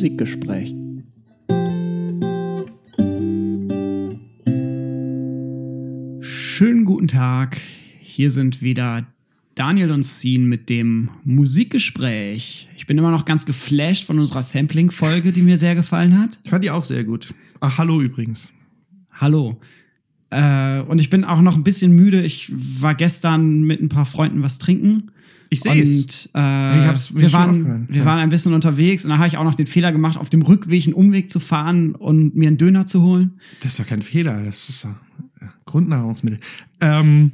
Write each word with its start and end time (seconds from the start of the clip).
Musikgespräch. 0.00 0.74
Schönen 6.22 6.86
guten 6.86 7.06
Tag. 7.06 7.58
Hier 8.00 8.30
sind 8.30 8.62
wieder 8.62 9.06
Daniel 9.54 9.90
und 9.90 10.02
Scene 10.02 10.46
mit 10.46 10.70
dem 10.70 11.10
Musikgespräch. 11.24 12.70
Ich 12.78 12.86
bin 12.86 12.96
immer 12.96 13.10
noch 13.10 13.26
ganz 13.26 13.44
geflasht 13.44 14.04
von 14.04 14.18
unserer 14.18 14.42
Sampling-Folge, 14.42 15.32
die 15.32 15.42
mir 15.42 15.58
sehr 15.58 15.74
gefallen 15.74 16.18
hat. 16.18 16.40
Ich 16.44 16.50
fand 16.50 16.64
die 16.64 16.70
auch 16.70 16.84
sehr 16.84 17.04
gut. 17.04 17.34
Ach, 17.60 17.76
hallo 17.76 18.00
übrigens. 18.00 18.54
Hallo. 19.12 19.60
Äh, 20.30 20.80
und 20.80 21.00
ich 21.00 21.10
bin 21.10 21.24
auch 21.24 21.40
noch 21.42 21.56
ein 21.56 21.64
bisschen 21.64 21.92
müde. 21.92 22.22
Ich 22.22 22.52
war 22.54 22.94
gestern 22.94 23.62
mit 23.62 23.80
ein 23.82 23.88
paar 23.88 24.06
Freunden 24.06 24.42
was 24.42 24.58
trinken. 24.58 25.10
Ich 25.52 25.60
sehe 25.62 25.82
es. 25.82 26.26
Und 26.26 26.30
äh, 26.40 26.80
Ich 26.80 26.86
hab's 26.86 27.16
wir, 27.16 27.32
waren, 27.32 27.88
wir 27.88 27.98
Ja. 27.98 28.04
waren 28.04 28.18
ein 28.20 28.30
bisschen 28.30 28.54
unterwegs 28.54 29.04
und 29.04 29.10
da 29.10 29.18
habe 29.18 29.26
ich 29.26 29.36
auch 29.36 29.42
noch 29.44 29.56
den 29.56 29.66
Fehler 29.66 29.90
gemacht, 29.90 30.16
auf 30.16 30.30
dem 30.30 30.42
Rückweg 30.42 30.84
einen 30.84 30.94
Umweg 30.94 31.28
zu 31.28 31.40
fahren 31.40 31.96
und 31.96 32.36
mir 32.36 32.46
einen 32.46 32.56
Döner 32.58 32.86
zu 32.86 33.02
holen. 33.02 33.32
Das 33.60 33.72
ist 33.72 33.80
doch 33.80 33.86
kein 33.86 34.02
Fehler, 34.02 34.44
das 34.44 34.68
ist 34.68 34.84
ja, 34.84 34.96
Grundnahrungsmittel. 35.64 36.38
Ähm, 36.80 37.32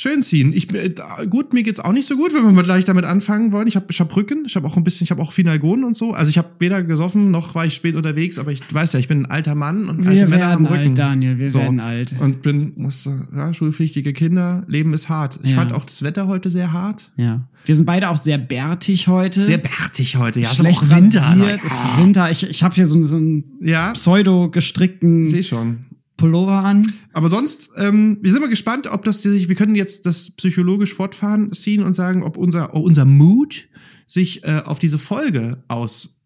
schön 0.00 0.22
ziehen. 0.22 0.52
Ich, 0.54 0.72
äh, 0.72 0.94
gut, 1.28 1.52
mir 1.52 1.64
geht's 1.64 1.80
auch 1.80 1.90
nicht 1.92 2.06
so 2.06 2.16
gut, 2.16 2.32
wenn 2.32 2.44
wir 2.44 2.52
mal 2.52 2.62
gleich 2.62 2.84
damit 2.84 3.04
anfangen 3.04 3.50
wollen. 3.50 3.66
Ich 3.66 3.74
habe 3.74 3.86
ich 3.90 3.98
hab 3.98 4.14
Rücken, 4.14 4.44
ich 4.46 4.54
habe 4.54 4.64
auch 4.68 4.76
ein 4.76 4.84
bisschen, 4.84 5.04
ich 5.04 5.10
habe 5.10 5.20
auch 5.20 5.32
Finalgonen 5.32 5.84
und 5.84 5.96
so. 5.96 6.12
Also 6.12 6.30
ich 6.30 6.38
habe 6.38 6.48
weder 6.60 6.84
gesoffen, 6.84 7.32
noch 7.32 7.56
war 7.56 7.66
ich 7.66 7.74
spät 7.74 7.96
unterwegs, 7.96 8.38
aber 8.38 8.52
ich 8.52 8.60
weiß 8.72 8.92
ja, 8.92 9.00
ich 9.00 9.08
bin 9.08 9.22
ein 9.24 9.26
alter 9.30 9.56
Mann 9.56 9.88
und 9.88 10.06
alte 10.06 10.20
Wir 10.20 10.28
Männer 10.28 10.52
am 10.52 10.64
werden 10.64 10.66
Rücken. 10.66 10.88
alt, 10.90 10.98
Daniel, 10.98 11.38
wir 11.38 11.52
werden 11.52 11.80
alt. 11.80 12.14
Und 12.20 12.42
bin, 12.42 12.74
musste, 12.76 13.26
ja, 13.34 13.52
schulpflichtige 13.52 14.12
Kinder, 14.12 14.62
Leben 14.68 14.94
ist 14.94 15.08
hart. 15.08 15.40
Ich 15.42 15.50
Ja. 15.50 15.56
fand 15.56 15.72
auch 15.72 15.84
das 15.84 16.04
Wetter 16.04 16.28
heute 16.28 16.48
sehr 16.48 16.72
hart. 16.72 17.10
Ja. 17.16 17.48
Wir 17.64 17.74
sind 17.74 17.84
beide 17.86 18.08
auch 18.10 18.18
sehr 18.18 18.38
bärtig 18.38 19.08
heute. 19.08 19.42
Sehr 19.44 19.58
bärtig 19.58 20.14
heute, 20.16 20.38
ja. 20.38 20.50
ist 20.52 20.58
schlecht 20.58 20.80
aber 20.80 20.92
auch 20.92 20.96
Winter. 20.96 21.20
rasiert, 21.22 21.62
also, 21.64 21.66
es 21.66 21.72
ist 21.72 21.98
Winter. 21.98 22.30
Ich, 22.30 22.48
ich 22.48 22.62
habe 22.62 22.74
hier 22.76 22.86
so, 22.86 23.02
so 23.04 23.16
einen 23.16 23.42
Ja, 23.60 23.90
pseudo 23.94 24.48
gestrickten 24.48 25.26
sehe 25.26 25.42
schon. 25.42 25.78
Pullover 26.18 26.64
an. 26.64 26.86
Aber 27.14 27.30
sonst, 27.30 27.70
ähm, 27.78 28.18
wir 28.20 28.30
sind 28.30 28.42
mal 28.42 28.50
gespannt, 28.50 28.86
ob 28.88 29.04
das 29.04 29.22
sich, 29.22 29.48
wir 29.48 29.56
können 29.56 29.74
jetzt 29.74 30.04
das 30.04 30.32
psychologisch 30.32 30.92
fortfahren 30.92 31.52
ziehen 31.54 31.82
und 31.82 31.94
sagen, 31.94 32.22
ob 32.22 32.36
unser, 32.36 32.74
unser 32.74 33.06
Mood 33.06 33.68
sich 34.06 34.44
äh, 34.44 34.60
auf 34.64 34.78
diese 34.78 34.98
Folge 34.98 35.62
auswirkt. 35.68 36.18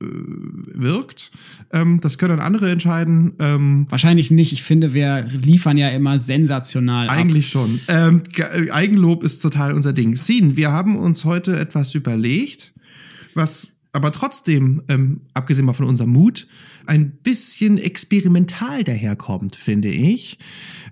Äh, 0.00 0.06
wirkt. 0.80 1.32
ähm, 1.72 1.98
das 2.00 2.18
können 2.18 2.38
andere 2.38 2.70
entscheiden. 2.70 3.34
Ähm, 3.40 3.86
Wahrscheinlich 3.88 4.30
nicht. 4.30 4.52
Ich 4.52 4.62
finde, 4.62 4.94
wir 4.94 5.22
liefern 5.24 5.76
ja 5.76 5.88
immer 5.88 6.20
sensational. 6.20 7.08
ab. 7.08 7.16
eigentlich 7.16 7.48
schon. 7.48 7.80
Ähm, 7.88 8.22
äh, 8.36 8.70
Eigenlob 8.70 9.24
ist 9.24 9.40
total 9.40 9.72
unser 9.72 9.92
Ding. 9.92 10.14
Sin, 10.14 10.56
wir 10.56 10.70
haben 10.70 10.96
uns 10.96 11.24
heute 11.24 11.58
etwas 11.58 11.96
überlegt, 11.96 12.74
was 13.34 13.78
aber 13.92 14.12
trotzdem, 14.12 14.82
ähm, 14.88 15.22
abgesehen 15.34 15.66
mal 15.66 15.72
von 15.72 15.86
unserem 15.86 16.10
Mut, 16.10 16.46
ein 16.88 17.18
bisschen 17.22 17.76
experimental 17.76 18.82
daherkommt, 18.82 19.56
finde 19.56 19.90
ich. 19.90 20.38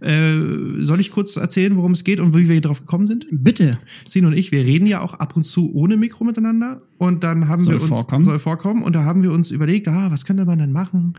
Äh, 0.01 0.35
soll 0.83 1.01
ich 1.01 1.11
kurz 1.11 1.37
erzählen, 1.37 1.77
worum 1.77 1.93
es 1.93 2.05
geht 2.05 2.21
und 2.21 2.35
wie 2.35 2.47
wir 2.47 2.53
hier 2.53 2.61
drauf 2.61 2.81
gekommen 2.81 3.07
sind? 3.07 3.27
Bitte. 3.31 3.79
Sin 4.05 4.27
und 4.27 4.35
ich, 4.35 4.53
wir 4.53 4.65
reden 4.65 4.87
ja 4.87 5.01
auch 5.01 5.15
ab 5.15 5.37
und 5.37 5.45
zu 5.45 5.73
ohne 5.73 5.97
Mikro 5.97 6.25
miteinander 6.25 6.83
und 6.99 7.25
dann 7.25 7.49
haben 7.49 7.63
Soll 7.63 7.75
wir 7.75 7.81
uns 7.83 7.89
vorkommen. 7.91 8.25
soll 8.25 8.39
vorkommen 8.39 8.83
und 8.83 8.95
da 8.95 9.05
haben 9.05 9.23
wir 9.23 9.33
uns 9.33 9.51
überlegt, 9.51 9.89
ah, 9.89 10.09
was 10.11 10.25
könnte 10.25 10.45
man 10.45 10.59
denn 10.59 10.73
machen? 10.73 11.15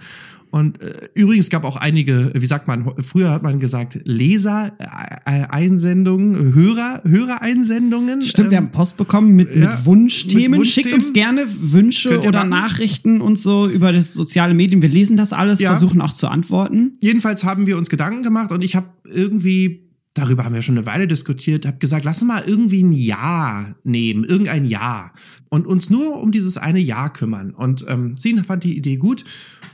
Und 0.49 0.81
äh, 0.81 0.93
übrigens 1.13 1.49
gab 1.49 1.65
auch 1.65 1.75
einige, 1.75 2.31
wie 2.33 2.45
sagt 2.45 2.67
man, 2.69 2.89
früher 3.03 3.31
hat 3.31 3.43
man 3.43 3.59
gesagt 3.59 3.99
Leser 4.05 4.71
äh, 4.79 5.43
Einsendungen, 5.49 6.55
Hörer 6.55 7.01
Hörereinsendungen. 7.03 8.21
Stimmt, 8.21 8.51
wir 8.51 8.57
Ähm, 8.57 8.65
haben 8.65 8.71
Post 8.71 8.95
bekommen 8.97 9.35
mit, 9.35 9.53
ja, 9.55 9.71
mit 9.71 9.85
Wunschthemen. 9.85 10.59
mit 10.59 10.67
Schickt 10.69 10.93
uns 10.93 11.11
gerne 11.13 11.41
Wünsche 11.59 12.19
oder 12.21 12.39
machen. 12.45 12.49
Nachrichten 12.49 13.21
und 13.21 13.37
so 13.37 13.69
über 13.69 13.91
das 13.91 14.13
soziale 14.13 14.53
Medium. 14.53 14.81
Wir 14.81 14.89
lesen 14.89 15.17
das 15.17 15.33
alles, 15.33 15.59
Ja. 15.59 15.71
versuchen 15.71 16.01
auch 16.01 16.13
zu 16.13 16.27
antworten. 16.29 16.93
jedenfalls 17.01 17.43
haben 17.43 17.67
wir 17.67 17.77
uns 17.77 17.89
Gedanken 17.89 18.23
gemacht 18.23 18.51
und 18.51 18.63
ich 18.63 18.75
habe 18.75 18.87
irgendwie 19.03 19.86
darüber 20.17 20.45
haben 20.45 20.55
wir 20.55 20.61
schon 20.61 20.77
eine 20.77 20.85
Weile 20.85 21.07
diskutiert, 21.07 21.65
habe 21.65 21.77
gesagt, 21.77 22.05
lass 22.05 22.21
mal 22.21 22.43
irgendwie 22.45 22.83
ein 22.83 22.91
Jahr 22.91 23.75
nehmen, 23.83 24.23
irgendein 24.23 24.65
Jahr 24.65 25.13
und 25.49 25.67
uns 25.67 25.89
nur 25.89 26.21
um 26.21 26.31
dieses 26.31 26.57
eine 26.57 26.79
Jahr 26.79 27.11
kümmern. 27.11 27.51
Und 27.51 27.85
ähm, 27.87 28.17
Sin 28.17 28.43
fand 28.43 28.63
die 28.63 28.77
Idee 28.77 28.97
gut 28.97 29.23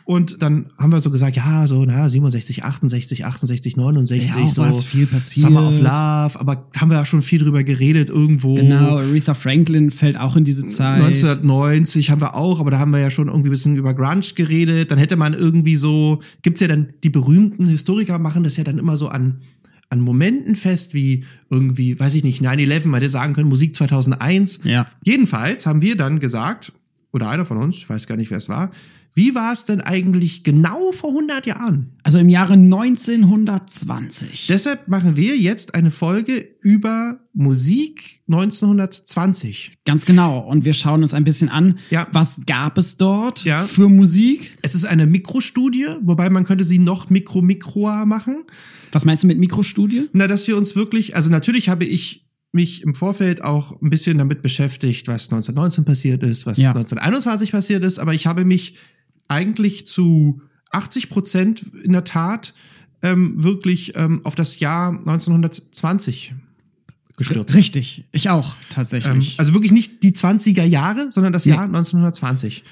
und 0.05 0.41
dann 0.41 0.67
haben 0.77 0.91
wir 0.91 0.99
so 0.99 1.11
gesagt, 1.11 1.37
ja, 1.37 1.65
so 1.65 1.85
na 1.85 2.09
67, 2.09 2.63
68, 2.63 3.25
68, 3.25 3.77
69, 3.77 4.35
Wäre 4.35 4.45
auch 4.45 4.49
so 4.49 4.61
was 4.61 4.83
viel 4.83 5.07
passiert. 5.07 5.47
Summer 5.47 5.67
of 5.67 5.77
Love, 5.77 6.39
aber 6.39 6.67
haben 6.75 6.89
wir 6.89 6.97
ja 6.97 7.05
schon 7.05 7.21
viel 7.21 7.39
drüber 7.39 7.63
geredet 7.63 8.09
irgendwo. 8.09 8.55
Genau, 8.55 8.97
Aretha 8.97 9.33
Franklin 9.33 9.91
fällt 9.91 10.17
auch 10.17 10.35
in 10.35 10.43
diese 10.43 10.67
Zeit. 10.67 11.01
1990 11.01 12.09
haben 12.09 12.21
wir 12.21 12.35
auch, 12.35 12.59
aber 12.59 12.71
da 12.71 12.79
haben 12.79 12.91
wir 12.91 12.99
ja 12.99 13.09
schon 13.09 13.27
irgendwie 13.27 13.49
ein 13.49 13.51
bisschen 13.51 13.77
über 13.77 13.93
Grunge 13.93 14.03
geredet. 14.35 14.91
Dann 14.91 14.97
hätte 14.97 15.15
man 15.15 15.33
irgendwie 15.33 15.77
so, 15.77 16.21
gibt's 16.41 16.59
ja 16.59 16.67
dann, 16.67 16.89
die 17.03 17.09
berühmten 17.09 17.65
Historiker 17.65 18.19
machen 18.19 18.43
das 18.43 18.57
ja 18.57 18.63
dann 18.65 18.77
immer 18.77 18.97
so 18.97 19.07
an, 19.07 19.39
an 19.93 20.01
Momenten 20.01 20.55
fest, 20.55 20.93
wie 20.95 21.23
irgendwie, 21.49 21.99
weiß 21.99 22.15
ich 22.15 22.23
nicht, 22.23 22.41
9-11, 22.41 22.87
man 22.87 22.99
hätte 22.99 23.09
sagen 23.09 23.33
können, 23.33 23.47
Musik 23.47 23.75
2001. 23.75 24.61
Ja. 24.63 24.87
Jedenfalls 25.03 25.67
haben 25.67 25.81
wir 25.81 25.95
dann 25.95 26.19
gesagt, 26.19 26.73
oder 27.11 27.29
einer 27.29 27.45
von 27.45 27.57
uns, 27.57 27.77
ich 27.77 27.89
weiß 27.89 28.07
gar 28.07 28.17
nicht, 28.17 28.31
wer 28.31 28.39
es 28.39 28.49
war, 28.49 28.71
wie 29.15 29.35
war 29.35 29.53
es 29.53 29.65
denn 29.65 29.79
eigentlich 29.81 30.43
genau 30.43 30.91
vor 30.91 31.11
100 31.11 31.45
Jahren? 31.45 31.91
Also 32.03 32.17
im 32.19 32.29
Jahre 32.29 32.53
1920. 32.53 34.47
Deshalb 34.47 34.87
machen 34.87 35.15
wir 35.15 35.37
jetzt 35.37 35.75
eine 35.75 35.91
Folge 35.91 36.47
über 36.61 37.19
Musik 37.33 38.21
1920. 38.27 39.73
Ganz 39.85 40.05
genau. 40.05 40.39
Und 40.39 40.65
wir 40.65 40.73
schauen 40.73 41.01
uns 41.03 41.13
ein 41.13 41.23
bisschen 41.23 41.49
an, 41.49 41.79
Ja. 41.89 42.07
was 42.11 42.41
gab 42.45 42.77
es 42.77 42.97
dort 42.97 43.43
Ja. 43.43 43.63
für 43.63 43.89
Musik? 43.89 44.53
Es 44.61 44.75
ist 44.75 44.85
eine 44.85 45.05
Mikrostudie, 45.05 45.87
wobei 46.01 46.29
man 46.29 46.43
könnte 46.43 46.63
sie 46.63 46.79
noch 46.79 47.09
mikro-mikroer 47.09 48.05
machen. 48.05 48.43
Was 48.91 49.05
meinst 49.05 49.23
du 49.23 49.27
mit 49.27 49.39
Mikrostudie? 49.39 50.09
Na, 50.13 50.27
dass 50.27 50.47
wir 50.47 50.57
uns 50.57 50.75
wirklich, 50.75 51.15
also 51.15 51.29
natürlich 51.29 51.69
habe 51.69 51.85
ich 51.85 52.21
mich 52.51 52.83
im 52.83 52.93
Vorfeld 52.93 53.43
auch 53.43 53.81
ein 53.81 53.89
bisschen 53.89 54.19
damit 54.19 54.43
beschäftigt, 54.43 55.07
was 55.07 55.23
1919 55.31 55.85
passiert 55.85 56.21
ist, 56.21 56.45
was 56.45 56.59
Ja. 56.59 56.69
1921 56.73 57.51
passiert 57.51 57.83
ist, 57.83 57.97
aber 57.97 58.13
ich 58.13 58.27
habe 58.27 58.45
mich 58.45 58.75
eigentlich 59.33 59.85
zu 59.87 60.41
80 60.71 61.09
Prozent 61.09 61.65
in 61.83 61.91
der 61.91 62.03
Tat 62.03 62.53
ähm, 63.01 63.43
wirklich 63.43 63.93
ähm, 63.95 64.21
auf 64.23 64.35
das 64.35 64.59
Jahr 64.59 64.89
1920 64.91 66.33
gestürzt. 67.17 67.53
Richtig, 67.53 68.05
ich 68.11 68.29
auch 68.29 68.49
Ähm, 68.55 68.65
tatsächlich. 68.69 69.39
also 69.39 69.53
wirklich 69.53 69.71
nicht 69.71 70.01
die 70.03 70.13
20er 70.13 70.63
Jahre, 70.63 71.11
sondern 71.11 71.33
das 71.33 71.45
Nee. 71.45 71.51
Jahr 71.51 71.63
1920. 71.65 72.63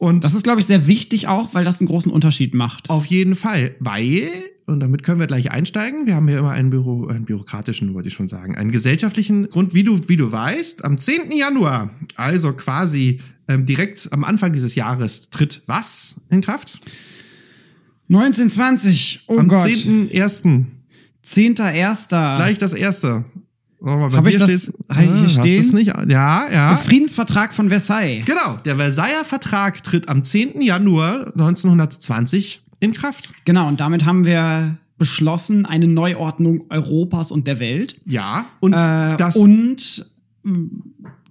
Und 0.00 0.24
das 0.24 0.32
ist, 0.32 0.44
glaube 0.44 0.60
ich, 0.60 0.66
sehr 0.66 0.86
wichtig 0.86 1.28
auch, 1.28 1.52
weil 1.52 1.62
das 1.62 1.78
einen 1.78 1.88
großen 1.88 2.10
Unterschied 2.10 2.54
macht. 2.54 2.88
Auf 2.88 3.04
jeden 3.04 3.34
Fall, 3.34 3.74
weil, 3.80 4.30
und 4.64 4.80
damit 4.80 5.02
können 5.02 5.20
wir 5.20 5.26
gleich 5.26 5.50
einsteigen, 5.50 6.06
wir 6.06 6.14
haben 6.14 6.26
hier 6.26 6.38
immer 6.38 6.52
einen, 6.52 6.70
Büro, 6.70 7.06
einen 7.08 7.26
bürokratischen, 7.26 7.92
wollte 7.92 8.08
ich 8.08 8.14
schon 8.14 8.26
sagen, 8.26 8.56
einen 8.56 8.70
gesellschaftlichen 8.70 9.50
Grund, 9.50 9.74
wie 9.74 9.84
du, 9.84 10.00
wie 10.08 10.16
du 10.16 10.32
weißt, 10.32 10.86
am 10.86 10.96
10. 10.96 11.32
Januar, 11.32 11.90
also 12.16 12.54
quasi 12.54 13.20
ähm, 13.46 13.66
direkt 13.66 14.08
am 14.10 14.24
Anfang 14.24 14.54
dieses 14.54 14.74
Jahres, 14.74 15.28
tritt 15.28 15.62
was 15.66 16.22
in 16.30 16.40
Kraft? 16.40 16.80
1920, 18.08 19.24
oh 19.26 19.38
am 19.38 19.48
Gott, 19.48 19.66
10.1. 19.66 20.64
10.1. 21.26 22.36
Gleich 22.36 22.56
das 22.56 22.72
erste. 22.72 23.26
Oh, 23.82 23.88
Hab 24.12 24.26
ich 24.26 24.36
das- 24.36 24.74
hab 24.90 25.02
ich 25.02 25.08
hier 25.10 25.22
hast 25.22 25.32
stehen? 25.40 25.56
du's 25.56 25.72
nicht? 25.72 25.86
Ja, 26.08 26.50
ja. 26.50 26.76
Friedensvertrag 26.76 27.54
von 27.54 27.70
Versailles. 27.70 28.24
Genau, 28.26 28.58
der 28.64 28.76
Versailler 28.76 29.24
Vertrag 29.24 29.82
tritt 29.82 30.08
am 30.08 30.22
10. 30.22 30.60
Januar 30.60 31.32
1920 31.34 32.60
in 32.80 32.92
Kraft. 32.92 33.32
Genau, 33.46 33.68
und 33.68 33.80
damit 33.80 34.04
haben 34.04 34.26
wir 34.26 34.76
beschlossen, 34.98 35.64
eine 35.64 35.86
Neuordnung 35.86 36.64
Europas 36.68 37.30
und 37.32 37.46
der 37.46 37.58
Welt. 37.58 37.96
Ja, 38.04 38.44
und 38.60 38.74
Äh, 38.74 39.16
das 39.16 39.36
und 39.36 40.06
mh, 40.42 40.68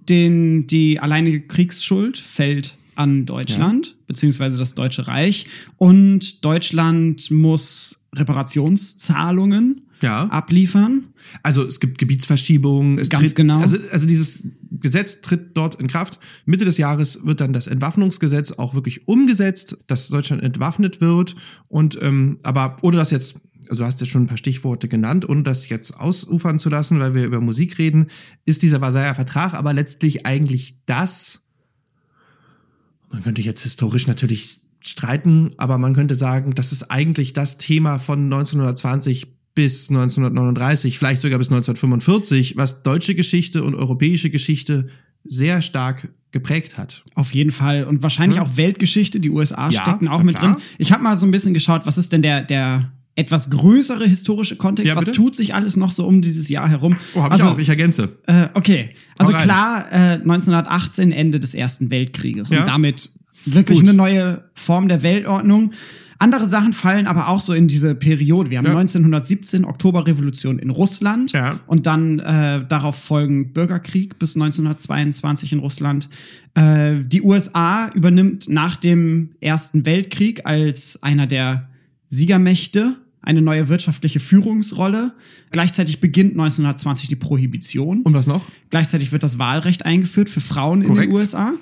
den, 0.08 0.66
die 0.66 0.98
alleinige 0.98 1.42
Kriegsschuld 1.42 2.18
fällt 2.18 2.74
an 2.96 3.26
Deutschland, 3.26 3.94
beziehungsweise 4.08 4.58
das 4.58 4.74
Deutsche 4.74 5.06
Reich. 5.06 5.46
Und 5.76 6.44
Deutschland 6.44 7.30
muss 7.30 8.06
Reparationszahlungen 8.12 9.82
Ja. 10.02 10.24
abliefern. 10.26 11.04
Also 11.42 11.64
es 11.64 11.80
gibt 11.80 11.98
Gebietsverschiebungen. 11.98 12.98
Es 12.98 13.08
Ganz 13.10 13.28
tritt, 13.28 13.36
genau. 13.36 13.60
Also, 13.60 13.76
also 13.90 14.06
dieses 14.06 14.48
Gesetz 14.70 15.20
tritt 15.20 15.56
dort 15.56 15.74
in 15.76 15.88
Kraft. 15.88 16.18
Mitte 16.46 16.64
des 16.64 16.78
Jahres 16.78 17.24
wird 17.24 17.40
dann 17.40 17.52
das 17.52 17.66
Entwaffnungsgesetz 17.66 18.52
auch 18.52 18.74
wirklich 18.74 19.06
umgesetzt, 19.08 19.78
dass 19.86 20.08
Deutschland 20.08 20.42
entwaffnet 20.42 21.00
wird. 21.00 21.36
Und 21.68 21.98
ähm, 22.00 22.38
aber 22.42 22.78
ohne 22.82 22.96
das 22.96 23.10
jetzt, 23.10 23.40
also 23.68 23.82
du 23.82 23.86
hast 23.86 24.00
ja 24.00 24.06
schon 24.06 24.22
ein 24.22 24.26
paar 24.26 24.38
Stichworte 24.38 24.88
genannt, 24.88 25.28
ohne 25.28 25.42
das 25.42 25.68
jetzt 25.68 25.98
ausufern 25.98 26.58
zu 26.58 26.70
lassen, 26.70 26.98
weil 26.98 27.14
wir 27.14 27.24
über 27.24 27.40
Musik 27.40 27.78
reden, 27.78 28.06
ist 28.44 28.62
dieser 28.62 28.78
Versailler 28.78 29.14
Vertrag 29.14 29.54
aber 29.54 29.72
letztlich 29.72 30.24
eigentlich 30.26 30.78
das. 30.86 31.42
Man 33.10 33.22
könnte 33.22 33.42
jetzt 33.42 33.62
historisch 33.62 34.06
natürlich 34.06 34.60
streiten, 34.80 35.52
aber 35.58 35.78
man 35.78 35.94
könnte 35.94 36.14
sagen, 36.14 36.54
das 36.54 36.72
ist 36.72 36.90
eigentlich 36.90 37.32
das 37.32 37.58
Thema 37.58 37.98
von 37.98 38.24
1920 38.24 39.39
bis 39.54 39.90
1939, 39.90 40.98
vielleicht 40.98 41.20
sogar 41.20 41.38
bis 41.38 41.48
1945, 41.48 42.56
was 42.56 42.82
deutsche 42.82 43.14
Geschichte 43.14 43.64
und 43.64 43.74
europäische 43.74 44.30
Geschichte 44.30 44.88
sehr 45.24 45.60
stark 45.62 46.08
geprägt 46.30 46.78
hat. 46.78 47.04
Auf 47.14 47.34
jeden 47.34 47.50
Fall. 47.50 47.84
Und 47.84 48.02
wahrscheinlich 48.02 48.38
Hm. 48.38 48.46
auch 48.46 48.56
Weltgeschichte. 48.56 49.18
Die 49.20 49.30
USA 49.30 49.68
Ja, 49.70 49.82
stecken 49.82 50.08
auch 50.08 50.22
mit 50.22 50.36
klar. 50.36 50.52
drin. 50.54 50.62
Ich 50.78 50.92
habe 50.92 51.02
mal 51.02 51.16
so 51.16 51.26
ein 51.26 51.30
bisschen 51.32 51.54
geschaut, 51.54 51.82
was 51.86 51.98
ist 51.98 52.12
denn 52.12 52.22
der, 52.22 52.42
der 52.42 52.92
etwas 53.16 53.50
größere 53.50 54.06
historische 54.06 54.54
Kontext? 54.56 54.88
Ja, 54.88 54.96
was 54.96 55.06
tut 55.12 55.34
sich 55.36 55.52
alles 55.54 55.76
noch 55.76 55.90
so 55.92 56.06
um 56.06 56.22
dieses 56.22 56.48
Jahr 56.48 56.68
herum? 56.68 56.96
Oh, 57.14 57.22
hab 57.22 57.32
also, 57.32 57.44
ich 57.46 57.50
auch. 57.50 57.58
Ich 57.58 57.68
ergänze. 57.68 58.16
Äh, 58.26 58.46
okay. 58.54 58.90
Also 59.18 59.32
klar, 59.32 59.86
äh, 59.92 60.18
1918 60.20 61.10
Ende 61.12 61.40
des 61.40 61.54
Ersten 61.54 61.90
Weltkrieges 61.90 62.48
Ja. 62.50 62.60
und 62.60 62.68
damit 62.68 63.10
wirklich 63.46 63.80
Gut. 63.80 63.88
eine 63.88 63.96
neue 63.96 64.44
Form 64.54 64.88
der 64.88 65.02
Weltordnung. 65.02 65.72
Andere 66.20 66.46
Sachen 66.46 66.72
fallen 66.74 67.06
aber 67.06 67.28
auch 67.28 67.40
so 67.40 67.52
in 67.54 67.66
diese 67.66 67.94
Periode. 67.94 68.50
Wir 68.50 68.58
haben 68.58 68.66
Ja. 68.66 68.76
1917 68.76 69.64
Oktoberrevolution 69.64 70.58
in 70.58 70.70
Russland 70.70 71.32
Ja. 71.32 71.58
und 71.66 71.86
dann 71.86 72.18
äh, 72.20 72.64
darauf 72.68 72.94
folgen 72.96 73.52
Bürgerkrieg 73.52 74.18
bis 74.18 74.36
1922 74.36 75.52
in 75.54 75.58
Russland. 75.60 76.08
Äh, 76.54 76.96
die 77.06 77.22
USA 77.22 77.90
übernimmt 77.94 78.48
nach 78.48 78.76
dem 78.76 79.30
Ersten 79.40 79.86
Weltkrieg 79.86 80.44
als 80.46 81.02
einer 81.02 81.26
der 81.26 81.68
Siegermächte 82.06 82.96
eine 83.22 83.40
neue 83.42 83.68
wirtschaftliche 83.68 84.20
Führungsrolle. 84.20 85.12
Gleichzeitig 85.52 86.00
beginnt 86.00 86.32
1920 86.32 87.08
die 87.08 87.16
Prohibition. 87.16 88.02
Und 88.02 88.14
was 88.14 88.26
noch? 88.26 88.44
Gleichzeitig 88.70 89.12
wird 89.12 89.22
das 89.22 89.38
Wahlrecht 89.38 89.86
eingeführt 89.86 90.28
für 90.28 90.40
Frauen 90.40 90.82
in 90.82 90.88
Korrekt. 90.88 91.10
den 91.10 91.12
USA. 91.16 91.52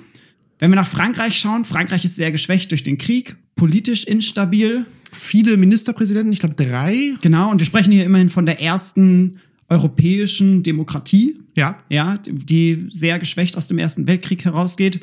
Wenn 0.57 0.71
wir 0.71 0.75
nach 0.75 0.87
Frankreich 0.87 1.37
schauen, 1.39 1.63
Frankreich 1.65 2.03
ist 2.03 2.15
sehr 2.17 2.31
geschwächt 2.33 2.71
durch 2.71 2.83
den 2.83 2.97
Krieg, 2.97 3.37
politisch 3.59 4.05
instabil. 4.05 4.85
Viele 5.11 5.57
Ministerpräsidenten, 5.57 6.31
ich 6.31 6.39
glaube 6.39 6.55
drei. 6.55 7.13
Genau, 7.21 7.51
und 7.51 7.59
wir 7.59 7.65
sprechen 7.65 7.91
hier 7.91 8.05
immerhin 8.05 8.29
von 8.29 8.45
der 8.45 8.61
ersten 8.61 9.39
europäischen 9.67 10.63
Demokratie, 10.63 11.35
Ja. 11.55 11.77
ja, 11.89 12.19
die 12.25 12.87
sehr 12.89 13.19
geschwächt 13.19 13.57
aus 13.57 13.67
dem 13.67 13.77
Ersten 13.77 14.07
Weltkrieg 14.07 14.45
herausgeht. 14.45 15.01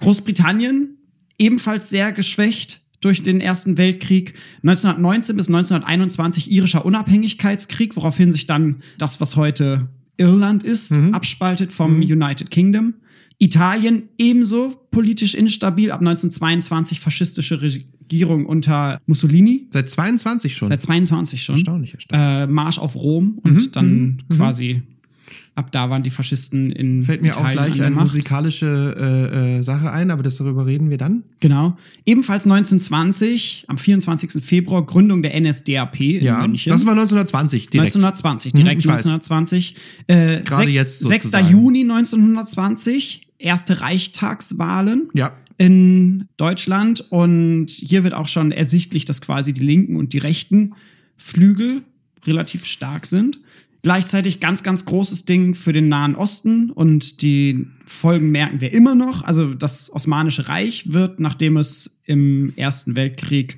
Großbritannien 0.00 0.96
ebenfalls 1.38 1.90
sehr 1.90 2.12
geschwächt 2.12 2.80
durch 3.00 3.22
den 3.22 3.40
Ersten 3.40 3.78
Weltkrieg. 3.78 4.34
1919 4.62 5.36
bis 5.36 5.46
1921 5.48 6.50
irischer 6.50 6.84
Unabhängigkeitskrieg, 6.84 7.96
woraufhin 7.96 8.32
sich 8.32 8.46
dann 8.46 8.82
das, 8.98 9.20
was 9.20 9.36
heute 9.36 9.88
Irland 10.16 10.62
ist, 10.64 10.92
abspaltet 11.12 11.72
vom 11.72 12.00
United 12.00 12.50
Kingdom. 12.50 12.94
Italien 13.38 14.08
ebenso 14.18 14.86
politisch 14.92 15.34
instabil, 15.34 15.90
ab 15.90 16.00
1922 16.00 17.00
faschistische 17.00 17.60
Regierung 18.12 18.44
unter 18.46 19.00
Mussolini. 19.06 19.66
Seit 19.70 19.88
22 19.88 20.54
schon. 20.56 20.68
Seit 20.68 20.82
22 20.82 21.42
schon. 21.42 21.54
Erstaunlich, 21.56 21.94
erstaunlich. 21.94 22.48
Äh, 22.48 22.52
Marsch 22.52 22.78
auf 22.78 22.94
Rom 22.94 23.38
und 23.42 23.74
dann 23.74 24.22
quasi 24.30 24.82
ab 25.54 25.70
da 25.72 25.90
waren 25.90 26.02
die 26.02 26.10
Faschisten 26.10 26.72
in 26.72 27.02
Fällt 27.02 27.20
mir 27.22 27.28
Italien 27.32 27.46
auch 27.46 27.52
gleich 27.52 27.82
eine 27.82 27.94
musikalische 27.94 28.94
äh, 29.34 29.58
äh, 29.58 29.62
Sache 29.62 29.90
ein, 29.90 30.10
aber 30.10 30.22
das 30.22 30.36
darüber 30.36 30.66
reden 30.66 30.90
wir 30.90 30.98
dann. 30.98 31.24
Genau. 31.40 31.76
Ebenfalls 32.06 32.44
1920, 32.44 33.64
am 33.68 33.76
24. 33.78 34.42
Februar, 34.42 34.84
Gründung 34.84 35.22
der 35.22 35.38
NSDAP 35.38 36.00
in 36.00 36.24
Ja, 36.24 36.46
München. 36.46 36.70
das 36.70 36.84
war 36.86 36.92
1920 36.92 37.70
direkt. 37.70 37.94
1920, 37.94 38.52
Mhm, 38.54 38.56
direkt 38.58 38.86
weiß. 38.86 39.06
1920. 39.06 39.76
Äh, 40.06 40.40
Gerade 40.40 40.70
jetzt 40.70 41.00
6. 41.00 41.24
sozusagen. 41.24 41.50
Juni 41.50 41.80
1920, 41.80 43.26
erste 43.38 43.80
Reichstagswahlen. 43.80 45.08
Ja. 45.14 45.32
In 45.62 46.26
Deutschland 46.38 47.06
und 47.12 47.70
hier 47.70 48.02
wird 48.02 48.14
auch 48.14 48.26
schon 48.26 48.50
ersichtlich, 48.50 49.04
dass 49.04 49.20
quasi 49.20 49.52
die 49.52 49.60
linken 49.64 49.94
und 49.94 50.12
die 50.12 50.18
rechten 50.18 50.72
Flügel 51.16 51.82
relativ 52.26 52.66
stark 52.66 53.06
sind. 53.06 53.38
Gleichzeitig 53.82 54.40
ganz, 54.40 54.64
ganz 54.64 54.86
großes 54.86 55.24
Ding 55.24 55.54
für 55.54 55.72
den 55.72 55.88
Nahen 55.88 56.16
Osten 56.16 56.70
und 56.72 57.22
die 57.22 57.68
Folgen 57.86 58.32
merken 58.32 58.60
wir 58.60 58.72
immer 58.72 58.96
noch. 58.96 59.22
Also 59.22 59.54
das 59.54 59.92
Osmanische 59.94 60.48
Reich 60.48 60.92
wird, 60.94 61.20
nachdem 61.20 61.56
es 61.56 62.00
im 62.06 62.52
Ersten 62.56 62.96
Weltkrieg 62.96 63.56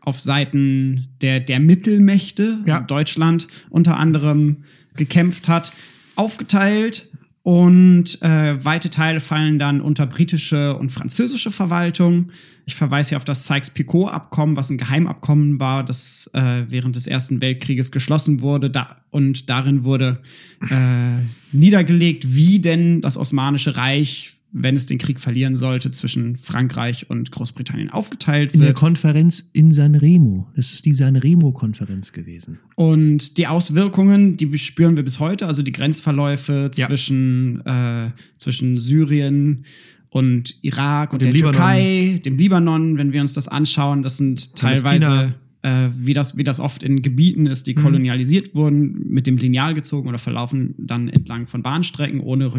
auf 0.00 0.18
Seiten 0.18 1.06
der, 1.20 1.38
der 1.38 1.60
Mittelmächte, 1.60 2.58
Ja. 2.66 2.74
also 2.78 2.86
Deutschland 2.88 3.46
unter 3.70 3.96
anderem, 3.96 4.64
gekämpft 4.96 5.46
hat, 5.48 5.72
aufgeteilt 6.16 7.10
und 7.44 8.22
äh, 8.22 8.64
weite 8.64 8.88
Teile 8.88 9.20
fallen 9.20 9.58
dann 9.58 9.82
unter 9.82 10.06
britische 10.06 10.78
und 10.78 10.88
französische 10.88 11.50
Verwaltung. 11.50 12.32
Ich 12.64 12.74
verweise 12.74 13.10
hier 13.10 13.18
auf 13.18 13.26
das 13.26 13.46
Sykes-Picot-Abkommen, 13.46 14.56
was 14.56 14.70
ein 14.70 14.78
Geheimabkommen 14.78 15.60
war, 15.60 15.84
das 15.84 16.30
äh, 16.32 16.64
während 16.68 16.96
des 16.96 17.06
Ersten 17.06 17.42
Weltkrieges 17.42 17.92
geschlossen 17.92 18.40
wurde. 18.40 18.70
Da, 18.70 18.96
und 19.10 19.50
darin 19.50 19.84
wurde 19.84 20.22
äh, 20.70 21.22
niedergelegt, 21.52 22.34
wie 22.34 22.60
denn 22.60 23.02
das 23.02 23.18
Osmanische 23.18 23.76
Reich, 23.76 24.33
wenn 24.56 24.76
es 24.76 24.86
den 24.86 24.98
Krieg 24.98 25.18
verlieren 25.20 25.56
sollte, 25.56 25.90
zwischen 25.90 26.36
Frankreich 26.36 27.10
und 27.10 27.32
Großbritannien 27.32 27.90
aufgeteilt 27.90 28.54
In 28.54 28.60
der 28.60 28.68
wird. 28.68 28.78
Konferenz 28.78 29.50
in 29.52 29.72
Sanremo. 29.72 30.46
Das 30.54 30.72
ist 30.72 30.84
die 30.84 30.92
Sanremo-Konferenz 30.92 32.12
gewesen. 32.12 32.60
Und 32.76 33.36
die 33.36 33.48
Auswirkungen, 33.48 34.36
die 34.36 34.56
spüren 34.58 34.96
wir 34.96 35.02
bis 35.02 35.18
heute, 35.18 35.48
also 35.48 35.62
die 35.64 35.72
Grenzverläufe 35.72 36.70
Ja. 36.76 36.86
zwischen, 36.86 37.66
äh, 37.66 38.10
zwischen 38.36 38.78
Syrien 38.78 39.64
und 40.10 40.54
Irak 40.62 41.12
und, 41.12 41.22
dem 41.22 41.26
der 41.26 41.32
Libanon. 41.34 41.54
Türkei, 41.54 42.20
dem 42.24 42.38
Libanon, 42.38 42.96
wenn 42.96 43.12
wir 43.12 43.20
uns 43.22 43.32
das 43.32 43.48
anschauen, 43.48 44.04
das 44.04 44.18
sind 44.18 44.54
teilweise, 44.54 45.34
äh, 45.62 45.88
wie, 45.92 46.14
das, 46.14 46.36
wie 46.36 46.44
das 46.44 46.60
oft 46.60 46.84
in 46.84 47.02
Gebieten 47.02 47.46
ist, 47.46 47.66
die 47.66 47.74
kolonialisiert 47.74 48.54
wurden, 48.54 49.08
mit 49.08 49.26
dem 49.26 49.36
Lineal 49.36 49.74
gezogen 49.74 50.08
oder 50.08 50.20
verlaufen 50.20 50.76
dann 50.78 51.08
entlang 51.08 51.48
von 51.48 51.64
Bahnstrecken 51.64 52.20
ohne 52.20 52.54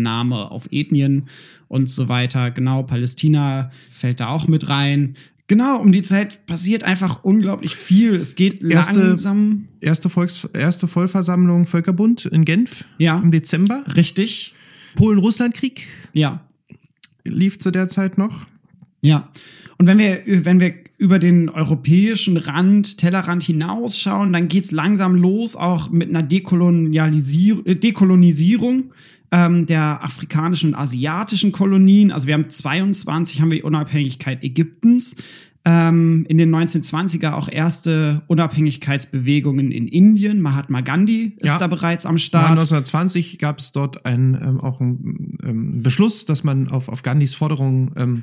Rücksichtnahme 0.00 0.50
auf 0.50 0.68
Ethnien 0.70 1.24
und 1.68 1.88
so 1.90 2.08
weiter. 2.08 2.50
Genau, 2.50 2.82
Palästina 2.82 3.70
fällt 3.88 4.20
da 4.20 4.28
auch 4.28 4.48
mit 4.48 4.68
rein. 4.68 5.16
Genau, 5.46 5.80
um 5.80 5.90
die 5.92 6.02
Zeit 6.02 6.46
passiert 6.46 6.84
einfach 6.84 7.24
unglaublich 7.24 7.74
viel. 7.74 8.14
Es 8.14 8.36
geht 8.36 8.62
Erste- 8.62 9.00
langsam. 9.00 9.66
Erste, 9.80 10.08
Volks 10.08 10.44
erste 10.54 10.86
Vollversammlung 10.86 11.66
Völkerbund 11.66 12.24
in 12.26 12.44
Genf 12.44 12.84
Ja. 12.98 13.18
im 13.18 13.30
Dezember. 13.32 13.82
Richtig. 13.96 14.54
Polen-Russland-Krieg 14.96 15.86
Ja. 16.12 16.40
lief 17.24 17.58
zu 17.58 17.70
der 17.72 17.88
Zeit 17.88 18.16
noch. 18.16 18.46
Ja. 19.02 19.28
Und 19.78 19.86
wenn 19.86 19.98
wir, 19.98 20.20
wenn 20.26 20.60
wir 20.60 20.74
über 20.98 21.18
den 21.18 21.48
europäischen 21.48 22.36
Rand, 22.36 22.98
Tellerrand 22.98 23.42
hinausschauen, 23.42 24.32
dann 24.32 24.48
geht's 24.48 24.70
langsam 24.70 25.14
los, 25.16 25.56
auch 25.56 25.90
mit 25.90 26.10
einer 26.10 26.22
Dekolonialisier 26.22 27.62
äh, 27.66 27.74
Dekolonisierung 27.74 28.92
ähm, 29.32 29.66
der 29.66 30.02
afrikanischen 30.04 30.70
und 30.70 30.74
asiatischen 30.76 31.52
Kolonien. 31.52 32.10
Also 32.10 32.26
wir 32.26 32.34
haben 32.34 32.50
22, 32.50 33.40
haben 33.40 33.50
wir 33.50 33.58
die 33.58 33.62
Unabhängigkeit 33.62 34.42
Ägyptens. 34.42 35.16
Ähm, 35.62 36.24
in 36.28 36.38
den 36.38 36.54
1920er 36.54 37.32
auch 37.34 37.46
erste 37.50 38.22
Unabhängigkeitsbewegungen 38.28 39.70
in 39.72 39.88
Indien. 39.88 40.40
Mahatma 40.40 40.80
Gandhi 40.80 41.34
ist 41.36 41.46
Ja. 41.46 41.58
da 41.58 41.66
bereits 41.66 42.06
am 42.06 42.16
Start. 42.16 42.50
1920 42.50 43.38
gab 43.38 43.58
es 43.58 43.72
dort 43.72 44.06
ein, 44.06 44.38
ähm, 44.42 44.58
auch 44.60 44.80
einen 44.80 45.36
ähm, 45.44 45.82
Beschluss, 45.82 46.24
dass 46.24 46.44
man 46.44 46.68
auf, 46.68 46.88
auf 46.88 47.02
Gandhis 47.02 47.34
Forderung 47.34 47.92
ähm, 47.96 48.22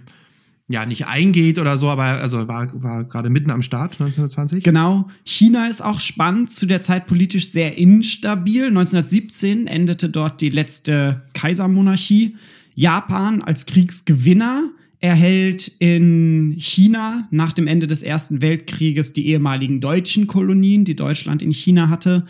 ja 0.70 0.86
nicht 0.86 1.08
eingeht 1.08 1.60
oder 1.60 1.78
so, 1.78 1.90
aber 1.90 2.04
also 2.04 2.48
war, 2.48 2.70
war 2.82 3.06
gerade 3.06 3.30
mitten 3.30 3.52
am 3.52 3.64
Start 3.64 3.94
1920. 3.94 4.64
Genau. 4.64 5.08
China 5.24 5.68
ist 5.68 5.82
auch 5.82 6.00
spannend, 6.02 6.52
zu 6.52 6.66
der 6.66 6.82
Zeit 6.82 7.08
politisch 7.08 7.50
sehr 7.50 7.78
instabil. 7.78 8.68
1917 8.68 9.68
endete 9.68 10.10
dort 10.10 10.42
die 10.42 10.50
letzte 10.50 11.22
Kaisermonarchie. 11.34 12.36
Japan 12.76 13.42
als 13.42 13.66
Kriegsgewinner 13.66 14.70
erhält 15.00 15.72
in 15.80 16.56
China 16.58 17.28
nach 17.32 17.54
dem 17.54 17.68
Ende 17.68 17.88
des 17.88 18.04
Ersten 18.04 18.42
Weltkrieges 18.42 19.14
die 19.14 19.28
ehemaligen 19.28 19.80
deutschen 19.80 20.28
Kolonien, 20.28 20.84
die 20.84 20.96
Deutschland 20.96 21.42
in 21.42 21.54
China 21.54 21.90
hatte. 21.90 22.26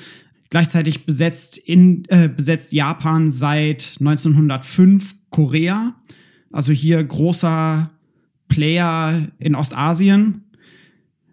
Gleichzeitig 0.49 1.05
besetzt, 1.05 1.57
in, 1.57 2.05
äh, 2.09 2.29
besetzt 2.29 2.71
Japan 2.71 3.31
seit 3.31 3.95
1905 3.99 5.15
Korea. 5.29 5.95
Also 6.51 6.71
hier 6.71 7.03
großer 7.03 7.89
Player 8.47 9.27
in 9.39 9.55
Ostasien. 9.55 10.43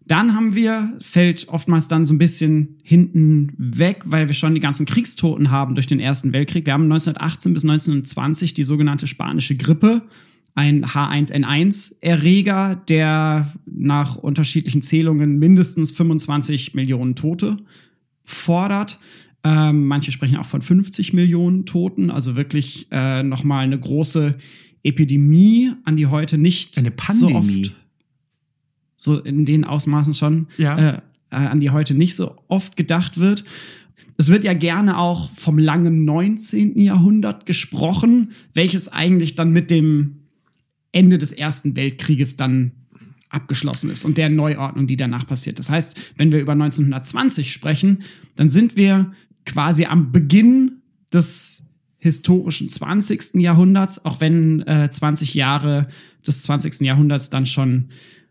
Dann 0.06 0.34
haben 0.34 0.54
wir, 0.54 0.98
fällt 1.00 1.48
oftmals 1.48 1.88
dann 1.88 2.04
so 2.04 2.12
ein 2.12 2.18
bisschen 2.18 2.76
hinten 2.82 3.54
weg, 3.56 4.02
weil 4.04 4.28
wir 4.28 4.34
schon 4.34 4.54
die 4.54 4.60
ganzen 4.60 4.84
Kriegstoten 4.84 5.50
haben 5.50 5.74
durch 5.74 5.86
den 5.86 6.00
Ersten 6.00 6.32
Weltkrieg. 6.32 6.66
Wir 6.66 6.74
haben 6.74 6.84
1918 6.84 7.54
bis 7.54 7.64
1920 7.64 8.52
die 8.52 8.64
sogenannte 8.64 9.06
spanische 9.06 9.56
Grippe, 9.56 10.02
ein 10.54 10.84
H1N1-Erreger, 10.84 12.82
der 12.88 13.52
nach 13.64 14.16
unterschiedlichen 14.16 14.82
Zählungen 14.82 15.38
mindestens 15.38 15.90
25 15.92 16.74
Millionen 16.74 17.14
Tote 17.16 17.56
fordert. 18.24 19.00
Ähm, 19.42 19.86
manche 19.86 20.12
sprechen 20.12 20.36
auch 20.36 20.46
von 20.46 20.62
50 20.62 21.12
Millionen 21.12 21.66
Toten, 21.66 22.10
also 22.10 22.36
wirklich 22.36 22.88
äh, 22.90 23.22
nochmal 23.22 23.64
eine 23.64 23.78
große 23.78 24.36
Epidemie, 24.84 25.72
an 25.84 25.96
die 25.96 26.06
heute 26.06 26.38
nicht 26.38 26.78
Eine 26.78 26.88
so 26.90 26.94
Pandemie. 26.96 27.34
oft 27.66 27.74
so 28.96 29.18
in 29.20 29.44
den 29.44 29.64
Ausmaßen 29.64 30.14
schon, 30.14 30.46
Ja. 30.56 30.78
äh, 30.78 30.92
äh, 31.30 31.36
an 31.36 31.60
die 31.60 31.70
heute 31.70 31.94
nicht 31.94 32.14
so 32.14 32.36
oft 32.48 32.76
gedacht 32.76 33.18
wird. 33.18 33.44
es 34.16 34.28
wird 34.28 34.44
ja 34.44 34.52
gerne 34.54 34.96
auch 34.98 35.30
vom 35.32 35.58
langen 35.58 36.04
19. 36.04 36.78
Jahrhundert 36.80 37.46
gesprochen, 37.46 38.30
welches 38.52 38.88
eigentlich 38.92 39.34
dann 39.34 39.50
mit 39.52 39.70
dem 39.70 40.20
Ende 40.92 41.18
des 41.18 41.32
Ersten 41.32 41.74
Weltkrieges 41.74 42.36
dann 42.36 42.70
abgeschlossen 43.28 43.90
ist 43.90 44.04
und 44.04 44.16
der 44.16 44.28
Neuordnung, 44.28 44.86
die 44.86 44.96
danach 44.96 45.26
passiert. 45.26 45.58
Das 45.58 45.68
heißt, 45.68 46.12
wenn 46.16 46.30
wir 46.30 46.38
über 46.40 46.52
1920 46.52 47.52
sprechen, 47.52 48.04
dann 48.36 48.48
sind 48.48 48.76
wir 48.76 49.10
quasi 49.44 49.86
am 49.86 50.12
Beginn 50.12 50.82
des 51.12 51.73
historischen 52.04 52.68
20. 52.68 53.36
Jahrhunderts, 53.36 54.04
auch 54.04 54.20
wenn 54.20 54.60
äh, 54.66 54.90
20 54.90 55.32
Jahre 55.32 55.88
des 56.26 56.42
20. 56.42 56.80
Jahrhunderts 56.80 57.30
dann 57.30 57.46
schon 57.46 57.88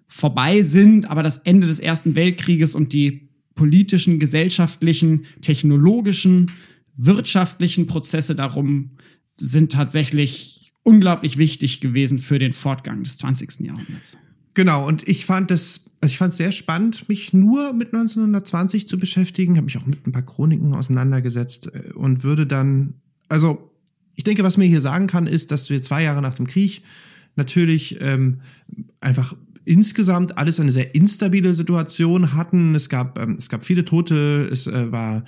vorbei 0.07 0.61
sind, 0.61 1.09
aber 1.09 1.23
das 1.23 1.39
Ende 1.39 1.65
des 1.65 1.79
Ersten 1.79 2.13
Weltkrieges 2.13 2.75
und 2.75 2.93
die 2.93 3.29
politischen, 3.55 4.19
gesellschaftlichen, 4.19 5.25
technologischen, 5.41 6.51
wirtschaftlichen 6.95 7.87
Prozesse 7.87 8.35
darum 8.35 8.91
sind 9.37 9.71
tatsächlich 9.71 10.71
unglaublich 10.83 11.37
wichtig 11.37 11.81
gewesen 11.81 12.19
für 12.19 12.37
den 12.37 12.53
Fortgang 12.53 13.03
des 13.03 13.17
20. 13.17 13.61
Jahrhunderts. 13.61 14.17
Genau, 14.53 14.87
und 14.87 15.07
ich 15.09 15.25
fand 15.25 15.49
es, 15.49 15.89
also 15.99 16.11
ich 16.11 16.19
fand 16.19 16.33
es 16.33 16.37
sehr 16.37 16.51
spannend, 16.51 17.09
mich 17.09 17.33
nur 17.33 17.73
mit 17.73 17.87
1920 17.87 18.87
zu 18.87 18.99
beschäftigen, 18.99 19.55
habe 19.55 19.65
mich 19.65 19.77
auch 19.77 19.87
mit 19.87 20.05
ein 20.05 20.11
paar 20.11 20.21
Chroniken 20.21 20.75
auseinandergesetzt 20.75 21.71
äh, 21.73 21.91
und 21.93 22.23
würde 22.23 22.45
dann, 22.45 23.01
also 23.33 23.71
ich 24.15 24.23
denke, 24.23 24.43
was 24.43 24.57
mir 24.57 24.65
hier 24.65 24.79
sagen 24.79 25.07
kann, 25.07 25.25
ist, 25.25 25.51
dass 25.51 25.71
wir 25.71 25.81
zwei 25.81 26.03
Jahre 26.03 26.21
nach 26.21 26.35
dem 26.35 26.45
Krieg 26.45 26.83
natürlich 27.35 27.97
ähm, 27.99 28.41
einfach 29.01 29.35
insgesamt 29.65 30.37
alles 30.37 30.59
eine 30.59 30.71
sehr 30.71 30.93
instabile 30.93 31.55
Situation 31.55 32.33
hatten. 32.33 32.75
Es 32.75 32.89
gab, 32.89 33.17
ähm, 33.17 33.35
es 33.39 33.49
gab 33.49 33.65
viele 33.65 33.85
Tote, 33.85 34.47
es 34.51 34.67
äh, 34.67 34.91
war, 34.91 35.23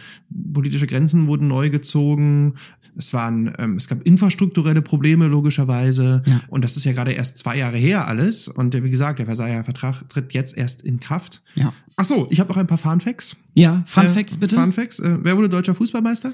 politische 0.53 0.85
Grenzen 0.85 1.25
wurden 1.25 1.47
neu 1.47 1.71
gezogen, 1.71 2.53
es 2.95 3.11
waren, 3.13 3.53
ähm, 3.57 3.77
es 3.77 3.87
gab 3.87 4.03
infrastrukturelle 4.03 4.83
Probleme 4.83 5.25
logischerweise. 5.25 6.21
Ja. 6.25 6.41
Und 6.49 6.63
das 6.63 6.77
ist 6.77 6.83
ja 6.83 6.91
gerade 6.91 7.13
erst 7.13 7.39
zwei 7.39 7.57
Jahre 7.57 7.77
her 7.77 8.07
alles. 8.07 8.47
Und 8.47 8.75
äh, 8.75 8.83
wie 8.83 8.91
gesagt, 8.91 9.17
der 9.17 9.25
Versailler 9.25 9.63
Vertrag 9.63 10.07
tritt 10.09 10.33
jetzt 10.33 10.55
erst 10.55 10.83
in 10.83 10.99
Kraft. 10.99 11.41
Ja. 11.55 11.73
Ach 11.95 12.05
so, 12.05 12.27
ich 12.29 12.39
habe 12.39 12.49
noch 12.49 12.57
ein 12.57 12.67
paar 12.67 12.77
Funfacts. 12.77 13.35
Ja, 13.55 13.83
Funfacts 13.87 14.35
äh, 14.35 14.37
bitte. 14.37 14.55
Funfacts. 14.55 14.99
Äh, 14.99 15.17
wer 15.23 15.37
wurde 15.37 15.49
deutscher 15.49 15.73
Fußballmeister? 15.73 16.33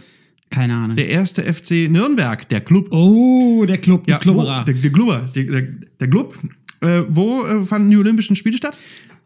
Keine 0.52 0.76
Ahnung. 0.76 0.98
Der 0.98 1.10
erste 1.10 1.42
FC 1.42 1.90
Nürnberg, 1.90 2.48
der 2.50 2.62
Club. 2.62 2.92
Oh, 2.92 3.66
der 3.66 3.80
Club, 3.80 4.06
der 4.06 4.16
ja, 4.16 4.20
Klubberer. 4.20 4.66
Der, 4.66 4.76
der 4.76 4.92
Klubber, 4.92 5.30
der, 5.34 5.44
der, 5.46 5.62
der 6.00 6.10
Club. 6.10 6.38
Äh, 6.82 7.04
wo 7.10 7.44
äh, 7.44 7.66
fanden 7.66 7.90
die 7.90 7.98
Olympischen 7.98 8.36
Spiele 8.36 8.58
statt? 8.58 8.78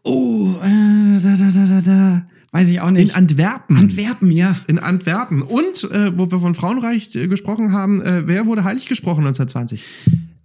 Oh, 0.02 0.54
äh, 0.62 1.20
da, 1.20 1.36
da, 1.36 1.50
da, 1.50 1.66
da, 1.66 1.80
da. 1.80 2.26
Weiß 2.52 2.68
ich 2.68 2.80
auch 2.80 2.90
nicht. 2.90 3.10
In 3.10 3.14
Antwerpen. 3.14 3.76
Antwerpen, 3.76 4.30
ja. 4.30 4.56
In 4.68 4.78
Antwerpen. 4.78 5.42
Und, 5.42 5.90
äh, 5.90 6.16
wo 6.16 6.30
wir 6.30 6.38
von 6.38 6.54
Frauenreich 6.54 7.14
äh, 7.16 7.26
gesprochen 7.26 7.72
haben, 7.72 8.00
äh, 8.00 8.22
wer 8.26 8.46
wurde 8.46 8.64
heilig 8.64 8.86
gesprochen 8.88 9.26
1920? 9.26 9.84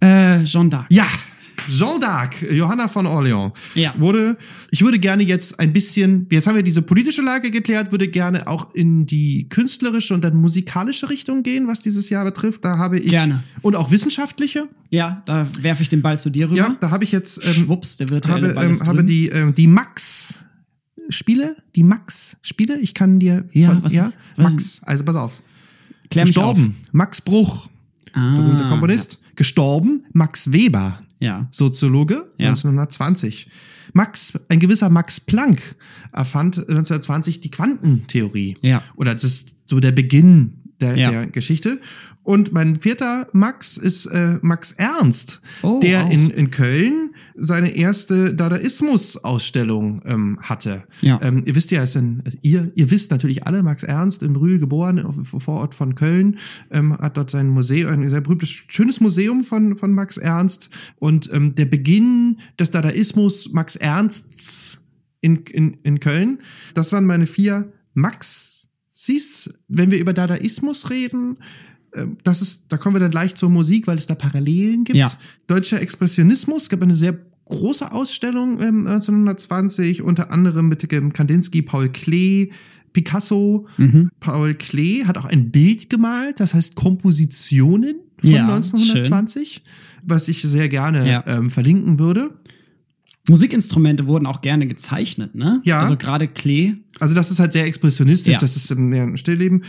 Äh, 0.00 0.42
Jeanne 0.42 0.68
d'Arc. 0.68 0.86
Ja, 0.90 1.06
Jeanne 1.68 2.00
d'Arc, 2.00 2.52
Johanna 2.52 2.88
von 2.88 3.06
Orleans, 3.06 3.52
ja. 3.74 3.94
wurde, 3.96 4.36
ich 4.70 4.82
würde 4.82 4.98
gerne 4.98 5.22
jetzt 5.22 5.58
ein 5.60 5.72
bisschen, 5.72 6.26
jetzt 6.30 6.46
haben 6.46 6.56
wir 6.56 6.62
diese 6.62 6.82
politische 6.82 7.22
Lage 7.22 7.50
geklärt, 7.50 7.92
würde 7.92 8.08
gerne 8.08 8.46
auch 8.46 8.74
in 8.74 9.06
die 9.06 9.48
künstlerische 9.48 10.14
und 10.14 10.22
dann 10.22 10.36
musikalische 10.36 11.10
Richtung 11.10 11.42
gehen, 11.42 11.68
was 11.68 11.80
dieses 11.80 12.08
Jahr 12.08 12.24
betrifft. 12.24 12.64
Da 12.64 12.78
habe 12.78 12.98
ich. 12.98 13.10
Gerne. 13.10 13.42
Und 13.62 13.76
auch 13.76 13.90
wissenschaftliche. 13.90 14.68
Ja, 14.90 15.22
da 15.24 15.46
werfe 15.60 15.82
ich 15.82 15.88
den 15.88 16.02
Ball 16.02 16.20
zu 16.20 16.30
dir 16.30 16.46
rüber. 16.46 16.58
Ja, 16.58 16.76
da 16.80 16.90
habe 16.90 17.04
ich 17.04 17.12
jetzt. 17.12 17.40
Ähm, 17.44 17.64
Schwupps, 17.64 17.96
der 17.96 18.08
virtuelle 18.08 18.48
habe, 18.48 18.54
Ball 18.54 18.70
ähm, 18.70 18.86
habe 18.86 19.04
die, 19.04 19.28
ähm, 19.28 19.54
die 19.54 19.66
Max. 19.66 20.44
Spiele, 21.08 21.56
die 21.74 21.82
Max-Spiele, 21.82 22.78
ich 22.78 22.94
kann 22.94 23.18
dir 23.18 23.44
ja, 23.52 23.70
von, 23.70 23.82
was 23.82 23.92
ja, 23.92 24.12
was 24.36 24.52
Max, 24.52 24.80
also 24.84 25.04
pass 25.04 25.16
auf. 25.16 25.42
Klär 26.08 26.24
Gestorben, 26.24 26.76
Max 26.92 27.20
Bruch, 27.20 27.68
Ah, 28.12 28.36
berühmter 28.36 28.68
Komponist. 28.68 29.20
Gestorben, 29.36 30.04
Max 30.12 30.52
Weber, 30.52 31.00
Ja. 31.20 31.46
Soziologe, 31.50 32.28
Ja. 32.38 32.48
1920. 32.48 33.48
Max, 33.94 34.32
ein 34.48 34.58
gewisser 34.60 34.88
Max 34.90 35.20
Planck 35.20 35.76
erfand 36.12 36.56
1920 36.58 37.40
die 37.40 37.50
Quantentheorie. 37.50 38.56
Ja. 38.62 38.82
Oder 38.96 39.14
das 39.14 39.24
ist 39.24 39.54
so 39.66 39.80
der 39.80 39.92
Beginn 39.92 40.54
der, 40.82 40.96
Ja. 40.96 41.10
der 41.10 41.26
Geschichte. 41.28 41.80
Und 42.24 42.52
mein 42.52 42.76
vierter 42.80 43.26
Max 43.32 43.76
ist 43.76 44.06
äh, 44.06 44.38
Max 44.42 44.72
Ernst, 44.72 45.40
Oh, 45.62 45.80
der 45.80 46.04
auch. 46.04 46.10
in, 46.10 46.30
in 46.30 46.50
Köln 46.52 47.14
seine 47.34 47.70
erste 47.74 48.32
Dadaismus-Ausstellung 48.34 50.02
ähm, 50.06 50.38
hatte. 50.40 50.84
Ja. 51.00 51.18
Ähm, 51.22 51.42
ihr 51.46 51.54
wisst 51.54 51.70
ja, 51.70 51.82
es 51.82 51.92
sind, 51.92 52.22
also 52.24 52.38
ihr, 52.42 52.70
ihr 52.74 52.90
wisst 52.90 53.10
natürlich 53.10 53.46
alle, 53.46 53.62
Max 53.62 53.82
Ernst 53.82 54.22
in 54.22 54.34
Brühl 54.34 54.58
geboren, 54.58 55.00
auf, 55.00 55.16
Vorort 55.42 55.74
von 55.74 55.94
Köln, 55.94 56.38
ähm, 56.70 56.96
hat 56.96 57.16
dort 57.16 57.30
sein 57.30 57.48
Museum, 57.48 57.90
ein 57.90 58.08
sehr 58.08 58.20
berühmtes, 58.20 58.50
schönes 58.68 59.00
Museum 59.00 59.44
von, 59.44 59.76
von 59.76 59.92
Max 59.92 60.16
Ernst. 60.16 60.70
Und 60.98 61.28
ähm, 61.32 61.54
der 61.54 61.66
Beginn 61.66 62.38
des 62.58 62.70
Dadaismus 62.70 63.52
Max 63.52 63.76
Ernsts 63.76 64.84
in, 65.20 65.36
in, 65.46 65.74
in 65.82 66.00
Köln, 66.00 66.38
das 66.74 66.92
waren 66.92 67.04
meine 67.04 67.26
vier 67.26 67.72
Max. 67.94 68.61
Siehst, 69.04 69.58
wenn 69.66 69.90
wir 69.90 69.98
über 69.98 70.12
Dadaismus 70.12 70.88
reden, 70.88 71.38
ähm, 71.92 72.16
das 72.22 72.40
ist, 72.40 72.66
da 72.72 72.76
kommen 72.76 72.94
wir 72.94 73.00
dann 73.00 73.10
gleich 73.10 73.34
zur 73.34 73.50
Musik, 73.50 73.88
weil 73.88 73.98
es 73.98 74.06
da 74.06 74.14
Parallelen 74.14 74.84
gibt. 74.84 74.96
Ja. 74.96 75.10
Deutscher 75.48 75.80
Expressionismus 75.82 76.68
gab 76.68 76.82
eine 76.82 76.94
sehr 76.94 77.18
große 77.46 77.90
Ausstellung 77.90 78.60
ähm, 78.62 78.86
1920, 78.86 80.02
unter 80.02 80.30
anderem 80.30 80.68
mit 80.68 80.90
ähm, 80.92 81.12
Kandinsky, 81.12 81.62
Paul 81.62 81.88
Klee, 81.88 82.50
Picasso. 82.92 83.66
Mhm. 83.76 84.10
Paul 84.20 84.54
Klee 84.54 85.04
hat 85.04 85.18
auch 85.18 85.24
ein 85.24 85.50
Bild 85.50 85.90
gemalt, 85.90 86.38
das 86.38 86.54
heißt 86.54 86.76
Kompositionen 86.76 87.96
von 88.20 88.30
Ja, 88.30 88.46
1920, 88.46 89.64
was 90.04 90.28
ich 90.28 90.42
sehr 90.42 90.68
gerne 90.68 91.10
Ja. 91.10 91.24
ähm, 91.26 91.50
verlinken 91.50 91.98
würde. 91.98 92.30
Musikinstrumente 93.28 94.06
wurden 94.06 94.26
auch 94.26 94.40
gerne 94.40 94.66
gezeichnet, 94.66 95.34
ne? 95.34 95.60
Ja. 95.64 95.80
Also 95.80 95.96
gerade 95.96 96.26
Klee. 96.28 96.74
Also 96.98 97.14
das 97.14 97.30
ist 97.30 97.38
halt 97.38 97.52
sehr 97.52 97.66
expressionistisch, 97.66 98.34
Ja. 98.34 98.38
das 98.40 98.56
ist 98.56 98.74
mehr 98.74 99.04
ein 99.04 99.16
Stillleben. 99.16 99.62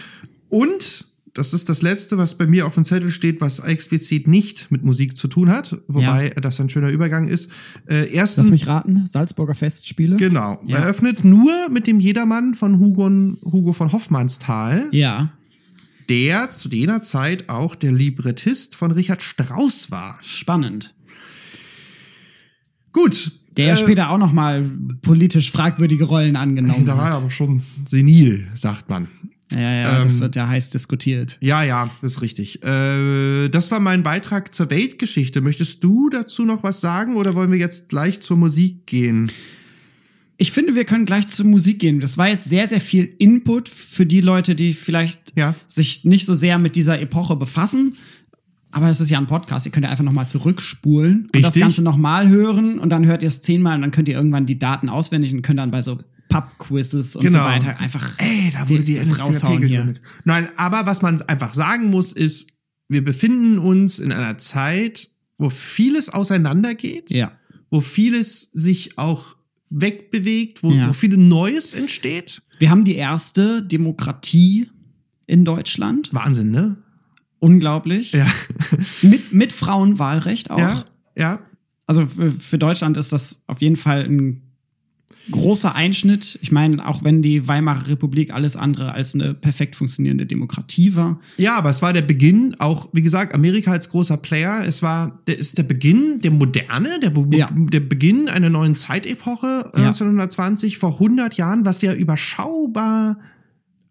Und 0.49 1.05
das 1.35 1.53
ist 1.53 1.67
das 1.69 1.81
Letzte, 1.81 2.17
was 2.19 2.37
bei 2.37 2.45
mir 2.47 2.65
auf 2.67 2.75
dem 2.75 2.85
Zettel 2.85 3.09
steht, 3.09 3.41
was 3.41 3.57
explizit 3.59 4.27
nicht 4.27 4.69
mit 4.71 4.83
Musik 4.83 5.17
zu 5.17 5.27
tun 5.27 5.49
hat, 5.49 5.77
wobei 5.87 6.29
das 6.31 6.59
ein 6.59 6.69
schöner 6.69 6.89
Übergang 6.89 7.27
ist. 7.27 7.49
Äh, 7.87 8.11
erstens, 8.11 8.45
Lass 8.47 8.51
mich 8.53 8.67
raten, 8.67 9.07
Salzburger 9.07 9.55
Festspiele. 9.55 10.17
genau, 10.17 10.61
Ja. 10.65 10.77
eröffnet 10.77 11.23
nur 11.23 11.51
mit 11.69 11.87
dem 11.87 11.99
Jedermann 11.99 12.53
von 12.55 12.79
Hugo, 12.79 13.07
Hugo 13.51 13.73
von 13.73 13.91
Hoffmannsthal, 13.91 14.85
Ja, 14.91 15.29
der 16.09 16.51
zu 16.51 16.69
jener 16.69 17.01
Zeit 17.01 17.49
auch 17.49 17.73
der 17.75 17.91
Librettist 17.91 18.75
von 18.75 18.91
Richard 18.91 19.23
Strauss 19.23 19.89
war. 19.89 20.17
spannend. 20.21 20.93
Gut. 22.91 23.31
Der 23.57 23.67
ja 23.67 23.73
äh, 23.73 23.77
später 23.77 24.09
auch 24.09 24.17
noch 24.17 24.33
mal 24.33 24.69
politisch 25.01 25.51
fragwürdige 25.51 26.05
Rollen 26.05 26.35
angenommen 26.35 26.85
Da 26.85 26.97
war 26.97 27.09
er 27.09 27.15
aber 27.15 27.31
schon 27.31 27.61
senil, 27.85 28.47
sagt 28.55 28.89
man. 28.89 29.07
Ja, 29.51 29.59
ja, 29.71 30.03
das 30.03 30.15
ähm, 30.15 30.21
wird 30.21 30.35
ja 30.35 30.47
heiß 30.47 30.71
diskutiert. 30.71 31.37
Ja, 31.39 31.63
ja, 31.63 31.89
das 32.01 32.13
ist 32.13 32.21
richtig. 32.21 32.63
Äh, 32.63 33.49
das 33.49 33.69
war 33.71 33.79
mein 33.79 34.01
Beitrag 34.01 34.53
zur 34.55 34.69
Weltgeschichte. 34.69 35.41
Möchtest 35.41 35.83
du 35.83 36.09
dazu 36.09 36.45
noch 36.45 36.63
was 36.63 36.81
sagen 36.81 37.15
oder 37.17 37.35
wollen 37.35 37.51
wir 37.51 37.59
jetzt 37.59 37.89
gleich 37.89 38.21
zur 38.21 38.37
Musik 38.37 38.87
gehen? 38.87 39.31
Ich 40.37 40.51
finde, 40.51 40.73
wir 40.75 40.85
können 40.85 41.05
gleich 41.05 41.27
zur 41.27 41.45
Musik 41.45 41.79
gehen. 41.79 41.99
Das 41.99 42.17
war 42.17 42.27
jetzt 42.27 42.45
sehr, 42.45 42.67
sehr 42.67 42.81
viel 42.81 43.13
Input 43.19 43.69
für 43.69 44.05
die 44.05 44.21
Leute, 44.21 44.55
die 44.55 44.73
vielleicht 44.73 45.33
Ja. 45.37 45.53
sich 45.67 46.03
nicht 46.05 46.25
so 46.25 46.33
sehr 46.33 46.57
mit 46.57 46.75
dieser 46.75 46.99
Epoche 46.99 47.35
befassen. 47.35 47.95
Aber 48.73 48.87
das 48.87 48.99
ist 48.99 49.09
ja 49.09 49.17
ein 49.19 49.27
Podcast. 49.27 49.65
Ihr 49.65 49.71
könnt 49.71 49.83
ja 49.85 49.89
einfach 49.91 50.03
nochmal 50.03 50.27
zurückspulen 50.27 51.21
und 51.23 51.35
das 51.35 51.45
Richtig. 51.49 51.61
Ganze 51.61 51.81
nochmal 51.83 52.27
hören 52.29 52.79
und 52.79 52.89
dann 52.89 53.05
hört 53.05 53.21
ihr 53.21 53.27
es 53.27 53.41
zehnmal 53.41 53.75
und 53.75 53.81
dann 53.81 53.91
könnt 53.91 54.09
ihr 54.09 54.15
irgendwann 54.15 54.45
die 54.45 54.57
Daten 54.59 54.89
auswendig 54.89 55.33
und 55.33 55.41
könnt 55.43 55.59
dann 55.59 55.71
bei 55.71 55.81
so 55.81 55.99
Pub-Quizzes 56.29 57.15
und 57.15 57.21
so 57.23 57.27
Genau. 57.29 57.43
weiter 57.45 57.79
einfach 57.79 58.09
Ey, 58.17 58.51
da 58.51 58.67
wurde 58.67 58.83
die 58.83 58.95
das 58.95 59.21
raushauen 59.21 59.61
hier. 59.63 59.93
Nein, 60.25 60.49
aber 60.57 60.85
was 60.85 61.01
man 61.01 61.21
einfach 61.23 61.53
sagen 61.53 61.89
muss, 61.91 62.11
ist, 62.13 62.49
wir 62.89 63.03
befinden 63.03 63.59
uns 63.59 63.99
in 63.99 64.11
einer 64.11 64.37
Zeit, 64.39 65.09
wo 65.37 65.49
vieles 65.49 66.09
auseinandergeht, 66.09 67.11
Ja. 67.11 67.31
wo 67.69 67.79
vieles 67.81 68.41
sich 68.51 68.97
auch 68.97 69.35
wegbewegt, 69.69 70.63
wo, 70.63 70.71
Ja. 70.71 70.89
wo 70.89 70.93
viel 70.93 71.15
Neues 71.17 71.73
entsteht. 71.73 72.41
Wir 72.59 72.69
haben 72.69 72.83
die 72.85 72.95
erste 72.95 73.61
Demokratie 73.63 74.69
in 75.27 75.45
Deutschland. 75.45 76.13
Wahnsinn, 76.13 76.51
ne? 76.51 76.77
Unglaublich. 77.43 78.13
Ja. 78.13 78.25
Mit, 79.01 79.33
mit 79.33 79.51
Frauenwahlrecht 79.51 80.49
auch. 80.49 80.57
Ja, 80.59 80.85
ja. 81.17 81.39
Also 81.85 82.07
für, 82.07 82.57
Deutschland 82.57 82.95
ist 82.95 83.11
das 83.11 83.43
auf 83.47 83.61
jeden 83.61 83.75
Fall 83.75 84.05
ein 84.05 84.41
großer 85.29 85.75
Einschnitt. 85.75 86.39
Ich 86.41 86.53
meine, 86.53 86.87
auch 86.87 87.03
wenn 87.03 87.21
die 87.21 87.45
Weimarer 87.45 87.89
Republik 87.89 88.33
alles 88.33 88.55
andere 88.55 88.93
als 88.93 89.13
eine 89.13 89.33
perfekt 89.33 89.75
funktionierende 89.75 90.25
Demokratie 90.25 90.95
war. 90.95 91.19
Ja, 91.35 91.57
aber 91.57 91.69
es 91.69 91.81
war 91.81 91.91
der 91.91 92.01
Beginn, 92.03 92.55
auch 92.59 92.87
wie 92.93 93.01
gesagt, 93.01 93.35
Amerika 93.35 93.71
als 93.71 93.89
großer 93.89 94.15
Player. 94.15 94.63
Es 94.65 94.81
war, 94.81 95.19
der 95.27 95.37
ist 95.37 95.57
der 95.57 95.63
Beginn 95.63 96.21
der 96.21 96.31
Moderne, 96.31 96.97
der, 97.01 97.09
Be 97.09 97.37
Ja. 97.37 97.49
der 97.53 97.81
Beginn 97.81 98.29
einer 98.29 98.49
neuen 98.49 98.75
Zeitepoche 98.75 99.69
äh, 99.73 99.81
Ja. 99.81 99.87
1920 99.87 100.77
vor 100.77 100.93
100 100.93 101.33
Jahren, 101.35 101.65
was 101.65 101.81
ja 101.81 101.93
überschaubar 101.93 103.17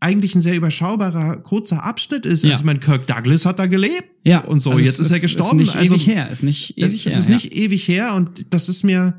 eigentlich 0.02 0.34
ein 0.34 0.40
sehr 0.42 0.56
überschaubarer, 0.56 1.36
kurzer 1.38 1.84
Abschnitt 1.84 2.26
ist. 2.26 2.42
Ja. 2.42 2.50
Also, 2.50 2.60
ich 2.60 2.64
meine, 2.66 2.80
Kirk 2.80 3.06
Douglas 3.06 3.46
hat 3.46 3.58
da 3.58 3.66
gelebt. 3.66 4.10
Ja. 4.24 4.40
Und 4.40 4.60
so, 4.60 4.70
Also 4.72 4.82
jetzt 4.84 4.98
es 4.98 5.06
ist 5.06 5.12
er 5.12 5.20
gestorben. 5.20 5.60
Ist 5.60 5.66
nicht 5.66 5.76
also, 5.76 5.94
ewig 5.94 6.06
her. 6.06 6.28
Ist 6.30 6.42
nicht 6.42 6.74
es, 6.76 6.92
ewig 6.92 7.06
es 7.06 7.12
her. 7.12 7.20
ist 7.20 7.28
ja. 7.28 7.34
nicht 7.34 7.52
ewig 7.54 7.88
her 7.88 8.14
und 8.14 8.46
das 8.50 8.68
ist 8.68 8.82
mir, 8.82 9.14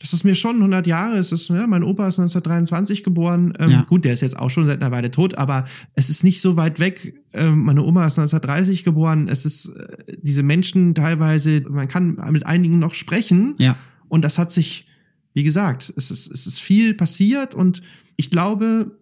das 0.00 0.12
ist 0.12 0.24
mir 0.24 0.34
schon 0.34 0.56
100 0.56 0.86
Jahre. 0.86 1.16
Es 1.16 1.32
ist, 1.32 1.48
ja, 1.48 1.66
mein 1.66 1.82
Opa 1.82 2.08
ist 2.08 2.18
1923 2.18 3.04
geboren. 3.04 3.52
Ähm, 3.58 3.70
Ja. 3.70 3.82
Gut, 3.84 4.04
der 4.04 4.12
ist 4.12 4.20
jetzt 4.20 4.38
auch 4.38 4.50
schon 4.50 4.66
seit 4.66 4.82
einer 4.82 4.90
Weile 4.90 5.10
tot, 5.10 5.36
aber 5.38 5.66
es 5.94 6.10
ist 6.10 6.24
nicht 6.24 6.40
so 6.40 6.56
weit 6.56 6.80
weg. 6.80 7.14
Ähm, 7.32 7.60
meine 7.60 7.82
Oma 7.82 8.06
ist 8.06 8.18
1930 8.18 8.84
geboren. 8.84 9.28
Es 9.28 9.44
ist 9.46 9.66
äh, 9.68 10.16
diese 10.22 10.42
Menschen 10.42 10.94
teilweise, 10.94 11.62
man 11.68 11.88
kann 11.88 12.18
mit 12.30 12.44
einigen 12.46 12.78
noch 12.78 12.94
sprechen. 12.94 13.54
Ja. 13.58 13.76
Und 14.08 14.24
das 14.24 14.38
hat 14.38 14.52
sich, 14.52 14.86
wie 15.34 15.44
gesagt, 15.44 15.92
es 15.96 16.10
ist, 16.10 16.30
es 16.30 16.46
ist 16.46 16.60
viel 16.60 16.94
passiert 16.94 17.54
und 17.54 17.80
ich 18.16 18.30
glaube, 18.30 18.92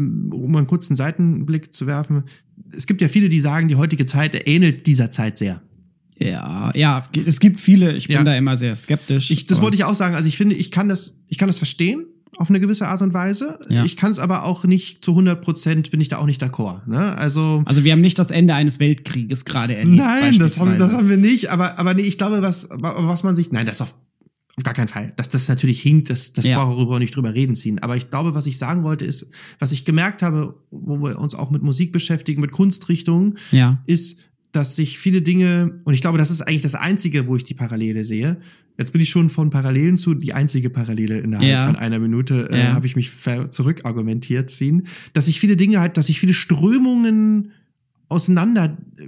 um 0.00 0.56
einen 0.56 0.66
kurzen 0.66 0.96
Seitenblick 0.96 1.74
zu 1.74 1.86
werfen, 1.86 2.24
es 2.74 2.86
gibt 2.86 3.02
ja 3.02 3.08
viele, 3.08 3.28
die 3.28 3.40
sagen, 3.40 3.68
die 3.68 3.76
heutige 3.76 4.06
Zeit 4.06 4.48
ähnelt 4.48 4.86
dieser 4.86 5.10
Zeit 5.10 5.38
sehr. 5.38 5.60
Ja, 6.18 6.70
ja, 6.74 7.08
es 7.26 7.40
gibt 7.40 7.60
viele, 7.60 7.92
ich 7.94 8.08
bin 8.08 8.14
Ja. 8.16 8.24
da 8.24 8.36
immer 8.36 8.56
sehr 8.58 8.76
skeptisch. 8.76 9.30
Ich, 9.30 9.46
das 9.46 9.62
wollte 9.62 9.76
ich 9.76 9.84
auch 9.84 9.94
sagen. 9.94 10.14
Also 10.14 10.28
ich 10.28 10.36
finde, 10.36 10.54
ich 10.54 10.70
kann 10.70 10.88
das, 10.88 11.16
ich 11.28 11.38
kann 11.38 11.48
das 11.48 11.56
verstehen 11.58 12.04
auf 12.36 12.48
eine 12.50 12.60
gewisse 12.60 12.86
Art 12.88 13.00
und 13.02 13.12
Weise. 13.14 13.58
Ja. 13.70 13.84
Ich 13.84 13.96
kann 13.96 14.12
es 14.12 14.18
aber 14.18 14.44
auch 14.44 14.64
nicht 14.64 15.04
zu 15.04 15.12
100 15.12 15.40
Prozent, 15.42 15.90
bin 15.90 16.00
ich 16.00 16.08
da 16.08 16.18
auch 16.18 16.26
nicht 16.26 16.42
d'accord. 16.42 16.86
Ne? 16.88 16.98
Also 17.16 17.62
Also 17.66 17.84
wir 17.84 17.92
haben 17.92 18.00
nicht 18.02 18.18
das 18.18 18.30
Ende 18.30 18.54
eines 18.54 18.80
Weltkrieges 18.80 19.44
gerade 19.46 19.76
erlebt. 19.76 19.96
Nein, 19.96 20.38
das 20.38 20.60
haben, 20.60 20.78
das 20.78 20.92
haben 20.92 21.08
wir 21.08 21.16
nicht. 21.16 21.48
Aber, 21.50 21.78
aber 21.78 21.94
nee, 21.94 22.02
ich 22.02 22.18
glaube, 22.18 22.42
was, 22.42 22.68
was 22.70 23.22
man 23.24 23.34
sich, 23.34 23.50
nein, 23.50 23.66
das 23.66 23.80
auf, 23.80 23.94
auf 24.56 24.64
gar 24.64 24.74
keinen 24.74 24.88
Fall. 24.88 25.12
Dass 25.16 25.28
das 25.28 25.48
natürlich 25.48 25.80
hinkt, 25.80 26.10
das, 26.10 26.32
das 26.32 26.46
Ja. 26.48 26.58
brauchen 26.58 26.72
wir 26.72 26.76
darüber 26.84 26.98
nicht 26.98 27.16
drüber 27.16 27.34
reden 27.34 27.54
ziehen. 27.56 27.78
Aber 27.78 27.96
ich 27.96 28.10
glaube, 28.10 28.34
was 28.34 28.46
ich 28.46 28.58
sagen 28.58 28.82
wollte, 28.82 29.04
ist, 29.04 29.30
was 29.58 29.72
ich 29.72 29.84
gemerkt 29.84 30.22
habe, 30.22 30.54
wo 30.70 30.98
wir 30.98 31.18
uns 31.18 31.34
auch 31.34 31.50
mit 31.50 31.62
Musik 31.62 31.92
beschäftigen, 31.92 32.40
mit 32.40 32.50
Kunstrichtungen, 32.52 33.38
Ja. 33.52 33.82
ist, 33.86 34.30
dass 34.52 34.74
sich 34.76 34.98
viele 34.98 35.22
Dinge, 35.22 35.80
und 35.84 35.94
ich 35.94 36.00
glaube, 36.00 36.18
das 36.18 36.30
ist 36.30 36.42
eigentlich 36.42 36.62
das 36.62 36.74
Einzige, 36.74 37.28
wo 37.28 37.36
ich 37.36 37.44
die 37.44 37.54
Parallele 37.54 38.04
sehe. 38.04 38.40
Jetzt 38.78 38.92
bin 38.92 39.00
ich 39.00 39.10
schon 39.10 39.30
von 39.30 39.50
Parallelen 39.50 39.96
zu 39.96 40.14
die 40.14 40.32
einzige 40.32 40.70
Parallele 40.70 41.20
innerhalb 41.20 41.48
Ja. 41.48 41.66
von 41.66 41.76
einer 41.76 41.98
Minute, 42.00 42.48
äh, 42.50 42.58
Ja. 42.64 42.72
habe 42.72 42.86
ich 42.86 42.96
mich 42.96 43.12
zurückargumentiert 43.50 44.50
ziehen, 44.50 44.86
dass 45.12 45.26
sich 45.26 45.38
viele 45.38 45.56
Dinge 45.56 45.80
halt, 45.80 45.96
dass 45.96 46.06
sich 46.06 46.18
viele 46.18 46.32
Strömungen 46.34 47.52
auseinander 48.10 48.76
äh, 48.98 49.06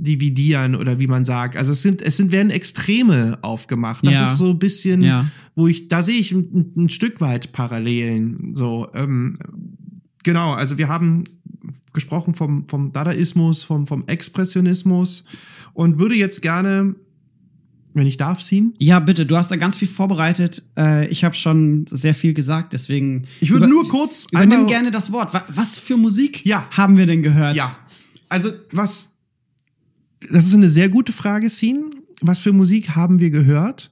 dividieren 0.00 0.74
oder 0.74 0.98
wie 0.98 1.06
man 1.06 1.24
sagt. 1.24 1.56
Also 1.56 1.72
es 1.72 1.82
sind, 1.82 2.02
es 2.02 2.16
sind, 2.16 2.32
werden 2.32 2.50
Extreme 2.50 3.38
aufgemacht. 3.42 4.06
Das 4.06 4.14
Ja. 4.14 4.32
ist 4.32 4.38
so 4.38 4.50
ein 4.50 4.58
bisschen, 4.58 5.02
Ja. 5.02 5.26
wo 5.54 5.66
ich, 5.68 5.88
da 5.88 6.02
sehe 6.02 6.18
ich 6.18 6.32
ein, 6.32 6.72
ein 6.76 6.88
Stück 6.88 7.20
weit 7.20 7.52
Parallelen. 7.52 8.54
So, 8.54 8.88
ähm, 8.94 9.36
genau, 10.22 10.52
also 10.52 10.78
wir 10.78 10.88
haben 10.88 11.24
gesprochen 11.92 12.34
vom, 12.34 12.66
vom 12.68 12.92
Dadaismus, 12.92 13.64
vom, 13.64 13.86
vom 13.86 14.04
Expressionismus 14.06 15.24
und 15.74 15.98
würde 15.98 16.14
jetzt 16.14 16.40
gerne, 16.42 16.94
wenn 17.94 18.06
ich 18.06 18.16
darf, 18.16 18.42
ziehen. 18.42 18.74
Ja, 18.78 19.00
bitte, 19.00 19.26
du 19.26 19.36
hast 19.36 19.50
da 19.50 19.56
ganz 19.56 19.76
viel 19.76 19.88
vorbereitet. 19.88 20.62
Äh, 20.78 21.08
ich 21.08 21.24
habe 21.24 21.34
schon 21.34 21.84
sehr 21.90 22.14
viel 22.14 22.32
gesagt, 22.34 22.72
deswegen. 22.72 23.24
Ich 23.40 23.50
würde 23.50 23.68
nur 23.68 23.86
kurz 23.88 24.26
Übernimm 24.30 24.52
einmal- 24.52 24.68
gerne 24.68 24.90
das 24.90 25.10
Wort. 25.12 25.34
Wa- 25.34 25.44
Was 25.48 25.78
für 25.78 25.96
Musik 25.96 26.46
Ja. 26.46 26.66
haben 26.70 26.96
wir 26.96 27.06
denn 27.06 27.22
gehört? 27.22 27.56
Ja. 27.56 27.76
Also, 28.28 28.50
was. 28.72 29.18
Das 30.32 30.46
ist 30.46 30.54
eine 30.54 30.68
sehr 30.68 30.88
gute 30.88 31.12
Frage, 31.12 31.48
Scene. 31.48 31.84
Was 32.20 32.40
für 32.40 32.52
Musik 32.52 32.90
haben 32.96 33.20
wir 33.20 33.30
gehört? 33.30 33.90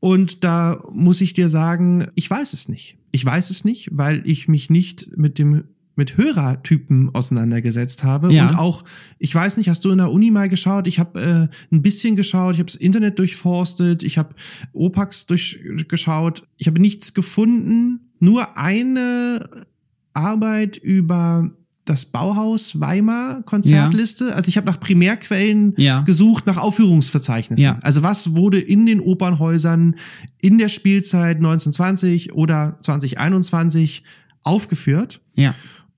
Und 0.00 0.42
da 0.44 0.82
muss 0.92 1.20
ich 1.20 1.32
dir 1.34 1.48
sagen, 1.48 2.08
ich 2.14 2.28
weiß 2.28 2.52
es 2.52 2.68
nicht. 2.68 2.96
Ich 3.12 3.24
weiß 3.24 3.50
es 3.50 3.64
nicht, 3.64 3.88
weil 3.92 4.22
ich 4.24 4.48
mich 4.48 4.70
nicht 4.70 5.16
mit 5.16 5.38
dem 5.38 5.64
mit 5.96 6.16
Hörertypen 6.16 7.12
auseinandergesetzt 7.12 8.04
habe 8.04 8.32
Ja. 8.32 8.48
und 8.50 8.54
auch 8.54 8.84
ich 9.18 9.34
weiß 9.34 9.56
nicht, 9.56 9.68
hast 9.68 9.84
du 9.84 9.90
in 9.90 9.98
der 9.98 10.12
Uni 10.12 10.30
mal 10.30 10.48
geschaut? 10.48 10.86
Ich 10.86 11.00
habe 11.00 11.20
äh, 11.20 11.74
ein 11.74 11.82
bisschen 11.82 12.14
geschaut, 12.14 12.54
ich 12.54 12.60
habe 12.60 12.70
das 12.70 12.76
Internet 12.76 13.18
durchforstet, 13.18 14.04
ich 14.04 14.16
habe 14.16 14.36
Opax 14.72 15.26
durchgeschaut, 15.26 16.46
ich 16.56 16.68
habe 16.68 16.80
nichts 16.80 17.14
gefunden, 17.14 18.12
nur 18.20 18.56
eine 18.56 19.66
Arbeit 20.12 20.76
über 20.76 21.50
das 21.88 22.04
Bauhaus 22.06 22.78
Weimar 22.80 23.42
Konzertliste. 23.44 24.34
Also 24.34 24.48
ich 24.48 24.56
habe 24.56 24.66
nach 24.66 24.80
Primärquellen 24.80 25.74
Ja. 25.76 26.00
gesucht, 26.02 26.46
nach 26.46 26.56
Aufführungsverzeichnissen. 26.56 27.64
Ja. 27.64 27.78
Also 27.82 28.02
was 28.02 28.34
wurde 28.34 28.58
in 28.60 28.86
den 28.86 29.00
Opernhäusern 29.00 29.94
in 30.40 30.58
der 30.58 30.68
Spielzeit 30.68 31.36
1920 31.38 32.32
oder 32.34 32.78
2021 32.82 34.02
aufgeführt? 34.42 35.20
Ja. 35.36 35.54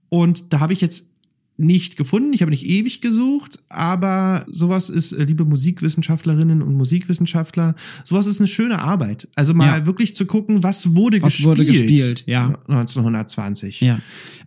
Und 0.08 0.52
da 0.52 0.60
habe 0.60 0.72
ich 0.72 0.80
jetzt 0.80 1.06
nicht 1.56 1.98
gefunden, 1.98 2.32
ich 2.32 2.40
habe 2.40 2.50
nicht 2.50 2.64
ewig 2.64 3.02
gesucht, 3.02 3.58
aber 3.68 4.46
sowas 4.48 4.88
ist, 4.88 5.12
äh, 5.12 5.24
liebe 5.24 5.44
Musikwissenschaftlerinnen 5.44 6.62
und 6.62 6.74
Musikwissenschaftler, 6.74 7.74
sowas 8.02 8.26
ist 8.26 8.40
eine 8.40 8.48
schöne 8.48 8.78
Arbeit. 8.78 9.28
Also 9.34 9.52
mal 9.52 9.80
Ja. 9.80 9.86
wirklich 9.86 10.16
zu 10.16 10.24
gucken, 10.24 10.62
was 10.62 10.94
wurde 10.96 11.20
Was 11.20 11.34
gespielt. 11.34 11.46
wurde 11.46 11.64
gespielt, 11.66 12.24
ja. 12.26 12.58
1920. 12.66 13.82
Ja. 13.82 13.98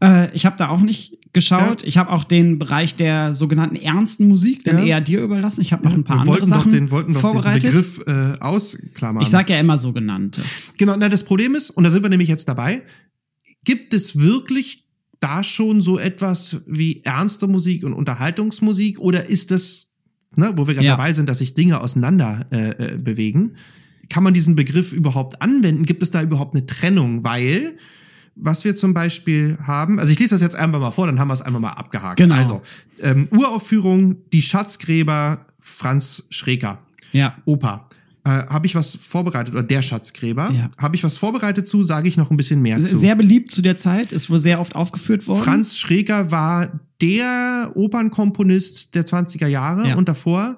Äh, 0.02 0.34
ich 0.36 0.48
habe 0.48 0.56
da 0.58 0.70
auch 0.70 0.82
nicht 0.82 1.20
geschaut. 1.34 1.84
Ich 1.84 1.98
habe 1.98 2.12
auch 2.12 2.24
den 2.24 2.60
Bereich 2.60 2.96
der 2.96 3.34
sogenannten 3.34 3.76
ernsten 3.76 4.28
Musik 4.28 4.64
dann 4.64 4.78
Ja. 4.80 4.84
eher 4.86 5.02
dir 5.02 5.22
überlassen. 5.22 5.62
Ich 5.62 5.74
habe 5.74 5.84
noch 5.84 5.94
ein 5.94 6.04
paar 6.04 6.18
Wir 6.18 6.22
andere 6.22 6.36
wollten 6.36 6.48
Sachen 6.50 6.72
doch 6.72 6.78
den, 6.78 6.92
wollten 6.92 7.14
doch 7.14 7.22
diesen 7.22 7.34
vorbereitet. 7.34 7.72
Begriff 7.72 8.02
äh, 8.08 8.40
ausklammern. 8.40 9.24
ich 9.24 9.30
sage 9.30 9.54
ja 9.54 9.60
immer 9.60 9.78
sogenannte. 9.78 10.42
Genau, 10.78 10.96
na, 10.98 11.10
das 11.10 11.24
Problem 11.24 11.56
ist, 11.56 11.72
und 11.72 11.84
da 11.84 11.90
sind 11.90 12.04
wir 12.04 12.10
nämlich 12.10 12.30
jetzt 12.30 12.48
dabei, 12.48 12.84
gibt 13.64 13.94
es 13.94 14.20
wirklich 14.20 14.88
da 15.20 15.44
schon 15.44 15.82
so 15.82 15.98
etwas 16.00 16.62
wie 16.68 17.02
ernste 17.04 17.48
Musik 17.48 17.84
und 17.84 17.94
Unterhaltungsmusik 17.94 19.00
oder 19.00 19.28
ist 19.30 19.52
das, 19.52 19.94
ne, 20.36 20.54
wo 20.56 20.68
wir 20.68 20.74
gerade 20.76 20.86
Ja. 20.88 20.98
dabei 20.98 21.14
sind, 21.14 21.30
dass 21.30 21.40
sich 21.40 21.54
Dinge 21.54 21.80
auseinander 21.82 22.46
äh, 22.52 22.70
äh, 22.94 22.98
bewegen? 22.98 23.56
Kann 24.10 24.24
man 24.24 24.34
diesen 24.34 24.56
Begriff 24.56 24.92
überhaupt 24.94 25.42
anwenden? 25.42 25.86
Gibt 25.86 26.04
es 26.04 26.12
da 26.12 26.22
überhaupt 26.22 26.56
eine 26.56 26.66
Trennung? 26.68 27.24
Weil, 27.24 27.78
was 28.36 28.66
wir 28.66 28.76
zum 28.76 28.94
Beispiel 28.94 29.58
haben, 29.62 30.00
also 30.00 30.12
ich 30.12 30.20
lese 30.20 30.36
das 30.36 30.42
jetzt 30.42 30.56
einfach 30.56 30.80
mal 30.80 30.92
vor, 30.92 31.06
dann 31.06 31.20
haben 31.20 31.28
wir 31.28 31.34
es 31.34 31.42
einfach 31.42 31.60
mal 31.60 31.72
abgehakt. 31.72 32.18
Genau. 32.18 32.36
Also, 32.36 32.62
ähm, 33.00 33.28
Uraufführung, 33.32 34.18
die 34.32 34.42
Schatzgräber 34.42 35.46
Franz 35.60 36.28
Schreker. 36.30 36.80
Ja. 37.12 37.36
Opa. 37.46 37.88
Äh, 38.26 38.30
habe 38.30 38.66
ich 38.66 38.74
was 38.76 38.96
vorbereitet, 38.96 39.54
oder 39.54 39.64
der 39.64 39.82
Schatzgräber? 39.82 40.50
Ja. 40.52 40.70
Habe 40.78 40.96
ich 40.96 41.04
was 41.04 41.18
vorbereitet 41.18 41.68
zu, 41.68 41.84
sage 41.84 42.08
ich 42.08 42.16
noch 42.18 42.32
ein 42.32 42.38
bisschen 42.38 42.62
mehr 42.62 42.78
zu. 42.80 42.98
Sehr 42.98 43.16
beliebt 43.16 43.52
zu 43.52 43.62
der 43.62 43.76
Zeit, 43.76 44.14
ist 44.14 44.30
wohl 44.30 44.40
sehr 44.40 44.60
oft 44.62 44.76
aufgeführt 44.76 45.28
worden. 45.28 45.44
Franz 45.44 45.78
Schreker 45.78 46.32
war 46.32 46.80
der 47.02 47.72
Opernkomponist 47.76 48.96
der 48.96 49.06
20er 49.06 49.48
Jahre 49.48 49.90
Ja. 49.90 49.96
und 49.96 50.08
davor 50.08 50.58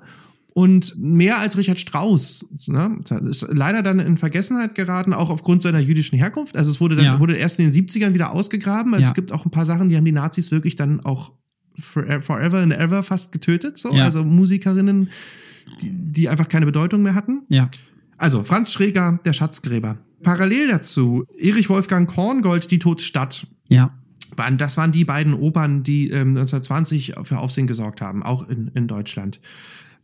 und 0.57 0.95
mehr 0.97 1.37
als 1.39 1.57
Richard 1.57 1.81
Strauss. 1.81 2.45
Ne? 2.67 2.97
Ist 3.29 3.45
leider 3.51 3.83
dann 3.83 3.99
in 3.99 4.17
Vergessenheit 4.17 4.73
geraten, 4.73 5.13
auch 5.13 5.29
aufgrund 5.29 5.61
seiner 5.61 5.79
jüdischen 5.79 6.17
Herkunft. 6.17 6.55
Also 6.55 6.71
es 6.71 6.79
wurde 6.79 6.95
dann 6.95 7.03
Ja. 7.03 7.19
wurde 7.19 7.35
erst 7.35 7.59
in 7.59 7.65
den 7.65 7.73
70ern 7.73 8.13
wieder 8.13 8.31
ausgegraben. 8.31 8.93
Also 8.93 9.03
Ja. 9.03 9.09
es 9.09 9.15
gibt 9.15 9.33
auch 9.33 9.45
ein 9.45 9.51
paar 9.51 9.65
Sachen, 9.65 9.89
die 9.89 9.97
haben 9.97 10.05
die 10.05 10.13
Nazis 10.13 10.51
wirklich 10.51 10.77
dann 10.77 11.01
auch 11.01 11.33
for- 11.77 12.21
forever 12.21 12.59
and 12.59 12.71
ever 12.71 13.03
fast 13.03 13.33
getötet. 13.33 13.77
So. 13.77 13.93
Ja. 13.93 14.05
Also 14.05 14.23
Musikerinnen, 14.23 15.09
die, 15.81 15.91
die 15.91 16.29
einfach 16.29 16.47
keine 16.47 16.65
Bedeutung 16.65 17.01
mehr 17.01 17.15
hatten. 17.15 17.41
Ja. 17.49 17.69
Also, 18.17 18.41
Franz 18.43 18.71
Schreger, 18.71 19.19
der 19.25 19.33
Schatzgräber. 19.33 19.97
Parallel 20.23 20.69
dazu, 20.69 21.25
Erich 21.37 21.67
Wolfgang 21.69 22.09
Korngold, 22.09 22.71
Die 22.71 22.79
Tote 22.79 23.03
Stadt. 23.03 23.45
Ja. 23.67 23.93
Waren- 24.37 24.57
Das 24.57 24.77
waren 24.77 24.93
die 24.93 25.03
beiden 25.03 25.33
Opern, 25.33 25.83
die 25.83 26.11
ähm, 26.11 26.29
1920 26.37 27.15
für 27.25 27.39
Aufsehen 27.39 27.67
gesorgt 27.67 27.99
haben, 27.99 28.23
auch 28.23 28.47
in, 28.47 28.71
in 28.73 28.87
Deutschland. 28.87 29.41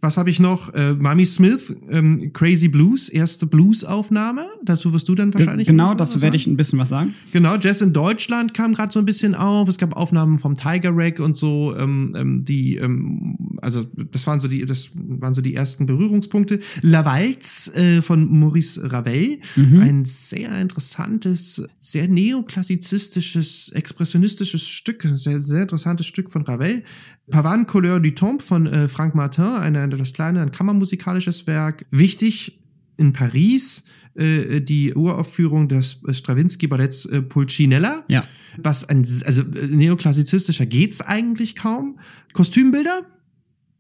Was 0.02 0.18
habe 0.18 0.32
ich 0.32 0.40
noch? 0.40 0.74
Äh, 0.74 0.94
Mami 0.94 1.26
Smith, 1.26 1.78
ähm, 1.90 2.34
Crazy 2.34 2.68
Blues, 2.70 3.08
erste 3.08 3.46
Blues-Aufnahme. 3.46 4.48
Dazu 4.66 4.92
wirst 4.94 5.08
du 5.08 5.14
dann 5.16 5.32
wahrscheinlich. 5.34 5.68
Genau, 5.68 5.92
noch 5.94 6.00
was 6.00 6.10
dazu 6.10 6.22
werde 6.22 6.38
ich 6.38 6.48
ein 6.48 6.58
bisschen 6.58 6.80
was 6.80 6.90
sagen. 6.90 7.14
Genau, 7.32 7.56
Jazz 7.58 7.82
in 7.82 7.94
Deutschland 7.94 8.54
kam 8.56 8.74
gerade 8.74 8.92
so 8.92 9.00
ein 9.00 9.06
bisschen 9.06 9.36
auf. 9.36 9.70
Es 9.70 9.78
gab 9.78 9.96
Aufnahmen 9.96 10.40
vom 10.40 10.56
Tiger 10.56 10.92
Rack 10.94 11.20
und 11.20 11.38
so, 11.38 11.76
ähm, 11.78 12.16
ähm, 12.18 12.44
die, 12.46 12.78
ähm, 12.78 13.38
also 13.62 13.84
das 14.12 14.26
waren 14.26 14.40
so 14.40 14.48
die, 14.48 14.66
das 14.66 14.90
waren 14.96 15.34
so 15.36 15.42
die 15.42 15.54
ersten 15.54 15.86
Berührungspunkte. 15.86 16.60
La 16.82 17.06
Valse 17.06 17.76
äh, 17.76 18.02
von 18.02 18.28
Maurice 18.40 18.92
Ravel, 18.92 19.40
Mhm. 19.56 19.80
ein 19.82 20.06
sehr 20.06 20.60
interessantes, 20.60 21.64
sehr 21.80 22.08
neoklassizistisches, 22.08 23.72
expressionistisches 23.74 24.68
Stück, 24.68 25.08
sehr, 25.16 25.40
sehr 25.40 25.64
interessantes 25.64 26.08
Stück 26.08 26.32
von 26.32 26.42
Ravel. 26.44 26.84
Pavane 27.32 27.66
Couleur 27.66 28.00
du 28.00 28.12
Tombe 28.14 28.44
von 28.44 28.68
äh, 28.68 28.88
Frank 28.88 29.16
Martin, 29.16 29.44
ein, 29.44 29.76
ein, 29.76 29.90
das 29.92 30.14
kleine, 30.14 30.42
ein 30.42 30.52
kammermusikalisches 30.52 31.48
Werk. 31.48 31.86
Wichtig 31.90 32.60
in 32.98 33.14
Paris 33.14 33.86
äh, 34.16 34.60
die 34.62 34.94
Uraufführung 34.94 35.68
des 35.70 36.04
äh, 36.08 36.14
Stravinsky-Balletts 36.14 37.06
äh, 37.08 37.22
Pulcinella. 37.24 38.04
Ja. 38.08 38.24
Was 38.62 38.88
ein, 38.88 39.00
also 39.26 39.42
äh, 39.42 39.68
neoklassizistischer 39.68 40.66
geht's 40.66 41.02
eigentlich 41.02 41.56
kaum. 41.56 41.98
Kostümbilder 42.34 43.02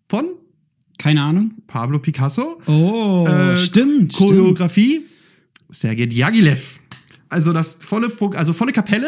von 0.09 0.25
Keine 0.97 1.21
Ahnung. 1.21 1.53
Pablo 1.67 1.99
Picasso. 1.99 2.61
Oh, 2.67 3.25
Äh, 3.27 3.57
stimmt. 3.57 3.63
stimmt. 3.63 4.13
Choreografie 4.13 5.01
Sergei 5.69 6.05
Diaghilev. 6.05 6.79
Also 7.32 7.54
das 7.54 7.78
volle 7.80 8.10
Pro- 8.10 8.32
also 8.32 8.52
volle 8.54 8.74
Kapelle, 8.74 9.08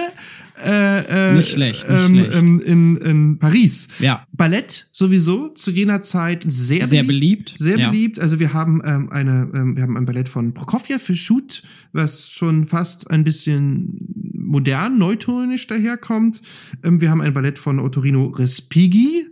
äh, 0.66 1.32
äh, 1.32 1.36
Nicht 1.38 1.52
schlecht, 1.52 1.88
nicht 1.90 2.00
ähm, 2.00 2.08
schlecht. 2.16 2.36
ähm, 2.36 2.62
in, 2.66 2.98
in 2.98 3.40
Paris. 3.40 3.90
Ja. 4.00 4.26
Ballett 4.32 4.88
sowieso 4.94 5.50
zu 5.50 5.72
jener 5.72 6.02
Zeit 6.02 6.46
sehr, 6.48 6.88
Sehr 6.88 7.04
beliebt, 7.04 7.54
Sehr 7.58 7.78
ja. 7.78 7.90
beliebt. 7.90 8.20
Also 8.20 8.40
wir 8.40 8.54
haben 8.54 8.82
ähm, 8.86 9.10
eine, 9.12 9.50
ähm, 9.54 9.76
wir 9.76 9.84
haben 9.84 9.98
ein 9.98 10.06
Ballett 10.06 10.30
von 10.30 10.54
Prokofjew 10.54 11.00
für 11.00 11.16
Schut, 11.16 11.64
was 11.92 12.30
schon 12.30 12.66
fast 12.66 13.12
ein 13.12 13.24
bisschen 13.26 14.00
modern, 14.34 14.98
neutonisch 14.98 15.68
daherkommt. 15.68 16.42
Ähm, 16.84 17.02
wir 17.02 17.10
haben 17.10 17.22
ein 17.22 17.34
Ballett 17.34 17.60
von 17.60 17.80
Ottorino 17.80 18.28
Respighi, 18.28 19.26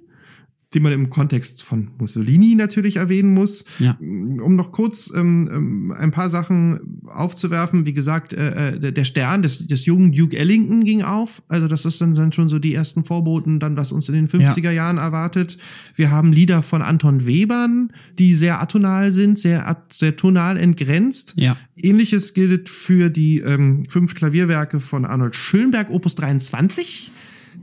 den 0.73 0.83
man 0.83 0.93
im 0.93 1.09
Kontext 1.09 1.63
von 1.63 1.89
Mussolini 1.97 2.55
natürlich 2.55 2.95
erwähnen 2.95 3.33
muss. 3.33 3.65
Ja. 3.79 3.97
Um 3.99 4.55
noch 4.55 4.71
kurz 4.71 5.11
ähm, 5.13 5.49
ähm, 5.51 5.91
ein 5.97 6.11
paar 6.11 6.29
Sachen 6.29 7.01
aufzuwerfen, 7.07 7.85
wie 7.85 7.93
gesagt, 7.93 8.33
äh, 8.33 8.75
äh, 8.75 8.91
der- 8.91 9.01
Stern 9.03 9.41
des, 9.41 9.67
des 9.67 9.85
jungen 9.85 10.13
Duke 10.13 10.37
Ellington 10.37 10.85
ging 10.85 11.01
auf. 11.01 11.41
Also 11.49 11.67
das 11.67 11.83
ist 11.85 11.99
dann, 11.99 12.15
dann 12.15 12.31
schon 12.31 12.47
so 12.47 12.59
die 12.59 12.73
ersten 12.73 13.03
Vorboten, 13.03 13.59
dann 13.59 13.75
was 13.75 13.91
uns 13.91 14.07
in 14.07 14.15
den 14.15 14.27
50er 14.29 14.71
Jahren 14.71 14.97
erwartet. 14.97 15.57
Wir 15.95 16.11
haben 16.11 16.31
Lieder 16.31 16.61
von 16.61 16.81
Anton 16.81 17.25
Webern, 17.25 17.91
die 18.17 18.33
sehr 18.33 18.61
atonal 18.61 19.11
sind, 19.11 19.39
sehr, 19.39 19.83
sehr 19.91 20.15
tonal 20.15 20.55
entgrenzt. 20.57 21.33
Ja. 21.35 21.57
Ähnliches 21.75 22.33
gilt 22.33 22.69
für 22.69 23.09
die 23.09 23.39
ähm, 23.39 23.85
fünf 23.89 24.13
Klavierwerke 24.15 24.79
von 24.79 25.03
Arnold 25.03 25.35
Schönberg, 25.35 25.89
Opus 25.89 26.15
23, 26.15 27.11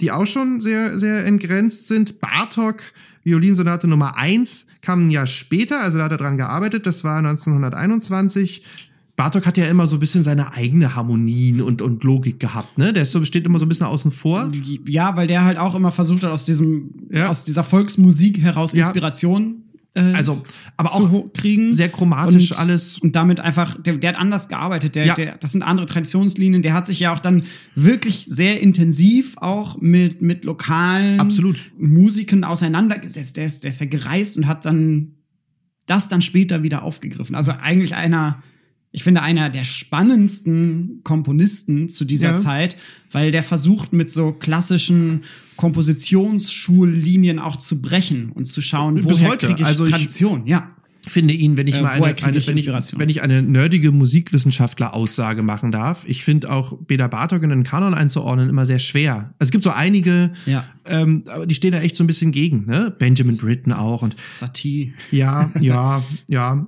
die 0.01 0.11
auch 0.11 0.27
schon 0.27 0.61
sehr, 0.61 0.99
sehr 0.99 1.25
entgrenzt 1.27 1.89
sind. 1.89 2.21
Bartok, 2.21 2.77
Violinsonate 3.25 3.87
Nummer 3.89 4.17
1, 4.17 4.67
kam 4.81 5.07
ein 5.07 5.11
Jahr 5.11 5.27
später, 5.27 5.81
also 5.81 5.99
da 5.99 6.05
hat 6.05 6.13
er 6.13 6.19
dran 6.19 6.37
gearbeitet, 6.37 6.87
das 6.87 7.05
war 7.05 7.19
1921. 7.19 8.63
Bartok 9.17 9.47
hat 9.47 9.59
ja 9.59 9.67
immer 9.67 9.89
so 9.89 9.97
ein 9.97 10.01
bisschen 10.01 10.23
seine 10.23 10.53
eigene 10.53 10.95
Harmonien 10.95 11.61
und, 11.61 11.83
und 11.83 12.05
Logik 12.05 12.39
gehabt, 12.39 12.79
ne? 12.79 12.93
Der 12.93 13.03
ist 13.03 13.11
so, 13.11 13.25
steht 13.25 13.45
immer 13.47 13.59
so 13.59 13.67
ein 13.67 13.69
bisschen 13.69 13.87
außen 13.87 14.13
vor. 14.13 14.49
Ja, 14.87 15.17
weil 15.17 15.27
der 15.27 15.45
halt 15.45 15.59
auch 15.59 15.75
immer 15.75 15.91
versucht 15.91 16.23
hat, 16.23 16.31
aus 16.31 16.45
diesem, 16.45 16.91
Ja. 17.11 17.29
aus 17.29 17.45
dieser 17.45 17.65
Volksmusik 17.65 18.41
heraus 18.41 18.73
Ja. 18.73 18.87
Äh, 19.95 20.01
Also, 20.15 20.43
aber 20.77 20.93
auch 20.95 21.33
kriegen. 21.33 21.73
sehr 21.73 21.89
chromatisch 21.89 22.53
und, 22.53 22.59
alles. 22.59 22.99
Und 22.99 23.17
damit 23.17 23.41
einfach, 23.41 23.81
der, 23.83 23.97
der 23.97 24.11
hat 24.13 24.19
anders 24.21 24.49
gearbeitet. 24.49 24.95
Der, 24.95 25.07
Ja. 25.07 25.15
der, 25.15 25.37
das 25.39 25.53
sind 25.53 25.63
andere 25.63 25.87
Traditionslinien. 25.87 26.63
Der 26.63 26.75
hat 26.75 26.87
sich 26.87 27.01
ja 27.01 27.13
auch 27.15 27.19
dann 27.21 27.45
wirklich 27.75 28.27
sehr 28.27 28.61
intensiv 28.61 29.37
auch 29.39 29.81
mit, 29.81 30.21
mit 30.23 30.45
lokalen 30.45 31.19
Absolut. 31.21 31.73
Musiken 31.79 32.45
auseinandergesetzt. 32.45 33.37
Der 33.37 33.45
ist, 33.47 33.65
der 33.65 33.71
ist 33.71 33.81
ja 33.81 33.87
gereist 33.87 34.37
und 34.37 34.47
hat 34.47 34.65
dann 34.67 35.15
das 35.87 36.09
dann 36.09 36.21
später 36.23 36.63
wieder 36.63 36.83
aufgegriffen. 36.83 37.35
Also 37.35 37.53
eigentlich 37.53 37.95
einer, 37.97 38.43
ich 38.99 39.05
finde, 39.05 39.23
einer 39.23 39.49
der 39.49 39.63
spannendsten 39.63 41.03
Komponisten 41.05 41.89
zu 41.89 42.05
dieser 42.05 42.31
Ja. 42.31 42.35
Zeit, 42.35 42.75
weil 43.13 43.31
der 43.31 43.45
versucht, 43.45 43.93
mit 43.93 44.11
so 44.11 44.33
klassischen 44.33 45.23
Kompositionsschullinien 45.57 47.39
auch 47.39 47.57
zu 47.57 47.81
brechen 47.81 48.33
und 48.33 48.47
zu 48.47 48.61
schauen, 48.61 48.97
Bis 48.97 49.05
woher 49.05 49.29
heute. 49.31 49.47
kriege 49.47 49.61
ich 49.61 49.67
Also 49.67 49.85
ich- 49.87 49.93
Tradition. 49.93 50.47
Ja. 50.49 50.71
finde 51.07 51.33
ihn, 51.33 51.57
wenn 51.57 51.67
ich 51.69 51.77
Äh, 51.79 51.83
mal 51.83 51.91
eine, 51.93 52.05
eine 52.23 52.37
ich 52.39 52.47
wenn, 52.49 52.59
ich, 52.59 52.67
wenn 52.99 53.09
ich 53.09 53.23
eine 53.23 53.41
nerdige 53.43 53.93
Musikwissenschaftler-Aussage 53.93 55.43
machen 55.43 55.73
darf, 55.73 56.05
ich 56.07 56.23
finde 56.23 56.51
auch 56.53 56.77
Beda 56.87 57.07
Bartok 57.09 57.43
in 57.45 57.49
den 57.51 57.63
Kanon 57.63 57.95
einzuordnen 57.95 58.51
immer 58.51 58.67
sehr 58.67 58.79
schwer. 58.79 59.33
Also 59.39 59.49
es 59.49 59.51
gibt 59.53 59.65
so 59.65 59.71
einige, 59.71 60.33
Ja. 60.45 60.65
ähm, 60.85 61.23
aber 61.29 61.47
die 61.47 61.55
stehen 61.55 61.73
da 61.73 61.81
echt 61.81 61.97
so 61.97 62.05
ein 62.05 62.09
bisschen 62.09 62.31
gegen, 62.33 62.67
ne? 62.67 62.95
Benjamin 62.99 63.39
Britten 63.39 63.73
auch 63.73 64.03
und 64.03 64.17
Satie. 64.35 64.93
ja, 65.11 65.51
ja, 65.61 66.03
ja. 66.29 66.67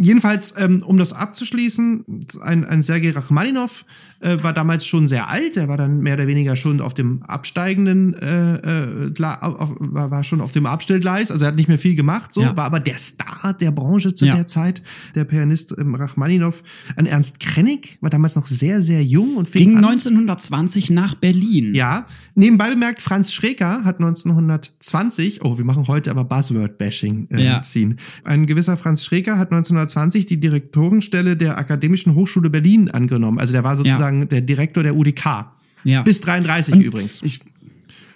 Jedenfalls, 0.00 0.54
ähm, 0.58 0.82
um 0.86 0.98
das 0.98 1.12
abzuschließen, 1.12 2.04
ein, 2.42 2.64
ein 2.64 2.82
Sergei 2.82 3.10
Rachmaninov 3.10 3.84
äh, 4.20 4.42
war 4.42 4.52
damals 4.52 4.86
schon 4.86 5.08
sehr 5.08 5.28
alt. 5.28 5.56
Er 5.56 5.68
war 5.68 5.76
dann 5.76 6.00
mehr 6.00 6.14
oder 6.14 6.26
weniger 6.26 6.56
schon 6.56 6.80
auf 6.80 6.94
dem 6.94 7.22
absteigenden, 7.22 8.14
äh, 8.14 9.06
äh, 9.08 9.24
auf, 9.40 9.74
war, 9.78 10.10
war 10.10 10.24
schon 10.24 10.40
auf 10.40 10.52
dem 10.52 10.66
Abstellgleis. 10.66 11.30
Also 11.30 11.44
er 11.44 11.48
hat 11.48 11.56
nicht 11.56 11.68
mehr 11.68 11.78
viel 11.78 11.94
gemacht, 11.94 12.32
so 12.34 12.42
Ja. 12.42 12.56
war 12.56 12.64
aber 12.64 12.80
der 12.80 12.96
Star 12.96 13.54
der 13.60 13.70
Branche 13.72 14.14
zu 14.14 14.26
Ja. 14.26 14.34
der 14.36 14.46
Zeit, 14.46 14.82
der 15.14 15.24
Pianist 15.24 15.74
ähm, 15.78 15.94
Rachmaninov. 15.94 16.62
Ein 16.96 17.06
Ernst 17.06 17.40
Krennig 17.40 17.98
war 18.00 18.10
damals 18.10 18.36
noch 18.36 18.46
sehr, 18.46 18.80
sehr 18.82 19.04
jung 19.04 19.36
und 19.36 19.48
fing 19.48 19.68
Ging 19.68 19.78
an. 19.78 19.84
1920 19.84 20.90
nach 20.90 21.14
Berlin. 21.14 21.74
Ja, 21.74 22.06
nebenbei 22.34 22.70
bemerkt, 22.70 23.02
Franz 23.02 23.32
Schreker 23.32 23.84
hat 23.84 24.00
1920, 24.00 25.42
oh, 25.44 25.58
wir 25.58 25.64
machen 25.64 25.86
heute 25.88 26.10
aber 26.10 26.24
Buzzword-Bashing 26.24 27.28
äh, 27.30 27.44
Ja. 27.44 27.62
ziehen. 27.62 27.98
Ein 28.24 28.46
gewisser 28.46 28.76
Franz 28.76 29.04
Schreker 29.04 29.38
hat 29.38 29.50
1920 29.72 30.26
die 30.26 30.38
Direktorenstelle 30.40 31.36
der 31.36 31.58
Akademischen 31.58 32.14
Hochschule 32.14 32.50
Berlin 32.50 32.90
angenommen. 32.90 33.38
Also 33.38 33.52
der 33.52 33.64
war 33.64 33.76
sozusagen 33.76 34.28
der 34.28 34.40
Direktor 34.40 34.82
der 34.82 34.96
UDK. 34.96 35.46
Ja. 35.84 36.02
Bis 36.02 36.20
33 36.20 36.76
übrigens. 36.76 37.22
ich, 37.22 37.40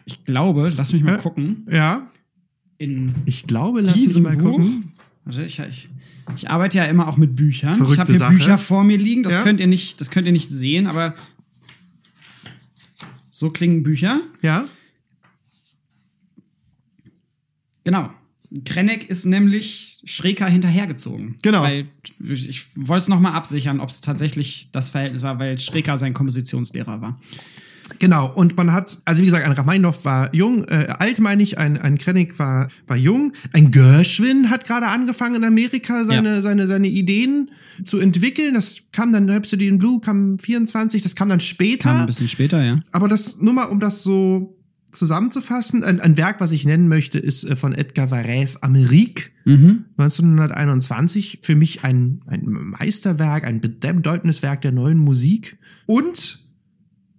ich 0.05 0.25
glaube, 0.25 0.73
lass 0.77 0.93
mich 0.93 1.03
mal 1.03 1.13
Ja. 1.13 1.17
gucken. 1.19 1.67
Ja, 1.71 2.11
In 2.79 3.13
ich 3.25 3.47
glaube, 3.47 3.81
lass 3.81 3.97
mich 3.97 4.17
mal 4.21 4.37
Buch. 4.37 4.53
gucken. 4.53 4.93
Warte, 5.25 5.43
ich, 5.45 5.59
ich, 5.59 5.89
ich 6.37 6.49
arbeite 6.51 6.79
ja 6.79 6.85
immer 6.85 7.09
auch 7.09 7.17
mit 7.17 7.35
Büchern. 7.35 7.73
ich 7.73 7.79
Verrückte 7.79 8.01
habe 8.01 8.13
hier 8.13 8.19
Sache. 8.19 8.33
Bücher 8.35 8.59
vor 8.59 8.85
mir 8.85 8.99
liegen. 8.99 9.23
Das 9.25 9.33
Ja. 9.35 9.43
könnt 9.43 9.59
ihr 9.61 9.67
nicht, 9.67 10.01
das 10.01 10.11
könnt 10.11 10.27
ihr 10.27 10.33
nicht 10.33 10.51
sehen, 10.51 10.87
aber 10.87 11.15
so 13.31 13.51
klingen 13.51 13.83
Bücher. 13.83 14.21
Ja, 14.43 14.67
Genau. 17.85 18.11
Krenneck 18.65 19.09
ist 19.09 19.27
nämlich 19.27 19.96
Schreker 20.07 20.47
hinterhergezogen. 20.47 21.35
Genau. 21.43 21.63
Weil 21.63 21.87
ich 22.21 22.67
wollte 22.75 23.03
es 23.03 23.09
nochmal 23.09 23.33
absichern, 23.33 23.81
ob 23.81 23.91
es 23.91 24.01
tatsächlich 24.01 24.69
das 24.73 24.89
Verhältnis 24.89 25.23
war, 25.23 25.39
weil 25.39 25.61
Schreker 25.61 25.99
sein 25.99 26.15
Kompositionslehrer 26.15 27.01
war. 27.03 27.21
Genau, 28.01 28.33
und 28.35 28.57
man 28.57 28.73
hat, 28.73 28.99
also 29.05 29.21
wie 29.23 29.27
gesagt, 29.27 29.45
ein 29.45 29.53
Rachmaninoff 29.53 30.05
war 30.05 30.35
jung, 30.35 30.65
äh, 30.65 30.87
alt 30.99 31.21
meine 31.21 31.41
ich, 31.43 31.57
ein, 31.59 31.79
ein 31.79 31.99
Krennig 31.99 32.37
war, 32.39 32.69
war 32.89 32.97
jung, 32.97 33.33
ein 33.53 33.71
Gershwin 33.71 34.51
hat 34.51 34.65
gerade 34.65 34.89
angefangen 34.89 35.37
in 35.37 35.45
Amerika 35.45 36.05
seine, 36.05 36.35
Ja. 36.37 36.43
seine, 36.43 36.67
seine 36.67 36.89
Ideen 36.89 37.53
zu 37.85 37.99
entwickeln. 38.01 38.55
Das 38.55 38.87
kam 38.91 39.13
dann, 39.13 39.31
Rhapsody 39.31 39.69
in 39.69 39.79
Blue 39.79 40.01
kam 40.01 40.39
24, 40.41 41.01
das 41.03 41.15
kam 41.15 41.29
dann 41.29 41.41
später. 41.41 41.91
Kam 41.91 42.01
ein 42.01 42.07
bisschen 42.07 42.29
später, 42.29 42.63
ja. 42.65 42.77
Aber 42.91 43.07
das, 43.09 43.39
nur 43.41 43.55
mal, 43.55 43.67
um 43.67 43.79
das 43.79 44.03
so 44.03 44.56
zusammenzufassen, 44.97 45.85
ein, 45.85 46.01
ein 46.01 46.17
Werk, 46.17 46.41
was 46.41 46.53
ich 46.53 46.65
nennen 46.65 46.89
möchte, 46.89 47.19
ist 47.19 47.45
äh, 47.45 47.57
von 47.57 47.73
Edgar 47.75 48.11
Varese 48.11 48.63
Amerique. 48.63 49.31
Mhm. 49.45 49.85
1921 49.97 51.41
für 51.43 51.55
mich 51.57 51.85
ein, 51.85 52.21
ein 52.27 52.45
Meisterwerk, 52.47 53.45
ein 53.45 53.61
bedeutendes 53.61 54.43
Werk 54.43 54.63
der 54.63 54.73
neuen 54.73 54.99
Musik. 54.99 55.59
Und, 55.87 56.41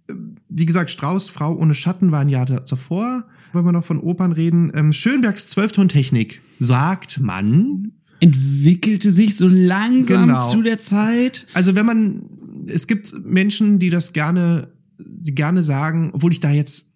äh, 0.09 0.13
wie 0.49 0.65
gesagt, 0.65 0.89
Strauß, 0.91 1.29
Frau 1.29 1.55
ohne 1.55 1.73
Schatten 1.73 2.11
war 2.11 2.19
ein 2.21 2.29
Jahr 2.29 2.45
da- 2.45 2.65
zuvor. 2.65 3.25
Wollen 3.53 3.65
wir 3.65 3.71
noch 3.71 3.85
von 3.85 3.99
Opern 3.99 4.33
reden? 4.33 4.71
Ähm, 4.75 4.91
Schönbergs 4.93 5.47
Zwölftontechnik, 5.47 6.41
sagt 6.59 7.19
man. 7.19 7.93
Entwickelte 8.19 9.11
sich 9.11 9.37
so 9.37 9.47
langsam 9.47 10.27
Genau. 10.27 10.51
zu 10.51 10.61
der 10.63 10.77
Zeit. 10.77 11.47
Also 11.53 11.75
wenn 11.75 11.85
man, 11.85 12.23
es 12.67 12.87
gibt 12.87 13.13
Menschen, 13.25 13.79
die 13.79 13.89
das 13.89 14.11
gerne, 14.11 14.69
die 14.99 15.33
gerne 15.35 15.63
sagen, 15.63 16.09
obwohl 16.13 16.31
ich 16.33 16.39
da 16.39 16.51
jetzt 16.51 16.91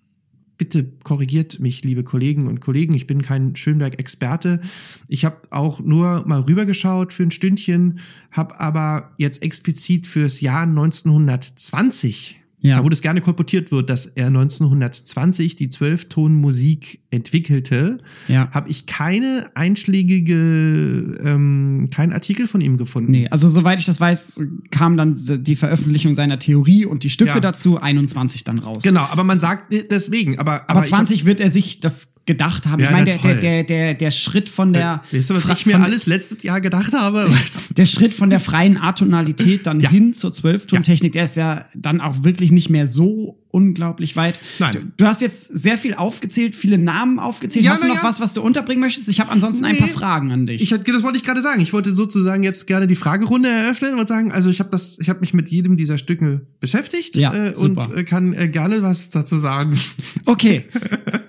bitte 0.61 0.91
korrigiert 1.03 1.59
mich, 1.59 1.83
liebe 1.83 2.03
Kollegen 2.03 2.47
und 2.47 2.61
Kollegen, 2.61 2.93
ich 2.93 3.07
bin 3.07 3.23
kein 3.23 3.55
Schönberg-Experte. 3.55 4.61
Ich 5.07 5.25
habe 5.25 5.37
auch 5.49 5.79
nur 5.79 6.23
mal 6.27 6.41
rübergeschaut 6.41 7.13
für 7.13 7.23
ein 7.23 7.31
Stündchen, 7.31 7.97
habe 8.29 8.59
aber 8.59 9.11
jetzt 9.17 9.41
explizit 9.41 10.05
fürs 10.05 10.39
Jahr 10.39 10.67
1920, 10.67 12.40
Ja. 12.63 12.77
da 12.77 12.83
wo 12.85 12.89
das 12.89 13.01
gerne 13.01 13.21
kolportiert 13.21 13.71
wird, 13.71 13.89
dass 13.89 14.05
er 14.05 14.27
1920 14.27 15.55
die 15.55 15.69
Zwölftonmusik 15.69 16.99
entwickelte, 17.09 17.97
Ja. 18.27 18.49
habe 18.51 18.69
ich 18.69 18.85
keine 18.85 19.49
einschlägige, 19.55 21.17
ähm, 21.23 21.89
keinen 21.93 22.13
Artikel 22.13 22.47
von 22.47 22.61
ihm 22.61 22.77
gefunden. 22.77 23.11
Nee, 23.11 23.27
also 23.29 23.49
soweit 23.49 23.79
ich 23.79 23.85
das 23.85 23.99
weiß, 23.99 24.39
kam 24.71 24.97
dann 24.97 25.15
die 25.43 25.55
Veröffentlichung 25.55 26.15
seiner 26.15 26.39
Theorie 26.39 26.85
und 26.85 27.03
die 27.03 27.09
Stücke 27.09 27.31
Ja. 27.31 27.39
dazu 27.39 27.79
21 27.81 28.43
dann 28.43 28.59
raus. 28.59 28.83
Genau, 28.83 29.07
aber 29.11 29.23
man 29.23 29.39
sagt 29.39 29.73
äh, 29.73 29.83
deswegen, 29.89 30.39
aber 30.39 30.69
Aber, 30.69 30.81
ich 30.81 30.87
20 30.89 31.25
wird 31.25 31.39
er 31.39 31.49
sich 31.49 31.79
das 31.79 32.15
gedacht 32.31 32.65
haben. 32.67 32.79
Ja, 32.81 32.87
ich 32.87 32.91
meine, 32.91 33.05
der, 33.05 33.17
der, 33.17 33.35
der, 33.41 33.63
der, 33.63 33.93
der 33.93 34.11
Schritt 34.11 34.49
von 34.49 34.73
der. 34.73 34.87
hab, 34.93 35.13
weißt 35.13 35.29
du, 35.29 35.35
was 35.35 35.43
Fra- 35.43 35.53
ich 35.53 35.65
mir 35.65 35.79
alles 35.81 36.05
letztes 36.05 36.43
Jahr 36.43 36.61
gedacht 36.61 36.93
habe? 36.93 37.25
Was? 37.29 37.69
Der 37.75 37.85
Schritt 37.85 38.13
von 38.13 38.29
der 38.29 38.39
freien 38.39 38.77
Atonalität 38.77 39.67
dann 39.67 39.79
Ja. 39.81 39.89
hin 39.89 40.13
zur 40.13 40.31
Zwölftontechnik, 40.31 41.11
der 41.13 41.25
ist 41.25 41.35
ja 41.35 41.65
dann 41.75 41.99
auch 42.01 42.23
wirklich 42.23 42.51
nicht 42.51 42.69
mehr 42.69 42.87
so 42.87 43.37
unglaublich 43.53 44.15
weit. 44.15 44.39
Nein. 44.59 44.71
Du, 44.71 44.79
du 44.95 45.05
hast 45.05 45.21
jetzt 45.21 45.43
sehr 45.43 45.77
viel 45.77 45.93
aufgezählt, 45.93 46.55
viele 46.55 46.77
Namen 46.77 47.19
aufgezählt. 47.19 47.65
Ja, 47.65 47.71
hast 47.71 47.83
du 47.83 47.87
noch 47.87 48.01
was, 48.01 48.21
was 48.21 48.33
du 48.33 48.41
unterbringen 48.41 48.79
möchtest? 48.79 49.09
Ich 49.09 49.19
habe 49.19 49.29
ansonsten 49.29 49.65
ein 49.65 49.73
Nee. 49.73 49.79
paar 49.79 49.89
Fragen 49.89 50.31
an 50.31 50.45
dich. 50.47 50.61
Ich 50.61 50.69
das 50.69 51.03
wollte 51.03 51.17
ich 51.17 51.25
gerade 51.25 51.41
sagen. 51.41 51.61
Ich 51.61 51.73
wollte 51.73 51.93
sozusagen 51.93 52.43
jetzt 52.43 52.65
gerne 52.65 52.87
die 52.87 52.95
Fragerunde 52.95 53.49
eröffnen 53.49 53.99
und 53.99 54.07
sagen, 54.07 54.31
also 54.31 54.49
ich 54.49 54.59
habe 54.61 54.69
das, 54.69 54.97
ich 55.01 55.09
habe 55.09 55.19
mich 55.19 55.33
mit 55.33 55.49
jedem 55.49 55.75
dieser 55.75 55.97
Stücke 55.97 56.45
beschäftigt 56.61 57.17
Ja, 57.17 57.33
äh, 57.49 57.53
und 57.55 57.77
äh, 57.93 58.03
kann 58.05 58.31
äh, 58.33 58.47
gerne 58.47 58.81
was 58.83 59.09
dazu 59.09 59.37
sagen. 59.37 59.77
okay. 60.25 60.65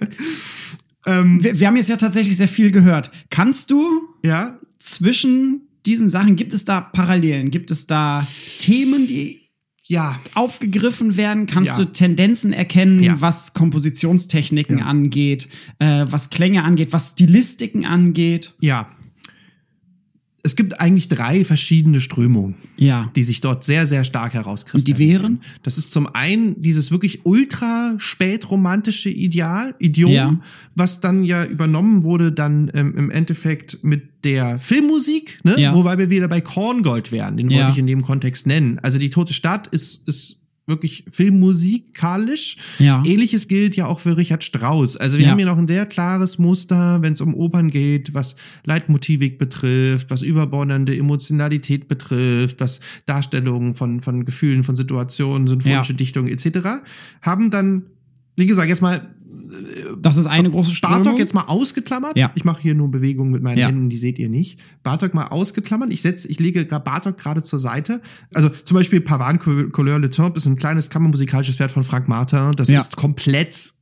ähm, 1.07 1.43
Wir, 1.43 1.59
wir 1.61 1.67
haben 1.67 1.77
jetzt 1.77 1.89
ja 1.89 1.97
tatsächlich 1.97 2.37
sehr 2.37 2.49
viel 2.49 2.71
gehört. 2.71 3.11
Kannst 3.31 3.71
du 3.71 3.83
ja, 4.25 4.59
zwischen 4.79 5.63
diesen 5.87 6.09
Sachen, 6.09 6.37
gibt 6.37 6.55
es 6.55 6.65
da 6.65 6.81
Parallelen? 6.81 7.51
Gibt 7.51 7.71
es 7.71 7.87
da 7.87 8.27
Themen, 8.61 9.07
die 9.07 9.41
ja, 9.85 10.21
aufgegriffen 10.35 11.17
werden? 11.17 11.47
Kannst 11.47 11.73
Ja. 11.73 11.79
du 11.79 11.87
Tendenzen 11.93 12.53
erkennen, 12.53 13.03
Ja. 13.03 13.21
was 13.21 13.53
Kompositionstechniken 13.53 14.81
angeht, 14.81 15.49
äh, 15.81 16.07
was 16.09 16.31
Klänge 16.31 16.63
angeht, 16.65 16.93
was 16.93 17.11
Stilistiken 17.13 17.85
angeht? 17.85 18.55
ja. 18.61 18.89
Es 20.45 20.57
gibt 20.57 20.81
eigentlich 20.81 21.09
drei 21.09 21.45
verschiedene 21.45 22.01
Strömungen. 22.01 22.57
Ja. 22.77 23.11
die 23.15 23.23
sich 23.23 23.41
dort 23.41 23.63
sehr, 23.63 23.87
sehr 23.87 24.03
stark 24.03 24.35
herauskristallisieren. 24.35 25.25
Und 25.25 25.39
die 25.39 25.45
wären? 25.47 25.59
Das 25.63 25.79
ist 25.79 25.93
zum 25.93 26.09
einen 26.09 26.61
dieses 26.61 26.91
wirklich 26.91 27.25
ultra 27.25 27.95
spätromantische 27.99 29.09
Ideal, 29.11 29.75
Idiom, 29.79 30.11
Ja. 30.13 30.41
was 30.75 31.01
dann 31.01 31.23
ja 31.23 31.45
übernommen 31.45 32.03
wurde 32.03 32.33
dann 32.33 32.71
ähm, 32.75 32.95
im 32.97 33.11
Endeffekt 33.11 33.85
mit 33.85 34.03
der 34.25 34.59
Filmmusik, 34.59 35.39
ne? 35.45 35.61
Ja. 35.61 35.75
wobei 35.75 35.99
wir 35.99 36.11
wieder 36.11 36.29
bei 36.29 36.41
Korngold 36.41 37.13
wären, 37.13 37.37
den 37.37 37.51
wollte 37.51 37.71
ich 37.71 37.79
in 37.79 37.87
dem 37.87 38.03
Kontext 38.03 38.47
nennen. 38.47 38.79
Also 38.81 38.99
die 38.99 39.11
Tote 39.11 39.33
Stadt 39.35 39.69
ist, 39.69 40.07
ist 40.09 40.42
wirklich 40.73 41.05
filmmusikalisch. 41.11 42.57
Ja. 42.79 43.03
Ähnliches 43.07 43.49
gilt 43.49 43.77
ja 43.77 43.87
auch 43.87 44.01
für 44.01 44.17
Richard 44.17 44.43
Strauss. 44.45 44.97
Also 44.97 45.19
wir 45.19 45.25
Ja. 45.27 45.31
haben 45.31 45.39
hier 45.39 45.47
noch 45.47 45.59
ein 45.59 45.69
sehr 45.69 45.87
klares 45.87 46.39
Muster, 46.39 47.01
wenn 47.03 47.13
es 47.13 47.21
um 47.21 47.35
Opern 47.35 47.71
geht, 47.71 48.15
was 48.15 48.37
Leitmotivik 48.65 49.39
betrifft, 49.39 50.11
was 50.11 50.23
überbordende 50.23 50.97
Emotionalität 50.97 51.89
betrifft, 51.89 52.61
was 52.61 52.81
Darstellungen 53.07 53.75
von, 53.75 54.01
von 54.03 54.25
Gefühlen, 54.25 54.65
von 54.65 54.77
Situationen, 54.77 55.47
symphonische 55.49 55.93
Ja. 55.93 55.97
Dichtung 55.99 56.27
etc. 56.29 56.47
haben 57.21 57.51
dann, 57.51 57.83
wie 58.37 58.47
gesagt, 58.47 58.69
jetzt 58.69 58.83
mal 58.83 59.09
Das 60.01 60.17
ist 60.17 60.27
eine 60.27 60.51
große 60.51 60.73
Strömung. 60.73 61.03
Bartok 61.03 61.19
jetzt 61.19 61.35
mal 61.35 61.45
ausgeklammert. 61.45 62.17
Ja. 62.17 62.31
Ich 62.35 62.45
mache 62.45 62.63
hier 62.63 62.75
nur 62.75 62.91
Bewegungen 62.91 63.31
mit 63.33 63.43
meinen 63.43 63.59
Ja. 63.59 63.67
Händen, 63.69 63.91
die 63.91 63.97
seht 63.97 64.19
ihr 64.19 64.29
nicht. 64.29 64.61
Bartok 64.83 65.15
mal 65.15 65.27
ausgeklammert. 65.29 65.91
Ich 65.93 66.03
setze, 66.03 66.29
ich 66.29 66.41
lege 66.41 66.65
Bartok 66.65 67.19
gerade 67.19 67.43
zur 67.43 67.59
Seite. 67.59 68.01
Also 68.35 68.49
zum 68.49 68.77
Beispiel 68.77 69.01
Pavane 69.01 69.39
Couleur 69.39 69.99
Le 69.99 70.11
Temps 70.11 70.37
ist 70.37 70.47
ein 70.47 70.57
kleines 70.57 70.91
kammermusikalisches 70.91 71.59
Werk 71.59 71.71
von 71.71 71.85
Frank 71.85 72.09
Martin. 72.09 72.53
Das 72.57 72.69
Ja. 72.69 72.79
ist 72.81 72.97
komplett 72.97 73.73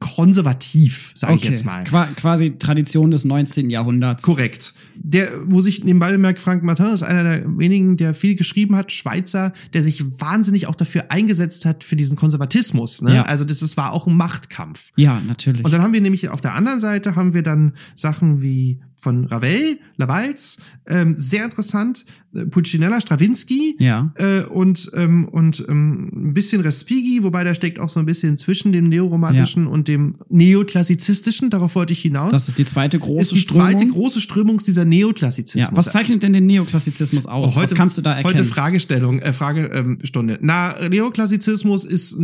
konservativ, 0.00 1.12
sage 1.14 1.34
ich 1.34 1.40
Okay. 1.40 1.48
jetzt 1.48 1.64
mal. 1.64 1.84
Qua 1.84 2.06
quasi 2.16 2.58
Tradition 2.58 3.10
des 3.10 3.24
19. 3.24 3.70
Jahrhunderts. 3.70 4.22
Korrekt. 4.22 4.74
Der, 4.94 5.28
wo 5.46 5.60
sich 5.60 5.84
nebenbei 5.84 6.12
bemerkt, 6.12 6.40
Frank 6.40 6.62
Martin 6.62 6.86
ist 6.86 7.02
einer 7.02 7.24
der 7.24 7.58
wenigen, 7.58 7.96
der 7.96 8.14
viel 8.14 8.34
geschrieben 8.36 8.76
hat, 8.76 8.92
Schweizer, 8.92 9.52
der 9.72 9.82
sich 9.82 10.04
wahnsinnig 10.20 10.66
auch 10.66 10.74
dafür 10.74 11.10
eingesetzt 11.10 11.64
hat 11.64 11.84
für 11.84 11.96
diesen 11.96 12.16
Konservatismus. 12.16 13.02
Ne? 13.02 13.16
Ja. 13.16 13.22
Also 13.22 13.44
das, 13.44 13.60
das 13.60 13.76
war 13.76 13.92
auch 13.92 14.06
ein 14.06 14.16
Machtkampf. 14.16 14.90
Ja, 14.96 15.20
natürlich. 15.20 15.64
Und 15.64 15.72
dann 15.72 15.82
haben 15.82 15.92
wir 15.92 16.00
nämlich 16.00 16.28
auf 16.28 16.40
der 16.40 16.54
anderen 16.54 16.80
Seite 16.80 17.16
haben 17.16 17.34
wir 17.34 17.42
dann 17.42 17.72
Sachen 17.94 18.42
wie 18.42 18.80
von 19.00 19.24
Ravel, 19.26 19.78
Lavalls, 19.96 20.58
ähm, 20.88 21.14
sehr 21.16 21.44
interessant, 21.44 22.04
äh, 22.34 22.44
Puccinella, 22.46 23.00
Stravinsky 23.00 23.76
Ja. 23.78 24.12
äh, 24.16 24.42
und, 24.42 24.90
ähm, 24.94 25.26
und 25.28 25.64
ähm, 25.68 26.10
ein 26.30 26.34
bisschen 26.34 26.60
Respighi, 26.60 27.22
wobei 27.22 27.44
da 27.44 27.54
steckt 27.54 27.78
auch 27.80 27.88
so 27.88 28.00
ein 28.00 28.06
bisschen 28.06 28.36
zwischen 28.36 28.72
dem 28.72 28.88
neoromantischen 28.88 29.66
und 29.66 29.88
dem 29.88 30.16
neoklassizistischen, 30.28 31.50
darauf 31.50 31.74
wollte 31.74 31.92
ich 31.92 32.00
hinaus. 32.00 32.30
das 32.32 32.48
ist 32.48 32.58
die 32.58 32.64
zweite 32.64 32.98
große 32.98 33.22
ist 33.22 33.34
die 33.34 33.38
Strömung. 33.40 33.70
zweite 33.72 33.86
große 33.88 34.20
Strömung 34.20 34.58
dieser 34.58 34.84
Neoklassizismus. 34.84 35.70
ja. 35.70 35.76
Was 35.76 35.92
zeichnet 35.92 36.22
denn 36.22 36.32
den 36.32 36.46
Neoklassizismus 36.46 37.26
aus? 37.26 37.52
Oh, 37.52 37.56
heute, 37.56 37.70
was 37.70 37.74
kannst 37.76 37.98
du 37.98 38.02
da 38.02 38.14
erkennen? 38.14 38.34
Heute 38.34 38.44
Fragestellung, 38.44 39.20
äh, 39.20 39.32
Fragestunde. 39.32 40.34
Ähm. 40.34 40.38
Na, 40.42 40.88
Neoklassizismus 40.88 41.84
ist 41.84 42.16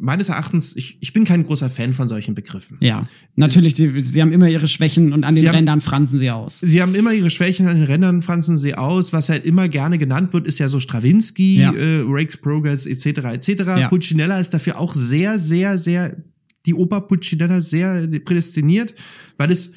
meines 0.00 0.28
Erachtens, 0.28 0.76
ich, 0.76 0.98
ich 1.00 1.12
bin 1.12 1.24
kein 1.24 1.44
großer 1.44 1.70
Fan 1.70 1.92
von 1.94 2.08
solchen 2.08 2.34
Begriffen. 2.34 2.78
ja, 2.80 3.02
natürlich, 3.36 3.76
sie, 3.76 4.04
sie 4.04 4.20
haben 4.22 4.32
immer 4.32 4.48
ihre 4.48 4.68
Schwächen 4.68 5.12
und 5.12 5.24
an 5.24 5.34
Sie 5.34 5.40
den 5.42 5.50
Rändern 5.50 5.80
fransen 5.98 6.18
sie 6.18 6.30
aus. 6.30 6.60
Sie 6.60 6.80
haben 6.82 6.94
immer 6.94 7.12
ihre 7.12 7.30
Schwächen 7.30 7.66
an 7.68 7.76
den 7.76 7.84
Rändern, 7.84 8.22
franzen 8.22 8.56
sie 8.58 8.74
aus. 8.74 9.12
Was 9.12 9.28
halt 9.28 9.44
immer 9.44 9.68
gerne 9.68 9.98
genannt 9.98 10.32
wird, 10.32 10.46
ist 10.46 10.58
ja 10.58 10.68
so 10.68 10.80
Stravinsky, 10.80 11.60
Ja. 11.60 11.72
äh, 11.74 12.02
Rake's 12.06 12.36
Progress 12.36 12.86
etc. 12.86 13.06
etc. 13.34 13.48
Ja. 13.66 13.88
Puccinella 13.88 14.38
ist 14.40 14.54
dafür 14.54 14.78
auch 14.78 14.94
sehr, 14.94 15.38
sehr, 15.38 15.78
sehr, 15.78 16.16
die 16.66 16.74
Oper 16.74 17.02
Puccinella 17.02 17.60
sehr 17.60 18.06
prädestiniert, 18.24 18.94
weil 19.36 19.50
es 19.50 19.72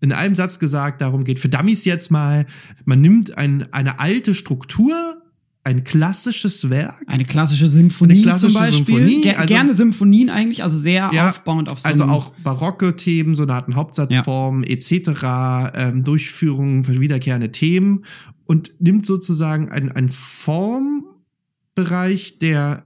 in 0.00 0.12
einem 0.12 0.34
Satz 0.34 0.58
gesagt 0.58 1.00
darum 1.00 1.24
geht, 1.24 1.40
für 1.40 1.48
Dummies 1.48 1.84
jetzt 1.84 2.10
mal, 2.10 2.46
man 2.84 3.00
nimmt 3.00 3.36
ein, 3.38 3.72
eine 3.72 3.98
alte 3.98 4.34
Struktur, 4.34 4.94
ein 5.66 5.82
klassisches 5.82 6.70
Werk, 6.70 6.94
Eine 7.08 7.24
klassische 7.24 7.68
Symphonie 7.68 8.12
Eine 8.14 8.22
klassische 8.22 8.52
zum 8.52 8.60
Beispiel. 8.62 8.84
Symphonie, 8.86 9.20
Ger 9.22 9.38
also- 9.40 9.52
gerne 9.52 9.74
Symphonien 9.74 10.30
eigentlich, 10.30 10.62
also 10.62 10.78
sehr 10.78 11.10
Ja, 11.12 11.28
aufbauend 11.28 11.68
auf 11.70 11.80
so 11.80 11.88
Also 11.88 12.04
auch 12.04 12.32
barocke 12.44 12.94
Themen, 12.94 13.34
Sonaten, 13.34 13.74
Hauptsatzformen 13.74 14.62
etc., 14.62 15.10
ähm, 15.74 16.04
Durchführungen 16.04 16.84
für 16.84 17.00
wiederkehrende 17.00 17.50
Themen 17.50 18.04
und 18.44 18.72
nimmt 18.78 19.04
sozusagen 19.06 19.68
einen, 19.68 19.90
einen 19.90 20.08
Formbereich 21.74 22.38
der, 22.38 22.84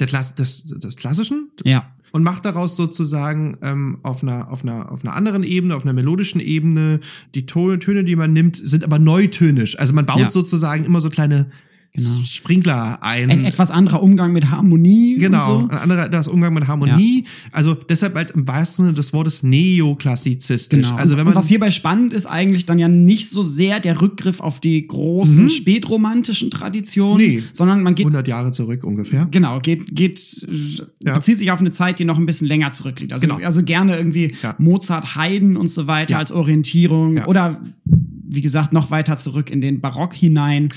der 0.00 0.06
Klass, 0.06 0.34
des, 0.34 0.64
des 0.68 0.96
Klassischen 0.96 1.50
Ja, 1.64 1.84
und 2.12 2.22
macht 2.22 2.46
daraus 2.46 2.76
sozusagen 2.76 3.58
ähm, 3.62 3.98
auf, 4.02 4.22
einer, 4.22 4.50
auf, 4.50 4.62
einer, 4.62 4.90
auf 4.90 5.04
einer 5.04 5.14
anderen 5.14 5.42
Ebene, 5.42 5.76
auf 5.76 5.82
einer 5.84 5.92
melodischen 5.92 6.40
Ebene, 6.40 7.00
die 7.34 7.44
Töne, 7.46 7.78
Töne, 7.78 8.04
die 8.04 8.16
man 8.16 8.32
nimmt, 8.32 8.56
sind 8.56 8.84
aber 8.84 8.98
neutönisch. 8.98 9.78
Also 9.78 9.92
man 9.92 10.06
baut 10.06 10.20
Ja. 10.20 10.30
sozusagen 10.30 10.84
immer 10.86 11.00
so 11.02 11.10
kleine 11.10 11.50
Genau. 11.94 12.08
Sprinkler 12.24 13.02
ein. 13.02 13.30
ein 13.30 13.44
etwas 13.44 13.70
anderer 13.70 14.02
Umgang 14.02 14.32
mit 14.32 14.50
Harmonie. 14.50 15.18
Genau, 15.18 15.60
so. 15.60 15.68
ein 15.68 15.76
anderer, 15.76 16.08
das 16.08 16.26
Umgang 16.26 16.54
mit 16.54 16.66
Harmonie. 16.66 17.24
Also 17.50 17.74
deshalb 17.74 18.14
halt 18.14 18.30
im 18.30 18.48
wahrsten 18.48 18.86
Sinne 18.86 18.96
des 18.96 19.12
Wortes 19.12 19.42
neoklassizistisch. 19.42 20.88
Genau. 20.88 20.96
Also 20.98 21.18
wenn 21.18 21.26
man 21.26 21.34
was 21.34 21.48
hierbei 21.48 21.70
spannend 21.70 22.14
ist, 22.14 22.24
eigentlich 22.24 22.64
dann 22.64 22.78
ja 22.78 22.88
nicht 22.88 23.28
so 23.28 23.42
sehr 23.42 23.78
der 23.78 24.00
Rückgriff 24.00 24.40
auf 24.40 24.60
die 24.60 24.86
großen 24.86 25.50
spätromantischen 25.50 26.50
Traditionen, 26.50 27.12
Mhm. 27.26 27.32
Nee. 27.36 27.42
sondern 27.52 27.82
man 27.82 27.94
geht 27.94 28.06
100 28.06 28.26
Jahre 28.26 28.52
zurück 28.52 28.84
ungefähr. 28.84 29.28
Genau, 29.30 29.60
geht, 29.60 29.94
geht, 29.94 30.46
äh, 30.48 30.82
Ja. 31.06 31.14
bezieht 31.16 31.38
sich 31.38 31.50
auf 31.50 31.60
eine 31.60 31.72
Zeit, 31.72 31.98
die 31.98 32.06
noch 32.06 32.16
ein 32.18 32.24
bisschen 32.24 32.46
länger 32.48 32.70
zurückliegt. 32.70 33.12
Also, 33.12 33.26
Genau. 33.26 33.44
also 33.44 33.62
gerne 33.64 33.98
irgendwie 33.98 34.32
Ja. 34.42 34.54
Mozart, 34.58 35.14
Haydn 35.16 35.58
und 35.58 35.68
so 35.68 35.86
weiter 35.86 36.12
Ja. 36.12 36.18
als 36.18 36.32
Orientierung 36.32 37.16
Ja. 37.18 37.26
oder 37.26 37.60
wie 37.84 38.40
gesagt 38.40 38.72
noch 38.72 38.90
weiter 38.90 39.18
zurück 39.18 39.50
in 39.50 39.60
den 39.60 39.82
Barock 39.82 40.14
hinein. 40.14 40.68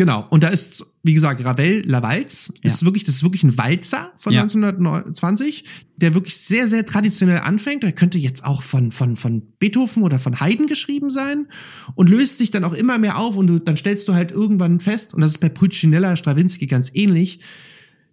Genau. 0.00 0.26
Und 0.30 0.42
da 0.42 0.48
ist, 0.48 0.86
wie 1.02 1.12
gesagt, 1.12 1.44
Ravel 1.44 1.82
Lavalls. 1.86 2.54
Ja. 2.62 2.70
Ist 2.70 2.86
wirklich, 2.86 3.04
das 3.04 3.16
ist 3.16 3.22
wirklich 3.22 3.42
ein 3.42 3.58
Walzer 3.58 4.12
von 4.18 4.32
Ja. 4.32 4.40
1920, 4.40 5.64
der 5.98 6.14
wirklich 6.14 6.38
sehr, 6.38 6.68
sehr 6.68 6.86
traditionell 6.86 7.40
anfängt. 7.40 7.82
Der 7.82 7.92
könnte 7.92 8.16
jetzt 8.16 8.46
auch 8.46 8.62
von, 8.62 8.92
von, 8.92 9.16
von 9.16 9.42
Beethoven 9.58 10.02
oder 10.02 10.18
von 10.18 10.40
Haydn 10.40 10.68
geschrieben 10.68 11.10
sein 11.10 11.48
und 11.96 12.08
löst 12.08 12.38
sich 12.38 12.50
dann 12.50 12.64
auch 12.64 12.72
immer 12.72 12.96
mehr 12.96 13.18
auf 13.18 13.36
und 13.36 13.46
du, 13.48 13.58
dann 13.58 13.76
stellst 13.76 14.08
du 14.08 14.14
halt 14.14 14.32
irgendwann 14.32 14.80
fest, 14.80 15.12
und 15.12 15.20
das 15.20 15.32
ist 15.32 15.38
bei 15.38 15.50
Pulcinella, 15.50 16.16
Stravinsky 16.16 16.66
ganz 16.66 16.90
ähnlich, 16.94 17.40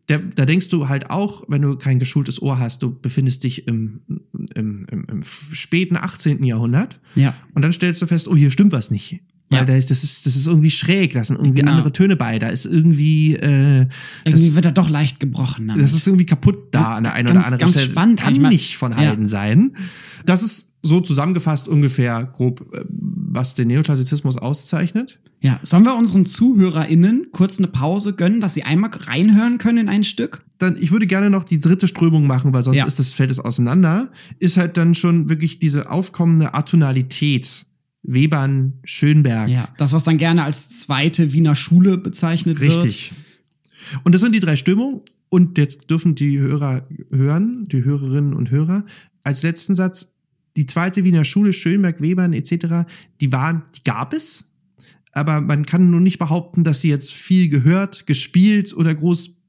der, 0.09 0.19
da 0.19 0.45
denkst 0.45 0.67
du 0.67 0.89
halt 0.89 1.09
auch, 1.09 1.45
wenn 1.47 1.61
du 1.61 1.77
kein 1.77 1.99
geschultes 1.99 2.41
Ohr 2.41 2.59
hast, 2.59 2.83
du 2.83 2.93
befindest 2.99 3.45
dich 3.45 3.65
im, 3.65 4.01
im, 4.55 4.85
im, 4.91 5.05
im 5.09 5.23
späten 5.23 5.95
18. 5.95 6.43
Jahrhundert. 6.43 6.99
Ja. 7.15 7.33
Und 7.53 7.61
dann 7.61 7.71
stellst 7.71 8.01
du 8.01 8.07
fest, 8.07 8.27
oh, 8.27 8.35
hier 8.35 8.51
stimmt 8.51 8.73
was 8.73 8.91
nicht. 8.91 9.21
Weil 9.49 9.59
Ja. 9.59 9.65
da 9.65 9.75
ist, 9.75 9.89
das 9.91 10.03
ist, 10.03 10.25
das 10.25 10.35
ist 10.35 10.45
irgendwie 10.47 10.69
schräg, 10.71 11.13
da 11.13 11.23
sind 11.23 11.37
irgendwie 11.37 11.61
Genau. 11.61 11.71
andere 11.71 11.93
Töne 11.93 12.15
bei, 12.17 12.37
da 12.37 12.47
ist 12.49 12.65
irgendwie, 12.65 13.35
äh, 13.35 13.87
Irgendwie 14.25 14.47
das, 14.47 14.55
wird 14.55 14.65
er 14.65 14.71
doch 14.73 14.89
leicht 14.89 15.19
gebrochen. 15.21 15.67
damit. 15.69 15.81
das 15.83 15.93
ist 15.93 16.05
irgendwie 16.05 16.25
kaputt 16.25 16.69
da 16.71 16.95
an 16.95 17.03
der 17.03 17.13
einen 17.13 17.27
Ganz- 17.27 17.37
oder 17.37 17.45
anderen 17.45 17.59
ganz 17.59 17.71
Stelle. 17.71 17.91
spannend 17.91 18.19
Kann 18.19 18.33
nicht 18.33 18.75
von 18.77 18.91
Ja. 18.91 18.97
Haydn 18.97 19.25
sein. 19.27 19.71
Das 20.25 20.43
ist 20.43 20.73
so 20.83 20.99
zusammengefasst 21.01 21.67
ungefähr 21.67 22.25
grob, 22.25 22.61
äh, 22.73 22.83
was 22.89 23.55
den 23.55 23.67
Neoklassizismus 23.69 24.37
auszeichnet. 24.37 25.19
ja, 25.39 25.59
sollen 25.63 25.85
wir 25.85 25.95
unseren 25.95 26.25
ZuhörerInnen 26.25 27.27
kurz 27.31 27.57
eine 27.59 27.67
Pause 27.67 28.13
gönnen, 28.13 28.41
dass 28.41 28.53
sie 28.55 28.63
einmal 28.63 28.89
reinhören 28.91 29.59
können 29.59 29.77
in 29.77 29.89
ein 29.89 30.03
Stück? 30.03 30.43
Dann, 30.57 30.75
ich 30.79 30.91
würde 30.91 31.05
gerne 31.07 31.29
noch 31.29 31.43
die 31.43 31.59
dritte 31.59 31.87
Strömung 31.87 32.25
machen, 32.25 32.51
weil 32.53 32.63
sonst 32.63 32.79
Ja. 32.79 32.85
ist 32.85 32.97
das 32.99 33.13
fällt 33.13 33.29
es 33.31 33.39
auseinander. 33.39 34.09
Ist 34.39 34.57
halt 34.57 34.75
dann 34.77 34.95
schon 34.95 35.29
wirklich 35.29 35.59
diese 35.59 35.89
aufkommende 35.91 36.53
Atonalität. 36.55 37.65
Webern, 38.03 38.79
Schönberg. 38.83 39.49
Ja, 39.49 39.69
das, 39.77 39.93
was 39.93 40.03
dann 40.03 40.17
gerne 40.17 40.43
als 40.43 40.79
zweite 40.79 41.33
Wiener 41.33 41.55
Schule 41.55 41.97
bezeichnet 41.97 42.59
wird. 42.59 42.83
Richtig. 42.83 43.13
Und 44.03 44.13
das 44.13 44.21
sind 44.21 44.33
die 44.33 44.39
drei 44.39 44.55
Stimmungen. 44.55 45.01
Und 45.29 45.57
jetzt 45.57 45.89
dürfen 45.89 46.15
die 46.15 46.39
Hörer 46.39 46.87
hören, 47.11 47.67
die 47.67 47.83
Hörerinnen 47.83 48.33
und 48.33 48.49
Hörer, 48.49 48.85
als 49.23 49.43
letzten 49.43 49.75
Satz, 49.75 50.15
die 50.55 50.65
zweite 50.65 51.03
Wiener 51.03 51.25
Schule, 51.25 51.51
Schönberg, 51.51 52.01
Webern 52.01 52.31
etc., 52.31 52.87
die 53.19 53.31
waren, 53.33 53.63
die 53.75 53.83
gab 53.83 54.13
es, 54.13 54.53
aber 55.11 55.41
man 55.41 55.65
kann 55.65 55.89
nur 55.89 55.99
nicht 55.99 56.17
behaupten, 56.17 56.63
dass 56.63 56.79
sie 56.79 56.89
jetzt 56.89 57.11
viel 57.11 57.49
gehört, 57.49 58.07
gespielt 58.07 58.73
oder 58.73 58.95
groß 58.95 59.41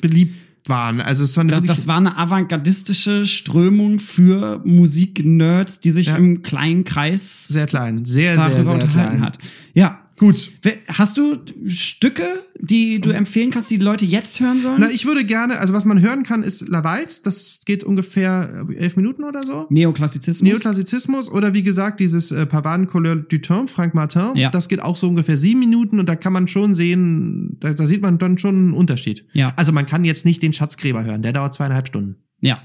beliebt 0.00 0.34
waren. 0.68 1.00
Also 1.00 1.24
es 1.24 1.36
war 1.36 1.42
eine 1.42 1.52
Das, 1.52 1.62
das 1.64 1.86
war 1.86 1.96
eine 1.98 2.16
avantgardistische 2.16 3.26
Strömung 3.26 3.98
für 3.98 4.60
Musiknerds, 4.64 5.80
die 5.80 5.90
sich 5.90 6.06
Ja. 6.06 6.16
im 6.16 6.42
kleinen 6.42 6.84
Kreis 6.84 7.48
sehr 7.48 7.66
klein, 7.66 8.04
sehr, 8.04 8.34
sehr, 8.38 8.66
sehr 8.66 8.78
klein. 8.88 9.20
hat. 9.20 9.38
Ja, 9.74 10.00
Gut. 10.18 10.52
Hast 10.88 11.18
du 11.18 11.36
Stücke, 11.66 12.24
die 12.58 13.00
du 13.00 13.10
empfehlen 13.10 13.50
kannst, 13.50 13.70
die 13.70 13.78
die 13.78 13.84
Leute 13.84 14.06
jetzt 14.06 14.40
hören 14.40 14.62
sollen? 14.62 14.76
Na, 14.78 14.90
ich 14.90 15.04
würde 15.04 15.24
gerne, 15.24 15.58
also 15.58 15.74
was 15.74 15.84
man 15.84 16.00
hören 16.00 16.22
kann, 16.22 16.42
ist 16.42 16.68
La 16.68 16.82
Valse. 16.84 17.20
Das 17.22 17.60
geht 17.66 17.84
ungefähr 17.84 18.66
äh, 18.70 18.76
elf 18.76 18.96
Minuten 18.96 19.24
oder 19.24 19.44
so. 19.44 19.66
Neoklassizismus. 19.68 20.48
Neoklassizismus 20.48 21.30
oder 21.30 21.52
wie 21.52 21.62
gesagt 21.62 22.00
dieses 22.00 22.32
äh, 22.32 22.46
Pavane 22.46 22.86
Couleur 22.86 23.16
du 23.16 23.38
Temps, 23.38 23.72
Frank 23.72 23.94
Martin. 23.94 24.36
Ja. 24.36 24.50
Das 24.50 24.68
geht 24.68 24.80
auch 24.80 24.96
so 24.96 25.08
ungefähr 25.08 25.36
sieben 25.36 25.60
Minuten 25.60 26.00
und 26.00 26.08
da 26.08 26.16
kann 26.16 26.32
man 26.32 26.48
schon 26.48 26.74
sehen, 26.74 27.58
da, 27.60 27.74
da 27.74 27.86
sieht 27.86 28.00
man 28.00 28.18
dann 28.18 28.38
schon 28.38 28.54
einen 28.54 28.74
Unterschied. 28.74 29.26
Ja. 29.34 29.52
Also 29.56 29.72
man 29.72 29.86
kann 29.86 30.04
jetzt 30.04 30.24
nicht 30.24 30.42
den 30.42 30.52
Schatzgräber 30.52 31.04
hören, 31.04 31.22
der 31.22 31.32
dauert 31.34 31.54
zweieinhalb 31.54 31.88
Stunden. 31.88 32.16
ja. 32.40 32.60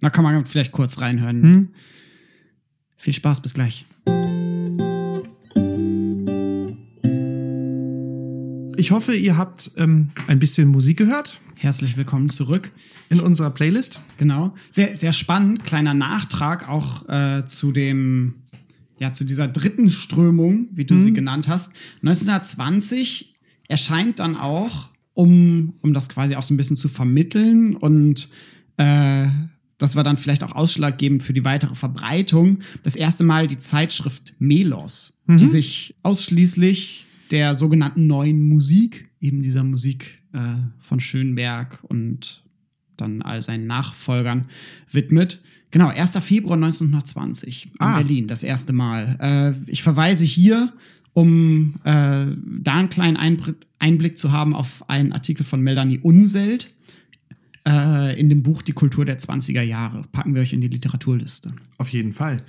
Da 0.00 0.10
kann 0.10 0.22
man 0.22 0.46
vielleicht 0.46 0.70
kurz 0.70 1.00
reinhören. 1.00 1.42
Hm? 1.42 1.68
Viel 2.98 3.14
Spaß, 3.14 3.42
bis 3.42 3.54
gleich. 3.54 3.84
Ich 8.78 8.90
hoffe, 8.92 9.14
ihr 9.16 9.36
habt 9.36 9.72
ähm, 9.76 10.10
ein 10.28 10.38
bisschen 10.38 10.68
Musik 10.68 10.98
gehört 10.98 11.40
Herzlich 11.56 11.96
willkommen 11.96 12.28
zurück. 12.28 12.70
in 13.10 13.18
unserer 13.18 13.50
Playlist. 13.50 14.00
Genau. 14.18 14.54
Sehr, 14.70 14.94
sehr 14.96 15.12
spannend. 15.12 15.64
Kleiner 15.64 15.92
Nachtrag 15.94 16.68
auch 16.68 17.08
äh, 17.08 17.44
zu 17.46 17.72
dem, 17.72 18.34
ja, 19.00 19.10
zu 19.10 19.24
dieser 19.24 19.48
dritten 19.48 19.90
Strömung, 19.90 20.68
wie 20.72 20.84
du 20.84 20.94
Mhm. 20.94 21.04
sie 21.04 21.12
genannt 21.14 21.48
hast. 21.48 21.74
1920 22.02 23.34
erscheint 23.66 24.20
dann 24.20 24.36
auch, 24.36 24.88
um, 25.14 25.74
um 25.82 25.92
das 25.92 26.08
quasi 26.08 26.36
auch 26.36 26.44
so 26.44 26.54
ein 26.54 26.56
bisschen 26.56 26.76
zu 26.76 26.88
vermitteln 26.88 27.74
und 27.74 28.28
äh, 28.76 29.26
das 29.78 29.96
war 29.96 30.04
dann 30.04 30.16
vielleicht 30.16 30.44
auch 30.44 30.54
ausschlaggebend 30.54 31.24
für 31.24 31.32
die 31.32 31.44
weitere 31.44 31.74
Verbreitung. 31.74 32.58
Das 32.84 32.94
erste 32.94 33.24
Mal 33.24 33.48
die 33.48 33.58
Zeitschrift 33.58 34.34
Melos, 34.38 35.22
die 35.28 35.46
sich 35.46 35.96
ausschließlich 36.04 37.06
der 37.30 37.54
sogenannten 37.54 38.06
neuen 38.06 38.48
Musik, 38.48 39.10
eben 39.20 39.42
dieser 39.42 39.64
Musik 39.64 40.22
äh, 40.32 40.38
von 40.78 41.00
Schönberg 41.00 41.80
und 41.82 42.44
dann 42.96 43.22
all 43.22 43.42
seinen 43.42 43.66
Nachfolgern 43.66 44.46
widmet. 44.90 45.42
Genau, 45.70 45.88
1. 45.88 46.12
Februar 46.24 46.56
1920 46.56 47.66
in 47.66 47.72
Ah. 47.78 47.98
Berlin, 47.98 48.26
das 48.26 48.42
erste 48.42 48.72
Mal. 48.72 49.16
Äh, 49.66 49.70
ich 49.70 49.82
verweise 49.82 50.24
hier, 50.24 50.72
um 51.12 51.74
äh, 51.84 52.26
da 52.60 52.74
einen 52.74 52.88
kleinen 52.88 53.44
Einblick 53.78 54.18
zu 54.18 54.32
haben 54.32 54.54
auf 54.54 54.88
einen 54.88 55.12
Artikel 55.12 55.44
von 55.44 55.60
Melanie 55.60 55.98
Unselt 55.98 56.74
äh, 57.66 58.18
in 58.18 58.28
dem 58.28 58.42
Buch 58.42 58.62
Die 58.62 58.72
Kultur 58.72 59.04
der 59.04 59.18
20er 59.18 59.62
Jahre. 59.62 60.04
Packen 60.12 60.34
wir 60.34 60.42
euch 60.42 60.52
in 60.52 60.60
die 60.60 60.68
Literaturliste. 60.68 61.52
Auf 61.78 61.88
jeden 61.90 62.12
Fall. 62.12 62.42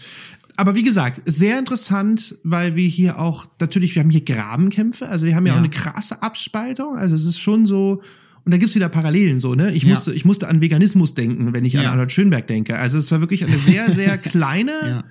Aber 0.56 0.76
wie 0.76 0.84
gesagt, 0.84 1.22
sehr 1.26 1.58
interessant, 1.58 2.36
weil 2.44 2.76
wir 2.76 2.88
hier 2.88 3.18
auch, 3.20 3.48
natürlich, 3.62 3.96
wir 3.96 4.04
haben 4.04 4.10
hier 4.10 4.26
Grabenkämpfe, 4.26 5.08
also 5.08 5.26
wir 5.26 5.36
haben 5.36 5.46
ja, 5.46 5.54
Ja. 5.54 5.60
auch 5.60 5.64
eine 5.64 5.70
krasse 5.70 6.22
Abspaltung, 6.22 6.98
also 6.98 7.16
es 7.16 7.24
ist 7.26 7.40
schon 7.40 7.66
so, 7.66 8.02
und 8.44 8.54
da 8.54 8.58
gibt's 8.58 8.76
wieder 8.76 8.90
Parallelen 8.90 9.40
so, 9.40 9.56
ne? 9.56 9.72
Ich 9.74 9.84
Ja. 9.84 9.90
musste, 9.92 10.14
ich 10.14 10.26
musste 10.26 10.50
an 10.50 10.60
Veganismus 10.60 11.14
denken, 11.14 11.54
wenn 11.54 11.64
ich 11.64 11.78
an 11.78 11.84
Ja. 11.86 11.92
Arnold 11.92 12.12
Schönberg 12.12 12.48
denke. 12.48 12.78
Also 12.78 12.98
es 12.98 13.10
war 13.12 13.22
wirklich 13.22 13.46
eine 13.46 13.58
sehr, 13.58 13.90
sehr 13.94 14.18
kleine, 14.18 14.72
Ja. 14.72 15.04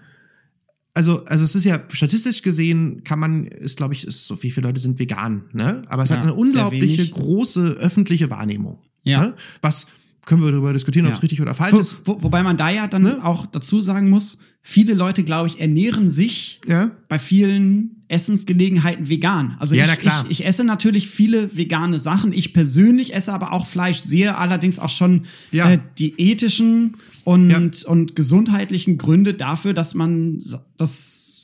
also, 0.92 1.24
also 1.24 1.44
es 1.46 1.54
ist 1.54 1.64
ja 1.64 1.80
statistisch 1.92 2.42
gesehen, 2.42 3.02
kann 3.04 3.18
man, 3.18 3.46
ist, 3.46 3.78
glaube 3.78 3.94
ich, 3.94 4.06
ist 4.06 4.26
so 4.26 4.42
wie 4.42 4.50
viele 4.50 4.66
Leute 4.66 4.80
sind 4.80 4.98
vegan, 4.98 5.44
ne? 5.54 5.80
Aber 5.88 6.02
es 6.02 6.10
hat 6.10 6.20
eine 6.20 6.34
unglaubliche 6.34 7.08
große 7.08 7.68
öffentliche 7.80 8.28
Wahrnehmung. 8.28 8.80
Ja. 9.04 9.20
Ne? 9.22 9.34
Was 9.62 9.86
können 10.26 10.42
wir 10.42 10.50
darüber 10.50 10.72
diskutieren, 10.72 11.06
ob 11.06 11.12
es 11.12 11.18
Ja. 11.18 11.22
richtig 11.22 11.40
oder 11.40 11.54
falsch 11.54 11.72
Wo, 11.74 11.78
ist? 11.78 11.96
wo, 12.04 12.22
wobei 12.22 12.42
man 12.42 12.56
da 12.56 12.68
ja 12.70 12.86
dann 12.86 13.02
Ne? 13.02 13.18
auch 13.24 13.46
dazu 13.46 13.80
sagen 13.80 14.10
muss, 14.10 14.40
viele 14.62 14.92
Leute, 14.94 15.24
glaube 15.24 15.48
ich, 15.48 15.60
ernähren 15.60 16.10
sich 16.10 16.60
Ja. 16.68 16.90
bei 17.08 17.18
vielen 17.18 18.02
Essensgelegenheiten 18.08 19.08
vegan. 19.08 19.56
Also 19.58 19.74
Ja, 19.74 19.84
ich. 19.92 20.04
Ich, 20.06 20.12
ich 20.40 20.46
esse 20.46 20.64
natürlich 20.64 21.08
viele 21.08 21.56
vegane 21.56 21.98
Sachen. 21.98 22.32
Ich 22.32 22.52
persönlich 22.52 23.14
esse 23.14 23.32
aber 23.32 23.52
auch 23.52 23.66
Fleisch, 23.66 24.00
sehe 24.00 24.36
allerdings 24.36 24.78
auch 24.78 24.88
schon 24.90 25.24
Ja. 25.50 25.70
äh, 25.72 25.78
die 25.98 26.14
ethischen 26.20 26.96
und, 27.24 27.84
und 27.84 28.16
gesundheitlichen 28.16 28.96
Gründe 28.98 29.34
dafür, 29.34 29.74
dass 29.74 29.94
man 29.94 30.40
dass 30.78 31.37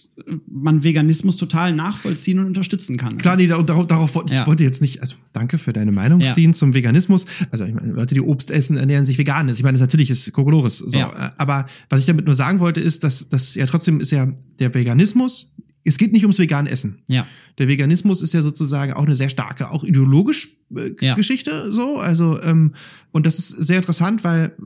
man 0.46 0.84
Veganismus 0.84 1.36
total 1.36 1.72
nachvollziehen 1.74 2.38
und 2.38 2.46
unterstützen 2.46 2.96
kann. 2.96 3.18
Klar, 3.18 3.36
nee, 3.36 3.46
darauf, 3.46 3.86
darauf, 3.86 4.14
wollte 4.14 4.32
Ja. 4.34 4.42
ich 4.42 4.46
wollte 4.46 4.62
jetzt 4.62 4.80
nicht, 4.80 5.00
also 5.00 5.16
danke 5.32 5.58
für 5.58 5.72
deine 5.72 5.92
Meinung 5.92 6.20
Ja. 6.20 6.32
ziehen 6.32 6.54
zum 6.54 6.72
Veganismus. 6.74 7.26
Also 7.50 7.64
ich 7.64 7.74
meine, 7.74 7.92
Leute, 7.92 8.14
die 8.14 8.20
Obst 8.20 8.50
essen, 8.50 8.76
ernähren 8.76 9.04
sich 9.06 9.18
vegan. 9.18 9.48
Ich 9.48 9.62
meine, 9.62 9.72
das 9.72 9.80
natürlich 9.80 10.10
ist 10.10 10.32
Kokolores. 10.32 10.78
So. 10.78 10.98
Ja. 10.98 11.32
Aber 11.36 11.66
was 11.88 12.00
ich 12.00 12.06
damit 12.06 12.26
nur 12.26 12.34
sagen 12.34 12.60
wollte, 12.60 12.80
ist, 12.80 13.02
dass, 13.04 13.28
dass 13.28 13.54
ja 13.54 13.66
trotzdem 13.66 14.00
ist 14.00 14.12
ja 14.12 14.28
der 14.60 14.72
Veganismus, 14.74 15.54
es 15.86 15.98
geht 15.98 16.12
nicht 16.12 16.22
ums 16.24 16.38
vegane 16.38 16.70
Essen. 16.70 17.02
Ja. 17.08 17.26
Der 17.58 17.68
Veganismus 17.68 18.22
ist 18.22 18.32
ja 18.32 18.42
sozusagen 18.42 18.94
auch 18.94 19.04
eine 19.04 19.14
sehr 19.14 19.28
starke, 19.28 19.70
auch 19.70 19.84
ideologisch 19.84 20.48
äh, 20.74 20.90
Ja. 21.00 21.14
Geschichte 21.14 21.72
so. 21.72 21.98
Also 21.98 22.40
ähm, 22.42 22.74
und 23.12 23.26
das 23.26 23.38
ist 23.38 23.48
sehr 23.50 23.76
interessant, 23.76 24.24
weil 24.24 24.56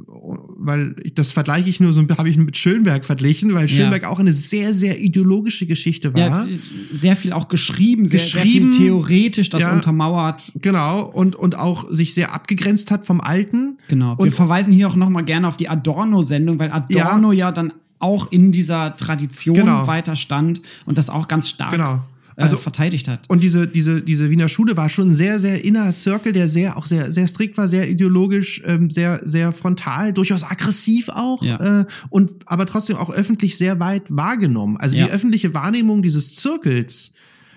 weil 0.61 0.95
ich, 1.03 1.15
das 1.15 1.33
vergleiche 1.33 1.69
ich 1.69 1.81
nur 1.81 1.93
so, 1.93 2.07
habe 2.17 2.31
ich 2.31 2.39
mit 2.39 2.57
Schönberg 2.57 3.05
verglichen, 3.05 3.53
weil 3.53 3.69
Ja. 3.69 3.77
Schönberg 3.77 4.05
auch 4.05 4.21
eine 4.21 4.33
sehr 4.33 4.73
sehr 4.75 5.01
ideologische 5.01 5.67
Geschichte 5.67 6.15
war. 6.15 6.49
Ja, 6.49 6.57
sehr 6.93 7.17
viel 7.17 7.33
auch 7.33 7.49
geschrieben, 7.49 8.07
sehr, 8.07 8.21
Geschrieben, 8.21 8.67
sehr 8.67 8.75
viel 8.75 8.87
theoretisch, 8.87 9.51
das 9.51 9.63
ja. 9.63 9.75
untermauert. 9.75 10.53
Genau, 10.55 11.05
und, 11.11 11.35
und 11.37 11.57
auch 11.57 11.91
sich 11.91 12.15
sehr 12.15 12.33
abgegrenzt 12.33 12.91
hat 12.91 13.05
vom 13.05 13.21
Alten. 13.21 13.77
Genau. 13.89 14.17
Wir 14.19 14.25
Und- 14.27 14.31
verweisen 14.35 14.73
hier 14.73 14.89
auch 14.89 14.97
noch 14.97 15.11
mal 15.11 15.23
gerne 15.23 15.49
auf 15.49 15.57
die 15.57 15.69
Adorno-Sendung, 15.69 16.59
weil 16.59 16.71
Adorno 16.71 17.33
ja. 17.33 17.51
dann 17.53 17.73
auch 17.99 18.31
in 18.33 18.53
dieser 18.53 18.97
Tradition 18.97 19.57
Genau. 19.57 19.87
weiter 19.87 20.17
stand 20.17 20.61
und 20.87 20.99
das 20.99 21.11
auch 21.11 21.27
ganz 21.29 21.49
stark 21.49 21.73
Genau. 21.73 21.85
also, 21.95 22.05
Also- 22.37 22.57
äh, 22.57 22.59
verteidigt 22.61 23.09
hat. 23.09 23.29
Und 23.29 23.43
diese, 23.43 23.67
diese, 23.67 24.01
diese 24.01 24.31
Wiener 24.31 24.49
Schule 24.49 24.77
war 24.77 24.89
schon 24.89 25.11
ein 25.11 25.15
sehr, 25.15 25.41
sehr 25.41 25.65
inner 25.65 25.93
Circle, 25.93 26.33
der 26.33 26.49
sehr, 26.49 26.77
auch 26.77 26.87
sehr, 26.87 27.11
sehr 27.11 27.27
strikt 27.27 27.57
war, 27.59 27.67
sehr 27.67 27.89
ideologisch, 27.91 28.63
ähm, 28.65 28.91
sehr, 28.91 29.21
sehr 29.25 29.53
frontal, 29.53 30.13
durchaus 30.13 30.45
aggressiv 30.45 31.09
auch, 31.09 31.43
Ja. 31.43 31.81
äh, 31.81 31.87
und 32.11 32.31
aber 32.47 32.67
trotzdem 32.67 32.97
auch 32.97 33.11
öffentlich 33.11 33.57
sehr 33.59 33.81
weit 33.81 34.05
wahrgenommen. 34.09 34.77
Also 34.77 34.97
Ja. 34.99 35.07
die 35.07 35.11
öffentliche 35.11 35.53
Wahrnehmung 35.55 36.03
dieses 36.03 36.37
Zirkels 36.37 37.13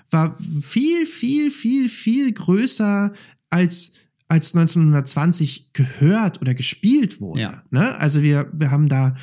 war 0.09 0.35
viel, 0.61 1.05
viel, 1.05 1.51
viel, 1.51 1.87
viel 1.87 2.31
größer 2.33 3.11
als 3.51 3.93
als 4.27 4.53
1920 4.55 5.73
gehört 5.73 6.41
oder 6.41 6.53
gespielt 6.53 7.19
wurde. 7.19 7.41
Ja. 7.41 7.61
Ne? 7.69 7.97
Also 7.97 8.21
wir, 8.21 8.47
wir 8.53 8.71
haben 8.71 8.87
da 8.87 9.15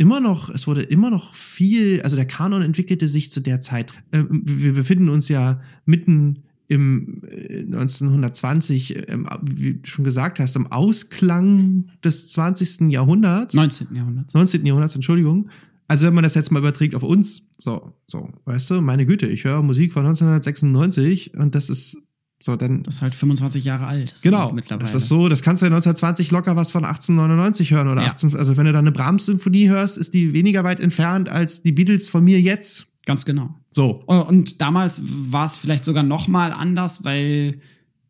immer 0.00 0.18
noch, 0.18 0.48
es 0.48 0.66
wurde 0.66 0.80
immer 0.80 1.10
noch 1.10 1.34
viel, 1.34 2.00
also 2.00 2.16
der 2.16 2.24
Kanon 2.24 2.62
entwickelte 2.62 3.06
sich 3.06 3.30
zu 3.30 3.40
der 3.40 3.60
Zeit. 3.60 3.92
Ähm, 4.12 4.40
wir 4.46 4.72
befinden 4.72 5.10
uns 5.10 5.28
ja 5.28 5.60
mitten 5.84 6.44
im 6.68 7.20
äh, 7.30 7.64
1920, 7.64 9.10
ähm, 9.10 9.28
wie 9.42 9.74
du 9.74 9.86
schon 9.86 10.06
gesagt 10.06 10.38
hast, 10.38 10.56
im 10.56 10.68
Ausklang 10.68 11.84
des 12.02 12.28
20. 12.28 12.90
Jahrhunderts. 12.90 13.52
19. 13.52 13.94
Jahrhundert. 13.94 14.32
19. 14.32 14.64
Jahrhunderts, 14.64 14.94
Entschuldigung. 14.94 15.50
Also 15.86 16.06
wenn 16.06 16.14
man 16.14 16.24
das 16.24 16.34
jetzt 16.34 16.50
mal 16.50 16.60
überträgt 16.60 16.94
auf 16.94 17.02
uns, 17.02 17.50
so, 17.58 17.92
so, 18.06 18.30
weißt 18.46 18.70
du, 18.70 18.80
meine 18.80 19.04
Güte, 19.04 19.26
ich 19.26 19.44
höre 19.44 19.62
Musik 19.62 19.92
von 19.92 20.06
1996 20.06 21.34
und 21.34 21.54
das 21.54 21.68
ist 21.68 21.98
so, 22.42 22.56
dann 22.56 22.82
Das 22.82 22.96
ist 22.96 23.02
halt 23.02 23.14
25 23.14 23.64
Jahre 23.64 23.86
alt. 23.86 24.14
Genau, 24.22 24.48
ist 24.48 24.54
mittlerweile. 24.54 24.82
das 24.90 24.94
ist 24.94 25.08
so, 25.08 25.28
das 25.28 25.42
kannst 25.42 25.60
du 25.62 25.66
ja 25.66 25.70
1920 25.72 26.30
locker 26.30 26.56
was 26.56 26.70
von 26.70 26.84
1899 26.84 27.70
hören 27.72 27.88
oder 27.88 28.02
Ja. 28.02 28.08
18, 28.08 28.34
also 28.34 28.56
wenn 28.56 28.64
du 28.64 28.72
dann 28.72 28.84
eine 28.86 28.92
Brahms-Symphonie 28.92 29.68
hörst, 29.68 29.98
ist 29.98 30.14
die 30.14 30.32
weniger 30.32 30.64
weit 30.64 30.80
entfernt 30.80 31.28
als 31.28 31.62
die 31.62 31.72
Beatles 31.72 32.08
von 32.08 32.24
mir 32.24 32.40
jetzt. 32.40 32.88
Ganz 33.04 33.24
genau. 33.24 33.54
So. 33.70 34.02
Und 34.06 34.60
damals 34.60 35.00
war 35.04 35.46
es 35.46 35.56
vielleicht 35.56 35.84
sogar 35.84 36.02
noch 36.02 36.28
mal 36.28 36.52
anders, 36.52 37.04
weil, 37.04 37.60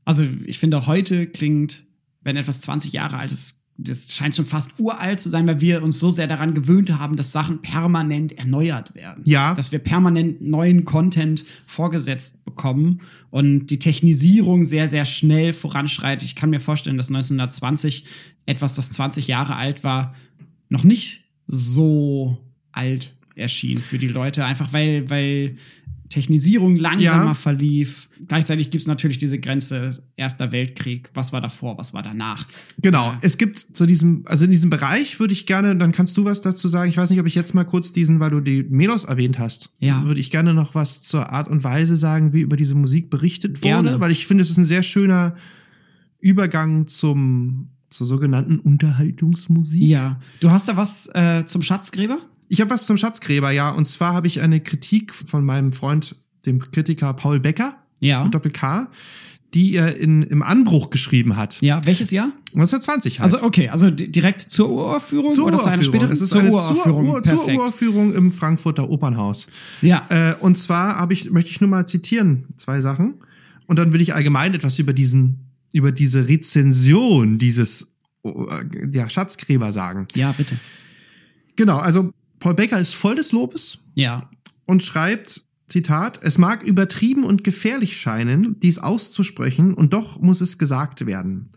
also 0.05 0.25
ich 0.45 0.59
finde, 0.59 0.87
heute 0.87 1.27
klingt, 1.27 1.85
wenn 2.23 2.37
etwas 2.37 2.61
20 2.61 2.93
Jahre 2.93 3.17
alt 3.19 3.33
ist, 3.33 3.60
das 3.83 4.13
scheint 4.13 4.37
schon 4.37 4.47
fast 4.47 4.79
uralt 4.79 5.21
zu 5.21 5.31
sein, 5.31 5.47
weil 5.47 5.61
wir 5.61 5.83
uns 5.83 5.99
so 5.99 6.11
sehr 6.11 6.27
daran 6.27 6.55
gewöhnt 6.55 6.99
haben, 6.99 7.17
dass 7.17 7.33
Sachen 7.33 7.63
permanent 7.63 8.37
erneuert 8.37 8.95
werden. 8.95 9.23
Ja. 9.25 9.55
Dass 9.55 9.73
wir 9.73 9.79
permanent 9.79 10.43
neuen 10.43 10.85
Content 10.85 11.45
vorgesetzt 11.67 12.45
bekommen 12.45 13.01
und 13.31 13.69
die 13.69 13.79
Technisierung 13.79 14.65
sehr, 14.65 14.89
sehr 14.89 15.05
schnell 15.05 15.53
voranschreitet. 15.53 16.25
Ich 16.25 16.37
kann 16.37 16.51
mir 16.51 16.61
vorstellen, 16.61 16.97
dass 16.97 17.09
1920 17.09 18.05
etwas, 18.47 18.75
das 18.75 18.91
20 18.91 19.29
Jahre 19.29 19.57
alt 19.57 19.83
war, 19.85 20.15
noch 20.69 20.85
nicht 20.85 21.29
so 21.47 22.39
alt 22.73 23.15
erschien 23.35 23.79
für 23.79 23.99
die 23.99 24.09
Leute, 24.09 24.45
einfach 24.45 24.73
weil, 24.73 25.09
weil 25.09 25.57
Technisierung 26.11 26.77
langsamer 26.77 27.25
Ja. 27.29 27.35
verlief. 27.35 28.09
Gleichzeitig 28.29 28.71
gibt 28.71 28.83
es 28.83 28.89
natürlich 28.89 29.17
diese 29.19 29.39
Grenze 29.39 30.03
Erster 30.17 30.53
Weltkrieg. 30.53 31.09
Was 31.15 31.33
war 31.33 31.41
davor, 31.41 31.79
was 31.79 31.95
war 31.95 32.03
danach? 32.03 32.47
Genau. 32.83 33.15
Es 33.23 33.39
gibt 33.39 33.59
zu 33.59 33.87
diesem, 33.87 34.23
also 34.27 34.45
in 34.45 34.51
diesem 34.51 34.69
Bereich 34.71 35.19
würde 35.21 35.33
ich 35.33 35.47
gerne, 35.47 35.75
dann 35.77 35.93
kannst 35.93 36.17
du 36.17 36.25
was 36.25 36.43
dazu 36.43 36.69
sagen. 36.69 36.91
Ich 36.91 36.97
weiß 36.97 37.11
nicht, 37.11 37.21
ob 37.21 37.27
ich 37.27 37.35
jetzt 37.37 37.55
mal 37.55 37.65
kurz 37.65 37.93
diesen, 37.93 38.21
weil 38.21 38.31
du 38.31 38.41
die 38.41 38.65
Melos 38.65 39.05
erwähnt 39.05 39.39
hast, 39.39 39.71
Ja. 39.79 40.05
würde 40.05 40.21
ich 40.21 40.31
gerne 40.31 40.53
noch 40.53 40.75
was 40.75 41.03
zur 41.03 41.31
Art 41.31 41.49
und 41.49 41.65
Weise 41.65 41.97
sagen, 41.97 42.33
wie 42.33 42.41
über 42.41 42.57
diese 42.57 42.75
Musik 42.75 43.09
berichtet 43.09 43.59
wurde, 43.63 43.69
Gerne. 43.85 44.01
weil 44.01 44.11
ich 44.11 44.27
finde, 44.27 44.43
es 44.43 44.51
ist 44.51 44.59
ein 44.59 44.65
sehr 44.65 44.83
schöner 44.83 45.37
Übergang 46.19 46.87
zum, 46.87 47.69
zur 47.89 48.07
sogenannten 48.07 48.59
Unterhaltungsmusik. 48.59 49.83
Ja. 49.83 50.21
Du 50.41 50.51
hast 50.51 50.69
da 50.69 50.77
was 50.77 51.07
äh, 51.15 51.45
zum 51.47 51.63
Schatzgräber? 51.63 52.19
Ich 52.53 52.61
habe 52.61 52.71
was 52.71 52.85
zum 52.85 52.97
Schatzgräber, 52.97 53.51
ja. 53.53 53.71
Und 53.71 53.87
zwar 53.87 54.13
habe 54.13 54.27
ich 54.27 54.41
eine 54.43 54.61
Kritik 54.61 55.15
von 55.15 55.45
meinem 55.45 55.73
Freund 55.73 56.17
dem 56.47 56.59
Kritiker 56.73 57.15
Paul 57.15 57.39
Becker, 57.41 57.77
Ja. 58.01 58.25
mit 58.25 58.35
Doppel 58.35 58.51
K, 58.51 58.89
die 59.55 59.77
er 59.77 59.97
in, 59.97 60.23
im 60.25 60.43
Anbruch 60.43 60.91
geschrieben 60.91 61.37
hat. 61.37 61.61
Ja, 61.61 61.85
welches 61.87 62.11
Jahr? 62.11 62.27
1920 62.55 63.21
halt. 63.21 63.33
Also 63.33 63.45
okay, 63.47 63.69
also 63.69 63.91
di- 63.91 64.11
direkt 64.11 64.41
zur 64.43 64.69
Uraufführung 64.69 65.33
zur 65.33 65.47
oder 65.47 65.59
zu 65.61 65.65
einer 65.67 65.83
späteren? 65.83 66.11
Es 66.11 66.21
ist 66.21 66.31
zur 66.31 66.41
eine 66.41 66.51
Uraufführung. 66.51 67.09
Ur, 67.09 67.23
zur. 67.23 67.47
Uraufführung 67.47 68.13
im 68.15 68.33
Frankfurter 68.33 68.91
Opernhaus. 68.91 69.47
Ja. 69.81 70.07
Äh, 70.09 70.35
und 70.41 70.59
zwar 70.59 70.97
habe 70.97 71.13
ich, 71.13 71.31
möchte 71.31 71.51
ich 71.53 71.61
nur 71.61 71.71
mal 71.71 71.87
zitieren, 71.87 72.47
zwei 72.57 72.81
Sachen. 72.81 73.15
Und 73.67 73.79
dann 73.79 73.93
will 73.93 74.01
ich 74.01 74.13
allgemein 74.15 74.55
etwas 74.55 74.79
über 74.81 74.93
diesen, 74.93 75.51
über 75.73 75.93
diese 75.93 76.27
Rezension 76.27 77.39
dieses 77.39 77.99
äh, 78.25 78.31
ja, 78.93 79.09
Schatzgräber 79.09 79.73
sagen. 79.73 80.09
ja, 80.17 80.33
bitte. 80.33 80.57
Genau, 81.57 81.79
also 81.79 82.13
Paul 82.41 82.55
Becker 82.55 82.81
ist 82.81 82.95
voll 82.95 83.15
des 83.15 83.33
Lobes 83.33 83.79
Ja. 83.95 84.29
und 84.67 84.83
schreibt, 84.83 85.43
Zitat, 85.69 86.19
es 86.25 86.37
mag 86.39 86.65
übertrieben 86.65 87.23
und 87.23 87.45
gefährlich 87.45 87.97
scheinen, 88.01 88.59
dies 88.61 88.79
auszusprechen, 88.79 89.73
und 89.75 89.93
doch 89.93 90.21
muss 90.21 90.41
es 90.41 90.59
gesagt 90.59 91.07
werden. 91.07 91.51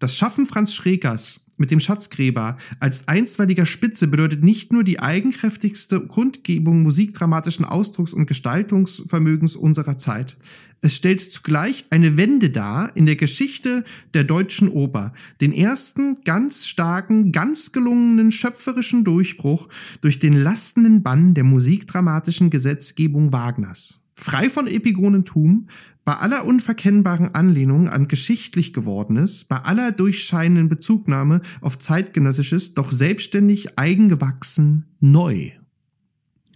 Das 0.00 0.16
Schaffen 0.16 0.46
Franz 0.46 0.74
Schrekers 0.74 1.46
mit 1.56 1.70
dem 1.70 1.78
Schatzgräber 1.78 2.56
als 2.80 3.06
einstweiliger 3.06 3.64
Spitze 3.64 4.08
bedeutet 4.08 4.42
nicht 4.42 4.72
nur 4.72 4.82
die 4.82 4.98
eigenkräftigste 4.98 6.00
Kundgebung 6.00 6.82
musikdramatischen 6.82 7.64
Ausdrucks- 7.64 8.12
und 8.14 8.26
Gestaltungsvermögens 8.26 9.54
unserer 9.54 9.96
Zeit. 9.96 10.36
Es 10.80 10.96
stellt 10.96 11.20
zugleich 11.20 11.86
eine 11.90 12.18
Wende 12.18 12.50
dar 12.50 12.94
in 12.96 13.06
der 13.06 13.16
Geschichte 13.16 13.84
der 14.12 14.24
deutschen 14.24 14.68
Oper, 14.68 15.14
den 15.40 15.52
ersten 15.52 16.18
ganz 16.24 16.66
starken, 16.66 17.32
ganz 17.32 17.72
gelungenen 17.72 18.32
schöpferischen 18.32 19.04
Durchbruch 19.04 19.68
durch 20.00 20.18
den 20.18 20.34
lastenden 20.34 21.02
Bann 21.02 21.34
der 21.34 21.44
musikdramatischen 21.44 22.50
Gesetzgebung 22.50 23.32
Wagners. 23.32 24.03
Frei 24.14 24.48
von 24.48 24.66
Epigonentum, 24.66 25.68
bei 26.04 26.14
aller 26.14 26.44
unverkennbaren 26.46 27.34
Anlehnung 27.34 27.88
an 27.88 28.08
geschichtlich 28.08 28.72
Gewordenes, 28.72 29.44
bei 29.44 29.56
aller 29.56 29.92
durchscheinenden 29.92 30.68
Bezugnahme 30.68 31.40
auf 31.60 31.78
zeitgenössisches, 31.78 32.74
doch 32.74 32.90
selbstständig 32.92 33.78
eigengewachsen 33.78 34.86
neu. 35.00 35.50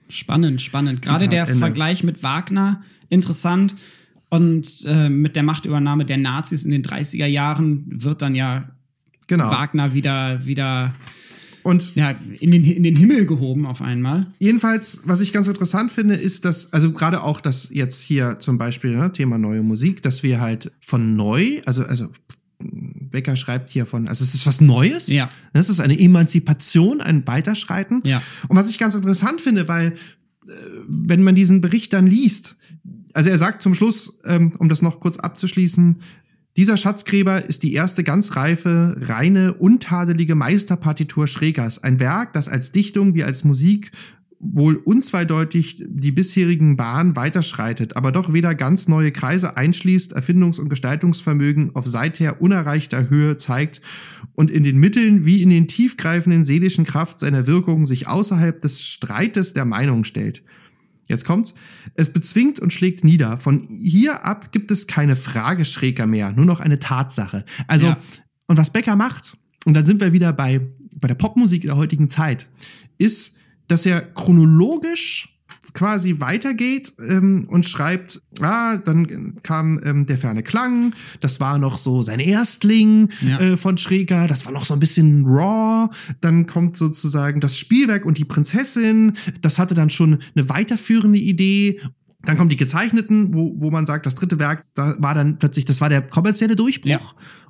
Spannend, 0.08 0.62
spannend. 0.62 1.02
Gerade 1.02 1.24
Zitat 1.24 1.32
der 1.32 1.48
Ende. 1.48 1.58
Vergleich 1.58 2.04
mit 2.04 2.22
Wagner, 2.22 2.82
interessant. 3.08 3.74
Und 4.30 4.84
äh, 4.84 5.08
mit 5.08 5.36
der 5.36 5.42
Machtübernahme 5.42 6.04
der 6.04 6.18
Nazis 6.18 6.64
in 6.64 6.70
den 6.70 6.82
30er 6.82 7.26
Jahren 7.26 7.84
wird 7.88 8.20
dann 8.20 8.34
ja 8.34 8.70
Genau. 9.28 9.50
Wagner 9.50 9.94
wieder, 9.94 10.44
wieder 10.46 10.94
Und 11.68 11.96
ja, 11.96 12.14
in, 12.40 12.50
den, 12.50 12.64
in 12.64 12.82
den 12.82 12.96
Himmel 12.96 13.26
gehoben 13.26 13.66
auf 13.66 13.82
einmal. 13.82 14.26
Jedenfalls, 14.38 15.00
was 15.04 15.20
ich 15.20 15.34
ganz 15.34 15.48
interessant 15.48 15.92
finde, 15.92 16.14
ist, 16.14 16.46
dass, 16.46 16.72
also 16.72 16.92
gerade 16.92 17.22
auch 17.22 17.42
das 17.42 17.68
jetzt 17.70 18.00
hier 18.00 18.38
zum 18.40 18.56
Beispiel, 18.56 18.96
ne, 18.96 19.12
Thema 19.12 19.36
neue 19.36 19.62
Musik, 19.62 20.02
dass 20.02 20.22
wir 20.22 20.40
halt 20.40 20.72
von 20.80 21.14
neu, 21.14 21.60
also, 21.66 21.84
also 21.84 22.08
Becker 22.58 23.36
schreibt 23.36 23.68
hier 23.68 23.84
von, 23.84 24.08
also 24.08 24.24
es 24.24 24.32
ist 24.32 24.46
was 24.46 24.62
Neues. 24.62 25.08
Ja. 25.08 25.30
Das 25.52 25.68
ist 25.68 25.80
eine 25.80 26.00
Emanzipation, 26.00 27.02
ein 27.02 27.26
Weiterschreiten. 27.26 28.00
Ja. 28.06 28.22
Und 28.48 28.56
was 28.56 28.70
ich 28.70 28.78
ganz 28.78 28.94
interessant 28.94 29.42
finde, 29.42 29.68
weil 29.68 29.88
äh, 29.88 30.52
wenn 30.88 31.22
man 31.22 31.34
diesen 31.34 31.60
Bericht 31.60 31.92
dann 31.92 32.06
liest, 32.06 32.56
also 33.12 33.28
er 33.28 33.36
sagt 33.36 33.62
zum 33.62 33.74
Schluss, 33.74 34.20
ähm, 34.24 34.54
um 34.58 34.70
das 34.70 34.80
noch 34.80 35.00
kurz 35.00 35.18
abzuschließen, 35.18 35.96
dieser 36.58 36.76
Schatzgräber 36.76 37.44
ist 37.44 37.62
die 37.62 37.72
erste 37.72 38.02
ganz 38.02 38.34
reife, 38.34 38.96
reine, 38.98 39.54
untadelige 39.54 40.34
Meisterpartitur 40.34 41.28
Schrägers. 41.28 41.84
Ein 41.84 42.00
Werk, 42.00 42.32
das 42.32 42.48
als 42.48 42.72
Dichtung 42.72 43.14
wie 43.14 43.22
als 43.22 43.44
Musik 43.44 43.92
wohl 44.40 44.74
unzweideutig 44.74 45.84
die 45.86 46.10
bisherigen 46.10 46.74
Bahnen 46.74 47.14
weiterschreitet, 47.14 47.96
aber 47.96 48.10
doch 48.10 48.32
weder 48.32 48.56
ganz 48.56 48.88
neue 48.88 49.12
Kreise 49.12 49.56
einschließt, 49.56 50.16
Erfindungs- 50.16 50.58
und 50.58 50.68
Gestaltungsvermögen 50.68 51.76
auf 51.76 51.86
seither 51.86 52.42
unerreichter 52.42 53.08
Höhe 53.08 53.36
zeigt 53.36 53.80
und 54.34 54.50
in 54.50 54.64
den 54.64 54.78
Mitteln 54.78 55.24
wie 55.24 55.42
in 55.42 55.50
den 55.50 55.68
tiefgreifenden 55.68 56.44
seelischen 56.44 56.84
Kraft 56.84 57.20
seiner 57.20 57.46
Wirkung 57.46 57.86
sich 57.86 58.08
außerhalb 58.08 58.58
des 58.58 58.82
Streites 58.82 59.52
der 59.52 59.64
Meinung 59.64 60.02
stellt. 60.02 60.42
Jetzt 61.08 61.24
kommt's. 61.24 61.54
Es 61.94 62.12
bezwingt 62.12 62.60
und 62.60 62.72
schlägt 62.72 63.02
nieder. 63.02 63.38
Von 63.38 63.66
hier 63.68 64.24
ab 64.24 64.52
gibt 64.52 64.70
es 64.70 64.86
keine 64.86 65.16
Frage 65.16 65.64
schräger 65.64 66.06
mehr, 66.06 66.32
nur 66.32 66.44
noch 66.44 66.60
eine 66.60 66.78
Tatsache. 66.78 67.44
Also, 67.66 67.86
Ja. 67.86 67.98
und 68.46 68.56
was 68.58 68.72
Becker 68.72 68.94
macht, 68.94 69.36
und 69.64 69.74
dann 69.74 69.86
sind 69.86 70.00
wir 70.00 70.12
wieder 70.12 70.32
bei, 70.32 70.60
bei 70.96 71.08
der 71.08 71.14
Popmusik 71.14 71.62
der 71.62 71.76
heutigen 71.76 72.10
Zeit, 72.10 72.48
ist, 72.98 73.38
dass 73.68 73.86
er 73.86 74.00
chronologisch 74.02 75.37
quasi 75.74 76.20
weitergeht 76.20 76.94
ähm, 76.98 77.46
und 77.50 77.66
schreibt, 77.66 78.22
ah, 78.40 78.76
dann 78.76 79.34
kam 79.42 79.80
ähm, 79.84 80.06
der 80.06 80.18
ferne 80.18 80.42
Klang, 80.42 80.94
das 81.20 81.40
war 81.40 81.58
noch 81.58 81.78
so 81.78 82.02
sein 82.02 82.20
Erstling 82.20 83.10
Ja. 83.20 83.38
äh, 83.40 83.56
von 83.56 83.78
Schräger, 83.78 84.26
das 84.26 84.44
war 84.46 84.52
noch 84.52 84.64
so 84.64 84.74
ein 84.74 84.80
bisschen 84.80 85.24
raw, 85.26 85.88
dann 86.20 86.46
kommt 86.46 86.76
sozusagen 86.76 87.40
das 87.40 87.56
Spielwerk 87.58 88.04
und 88.06 88.18
die 88.18 88.24
Prinzessin, 88.24 89.14
das 89.42 89.58
hatte 89.58 89.74
dann 89.74 89.90
schon 89.90 90.18
eine 90.34 90.48
weiterführende 90.48 91.18
Idee. 91.18 91.80
Dann 92.24 92.36
kommen 92.36 92.50
die 92.50 92.56
gezeichneten, 92.56 93.32
wo, 93.32 93.54
wo 93.58 93.70
man 93.70 93.86
sagt, 93.86 94.04
das 94.04 94.14
dritte 94.16 94.38
Werk, 94.38 94.64
da 94.74 94.96
war 94.98 95.14
dann 95.14 95.38
plötzlich, 95.38 95.64
das 95.64 95.80
war 95.80 95.88
der 95.88 96.02
kommerzielle 96.02 96.56
Durchbruch. 96.56 96.88
Ja. 96.90 97.00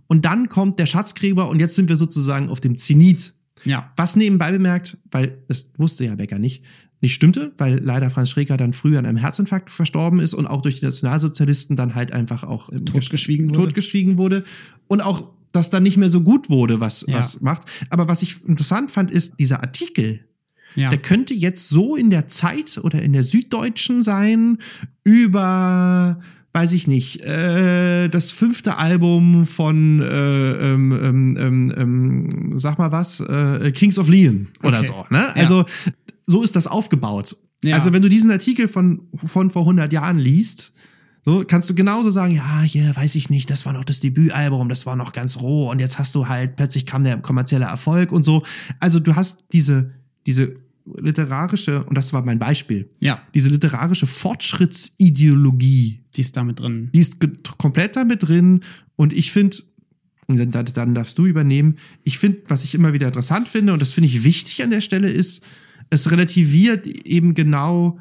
Und 0.09 0.25
dann 0.25 0.49
kommt 0.49 0.79
der 0.79 0.87
Schatzgräber 0.87 1.49
und 1.49 1.59
jetzt 1.59 1.75
sind 1.77 1.89
wir 1.89 1.97
sozusagen 1.97 2.49
auf 2.49 2.61
dem 2.61 2.77
Zenit 2.79 3.35
Ja. 3.64 3.93
was 3.97 4.14
nebenbei 4.16 4.51
bemerkt, 4.53 4.99
weil 5.11 5.43
das 5.49 5.73
wusste 5.79 6.05
ja 6.05 6.14
Becker 6.14 6.39
nicht, 6.39 6.64
nicht 7.01 7.15
stimmte, 7.15 7.53
weil 7.59 7.79
leider 7.83 8.11
Franz 8.11 8.31
Schreker 8.31 8.57
dann 8.57 8.73
früher 8.73 8.99
an 8.99 9.07
einem 9.07 9.19
Herzinfarkt 9.19 9.71
verstorben 9.71 10.19
ist 10.21 10.35
und 10.35 10.47
auch 10.47 10.63
durch 10.63 10.81
die 10.81 10.85
Nationalsozialisten 10.87 11.77
dann 11.77 11.95
halt 11.95 12.13
einfach 12.13 12.43
auch 12.45 12.71
Totgeschwiegen 12.85 13.51
wurde. 13.51 13.61
totgeschwiegen 13.67 14.19
wurde 14.19 14.45
und 14.89 15.01
auch 15.01 15.31
das 15.53 15.71
dann 15.71 15.83
nicht 15.85 15.97
mehr 15.97 16.11
so 16.11 16.21
gut 16.23 16.51
wurde, 16.51 16.81
was, 16.81 17.05
Ja. 17.09 17.15
was 17.19 17.41
macht. 17.41 17.63
Aber 17.91 18.09
was 18.09 18.23
ich 18.23 18.45
interessant 18.47 18.91
fand, 18.91 19.11
ist 19.11 19.35
dieser 19.39 19.61
Artikel, 19.63 20.21
Ja. 20.75 20.91
der 20.91 20.99
könnte 20.99 21.35
jetzt 21.35 21.69
so 21.69 21.97
in 21.97 22.11
der 22.11 22.29
Zeit 22.29 22.79
oder 22.83 23.01
in 23.01 23.13
der 23.13 23.23
Süddeutschen 23.23 24.03
sein 24.03 24.59
über 25.05 26.19
weiß 26.55 26.73
ich 26.73 26.89
nicht, 26.89 27.21
äh, 27.21 28.09
das 28.09 28.33
fünfte 28.33 28.79
Album 28.79 29.45
von, 29.47 30.01
äh, 30.03 30.73
ähm, 30.73 30.93
ähm, 31.01 31.37
ähm, 31.39 31.75
ähm, 31.77 32.59
sag 32.59 32.79
mal 32.79 32.91
was, 32.91 33.21
äh, 33.21 33.71
Kings 33.71 33.99
of 33.99 34.09
Leon 34.09 34.49
oder 34.65 34.79
Okay. 34.79 34.89
so. 34.89 35.05
Ne? 35.11 35.37
Also 35.37 35.65
so 36.29 36.43
ist 36.43 36.55
das 36.55 36.66
aufgebaut. 36.66 37.37
Ja. 37.64 37.74
Also 37.74 37.93
wenn 37.93 38.03
du 38.03 38.09
diesen 38.09 38.31
Artikel 38.31 38.68
von, 38.68 39.09
von 39.14 39.51
vor 39.51 39.62
100 39.62 39.93
Jahren 39.93 40.18
liest, 40.18 40.74
so 41.24 41.43
kannst 41.47 41.68
du 41.70 41.74
genauso 41.74 42.11
sagen, 42.11 42.35
ja, 42.35 42.61
hier 42.61 42.95
weiß 42.95 43.14
ich 43.16 43.31
nicht, 43.31 43.51
das 43.51 43.66
war 43.66 43.72
noch 43.72 43.85
das 43.85 44.01
Debütalbum, 44.01 44.68
das 44.68 44.87
war 44.87 44.95
noch 44.95 45.12
ganz 45.12 45.39
roh 45.39 45.70
und 45.70 45.81
jetzt 45.81 45.99
hast 45.99 46.14
du 46.14 46.29
halt, 46.29 46.57
plötzlich 46.57 46.87
kam 46.87 47.03
der 47.03 47.18
kommerzielle 47.18 47.64
Erfolg 47.64 48.12
und 48.12 48.22
so. 48.24 48.45
Also 48.79 49.01
du 49.01 49.16
hast 49.16 49.47
diese, 49.53 49.95
diese 50.26 50.55
literarische, 51.01 51.83
und 51.85 51.97
das 51.97 52.12
war 52.12 52.22
mein 52.22 52.39
Beispiel, 52.39 52.91
ja, 53.01 53.20
diese 53.35 53.49
literarische 53.49 54.07
Fortschrittsideologie, 54.07 56.05
die 56.14 56.20
ist 56.20 56.37
da 56.37 56.45
mit 56.45 56.61
drin. 56.61 56.91
die 56.93 57.01
ist 57.01 57.16
komplett 57.57 57.97
damit 57.97 58.29
drin 58.29 58.61
und 58.97 59.14
ich 59.14 59.33
finde, 59.33 59.57
dann 60.29 60.51
dann 60.51 60.95
darfst 60.95 61.18
du 61.18 61.24
übernehmen, 61.24 61.79
ich 62.05 62.18
finde, 62.18 62.41
was 62.49 62.64
ich 62.64 62.74
immer 62.74 62.93
wieder 62.93 63.07
interessant 63.07 63.49
finde 63.49 63.72
und 63.72 63.81
das 63.81 63.93
finde 63.93 64.09
ich 64.09 64.24
wichtig 64.24 64.62
an 64.62 64.70
der 64.70 64.83
Stelle 64.83 65.11
ist, 65.11 65.43
es 65.91 66.11
relativiert 66.11 66.86
eben 66.86 67.34
genau 67.34 67.99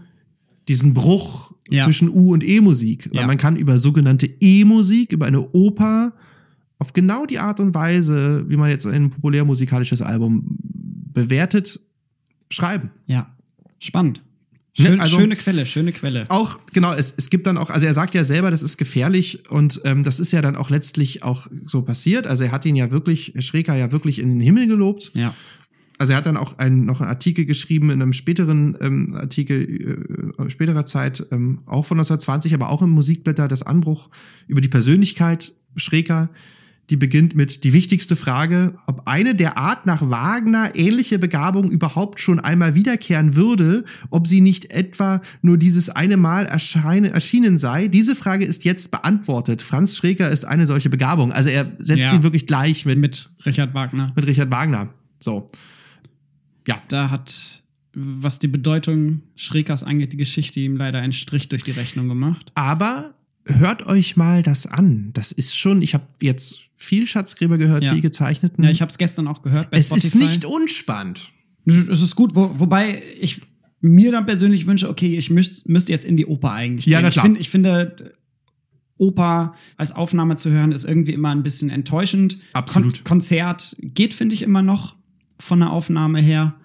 diesen 0.67 0.93
Bruch 0.93 1.53
Ja. 1.69 1.83
zwischen 1.83 2.09
U- 2.09 2.33
und 2.33 2.43
E-Musik. 2.47 3.09
Weil 3.11 3.21
Ja. 3.21 3.27
man 3.27 3.37
kann 3.37 3.55
über 3.55 3.77
sogenannte 3.77 4.25
E-Musik, 4.39 5.11
über 5.13 5.25
eine 5.25 5.41
Oper, 5.51 6.13
auf 6.79 6.93
genau 6.93 7.25
die 7.25 7.39
Art 7.39 7.59
und 7.59 7.73
Weise, 7.73 8.45
wie 8.47 8.55
man 8.57 8.69
jetzt 8.69 8.85
ein 8.85 9.09
populärmusikalisches 9.09 10.01
Album 10.01 10.45
bewertet, 11.13 11.79
schreiben. 12.49 12.91
Ja. 13.07 13.35
Spannend. 13.79 14.21
Ne, 14.79 14.85
Schön, 14.89 14.99
also- 14.99 15.17
schöne 15.17 15.35
Quelle, 15.35 15.65
schöne 15.65 15.91
Quelle. 15.91 16.25
Auch, 16.29 16.59
genau, 16.73 16.93
es, 16.93 17.11
es 17.17 17.31
gibt 17.31 17.47
dann 17.47 17.57
auch, 17.57 17.71
also 17.71 17.85
er 17.87 17.95
sagt 17.95 18.13
ja 18.13 18.23
selber, 18.23 18.51
das 18.51 18.61
ist 18.61 18.77
gefährlich 18.77 19.49
und 19.49 19.81
ähm, 19.85 20.03
das 20.03 20.19
ist 20.19 20.31
ja 20.31 20.41
dann 20.43 20.55
auch 20.55 20.69
letztlich 20.69 21.23
auch 21.23 21.47
so 21.65 21.81
passiert. 21.81 22.27
Also 22.27 22.43
er 22.43 22.51
hat 22.51 22.63
ihn 22.65 22.75
ja 22.75 22.91
wirklich, 22.91 23.33
Schreker 23.39 23.75
ja 23.75 23.91
wirklich 23.91 24.19
in 24.19 24.29
den 24.29 24.39
Himmel 24.41 24.67
gelobt. 24.67 25.11
Ja. 25.15 25.33
Also 25.97 26.13
er 26.13 26.17
hat 26.17 26.25
dann 26.27 26.37
auch 26.37 26.57
einen, 26.59 26.85
noch 26.85 27.01
einen 27.01 27.09
Artikel 27.09 27.45
geschrieben 27.45 27.89
in 27.89 28.01
einem 28.01 28.13
späteren 28.13 28.77
ähm, 28.81 29.13
Artikel 29.15 30.33
äh, 30.37 30.49
späterer 30.49 30.85
Zeit, 30.85 31.25
ähm, 31.31 31.59
auch 31.65 31.85
von 31.85 31.97
1920, 31.97 32.53
aber 32.53 32.69
auch 32.69 32.81
im 32.81 32.91
Musikblätter 32.91 33.47
das 33.47 33.63
Anbruch 33.63 34.09
über 34.47 34.61
die 34.61 34.69
Persönlichkeit 34.69 35.53
Schreker, 35.75 36.29
die 36.89 36.95
beginnt 36.97 37.35
mit 37.35 37.63
die 37.65 37.73
wichtigste 37.73 38.15
Frage, 38.15 38.75
ob 38.85 39.01
eine 39.07 39.35
der 39.35 39.57
Art 39.57 39.85
nach 39.85 40.09
Wagner 40.09 40.69
ähnliche 40.75 41.19
Begabung 41.19 41.69
überhaupt 41.69 42.19
schon 42.21 42.39
einmal 42.39 42.75
wiederkehren 42.75 43.35
würde, 43.35 43.83
ob 44.09 44.25
sie 44.25 44.39
nicht 44.39 44.71
etwa 44.71 45.21
nur 45.41 45.57
dieses 45.57 45.89
eine 45.89 46.15
Mal 46.15 46.45
erscheine, 46.45 47.09
erschienen 47.11 47.57
sei. 47.57 47.89
Diese 47.89 48.15
Frage 48.15 48.45
ist 48.45 48.63
jetzt 48.63 48.91
beantwortet. 48.91 49.61
Franz 49.61 49.97
Schreker 49.97 50.29
ist 50.29 50.45
eine 50.45 50.65
solche 50.65 50.89
Begabung. 50.89 51.33
Also 51.33 51.49
er 51.49 51.71
setzt 51.79 52.03
Ja. 52.03 52.13
ihn 52.15 52.23
wirklich 52.23 52.47
gleich 52.47 52.85
mit, 52.85 52.99
mit, 52.99 53.31
Mit 53.37 53.45
Richard 53.47 53.73
Wagner. 53.73 54.13
mit 54.15 54.25
Richard 54.25 54.49
Wagner. 54.51 54.89
So. 55.19 55.49
Ja. 56.67 56.81
Da 56.89 57.09
hat 57.09 57.63
was 57.99 58.37
die 58.37 58.47
Bedeutung 58.47 59.21
Schrekers 59.35 59.83
angeht, 59.83 60.13
die 60.13 60.17
Geschichte 60.17 60.59
ihm 60.59 60.77
leider 60.77 60.99
einen 60.99 61.13
Strich 61.13 61.49
durch 61.49 61.63
die 61.63 61.71
Rechnung 61.71 62.07
gemacht. 62.07 62.51
Aber 62.53 63.15
hört 63.45 63.87
euch 63.87 64.15
mal 64.17 64.43
das 64.43 64.67
an. 64.67 65.09
Das 65.13 65.31
ist 65.31 65.57
schon, 65.57 65.81
ich 65.81 65.95
habe 65.95 66.03
jetzt 66.21 66.59
viel 66.75 67.07
Schatzgräber 67.07 67.57
gehört, 67.57 67.85
Ja. 67.85 67.93
viel 67.93 68.03
gezeichneten. 68.03 68.63
Ja, 68.63 68.69
ich 68.69 68.81
habe 68.81 68.91
es 68.91 68.99
gestern 68.99 69.27
auch 69.27 69.41
gehört 69.41 69.71
bei 69.71 69.77
es 69.77 69.87
Spotify. 69.87 70.07
ist 70.09 70.15
nicht 70.15 70.45
unspannend. 70.45 71.31
Es 71.65 72.01
ist 72.03 72.15
gut, 72.15 72.35
wo, 72.35 72.51
wobei 72.59 73.01
ich 73.19 73.41
mir 73.81 74.11
dann 74.11 74.25
persönlich 74.27 74.67
wünsche, 74.67 74.89
okay, 74.89 75.17
ich 75.17 75.31
müsst, 75.31 75.67
müsste 75.67 75.91
jetzt 75.91 76.05
in 76.05 76.17
die 76.17 76.27
Oper 76.27 76.51
eigentlich 76.51 76.85
Ja, 76.85 76.99
gehen. 76.99 77.07
ich, 77.07 77.13
klar. 77.13 77.25
find, 77.25 77.39
ich 77.39 77.49
finde, 77.49 78.13
Oper 78.97 79.55
als 79.77 79.91
Aufnahme 79.91 80.35
zu 80.35 80.51
hören, 80.51 80.71
ist 80.71 80.83
irgendwie 80.83 81.13
immer 81.13 81.29
ein 81.29 81.41
bisschen 81.41 81.69
enttäuschend. 81.71 82.37
Absolut. 82.53 82.97
Kon 82.97 83.03
Konzert 83.05 83.75
geht, 83.79 84.13
finde 84.13 84.35
ich, 84.35 84.41
immer 84.43 84.61
noch 84.61 84.96
von 85.39 85.59
der 85.59 85.71
Aufnahme 85.71 86.19
her. 86.19 86.55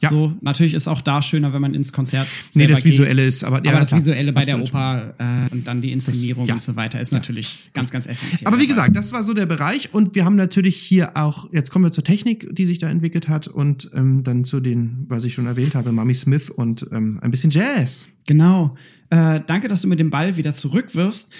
Ja. 0.00 0.08
So, 0.08 0.34
natürlich 0.40 0.74
ist 0.74 0.88
auch 0.88 1.00
da 1.00 1.22
schöner, 1.22 1.52
wenn 1.52 1.62
man 1.62 1.72
ins 1.72 1.92
Konzert 1.92 2.26
Nee, 2.54 2.66
das 2.66 2.84
Visuelle 2.84 3.22
geht. 3.22 3.28
ist, 3.28 3.44
aber, 3.44 3.64
ja, 3.64 3.70
aber 3.70 3.80
das 3.80 3.88
klar. 3.88 4.00
Visuelle 4.00 4.32
bei 4.32 4.42
Absolut. 4.42 4.68
der 4.68 4.74
Oper 4.74 5.14
äh, 5.18 5.52
und 5.52 5.66
dann 5.66 5.80
die 5.82 5.92
Inszenierung 5.92 6.46
ja. 6.46 6.54
und 6.54 6.62
so 6.62 6.74
weiter 6.74 7.00
ist 7.00 7.12
natürlich 7.12 7.70
ganz, 7.72 7.92
ganz 7.92 8.06
essentiell. 8.06 8.46
Aber 8.46 8.60
wie 8.60 8.66
gesagt, 8.66 8.96
das 8.96 9.12
war 9.12 9.22
so 9.22 9.34
der 9.34 9.46
Bereich 9.46 9.94
und 9.94 10.14
wir 10.16 10.24
haben 10.24 10.34
natürlich 10.34 10.76
hier 10.76 11.16
auch, 11.16 11.52
jetzt 11.52 11.70
kommen 11.70 11.84
wir 11.84 11.92
zur 11.92 12.04
Technik, 12.04 12.48
die 12.54 12.66
sich 12.66 12.78
da 12.78 12.90
entwickelt 12.90 13.28
hat 13.28 13.46
und 13.46 13.90
ähm, 13.94 14.24
dann 14.24 14.44
zu 14.44 14.60
den, 14.60 15.06
was 15.08 15.24
ich 15.24 15.32
schon 15.32 15.46
erwähnt 15.46 15.76
habe, 15.76 15.92
Mami 15.92 16.14
Smith 16.14 16.50
und 16.50 16.88
ähm, 16.92 17.20
ein 17.22 17.30
bisschen 17.30 17.50
Jazz. 17.50 18.08
Genau. 18.26 18.76
Äh, 19.10 19.40
danke, 19.46 19.68
dass 19.68 19.80
du 19.80 19.88
mir 19.88 19.96
den 19.96 20.10
Ball 20.10 20.36
wieder 20.36 20.54
zurückwirfst. 20.54 21.32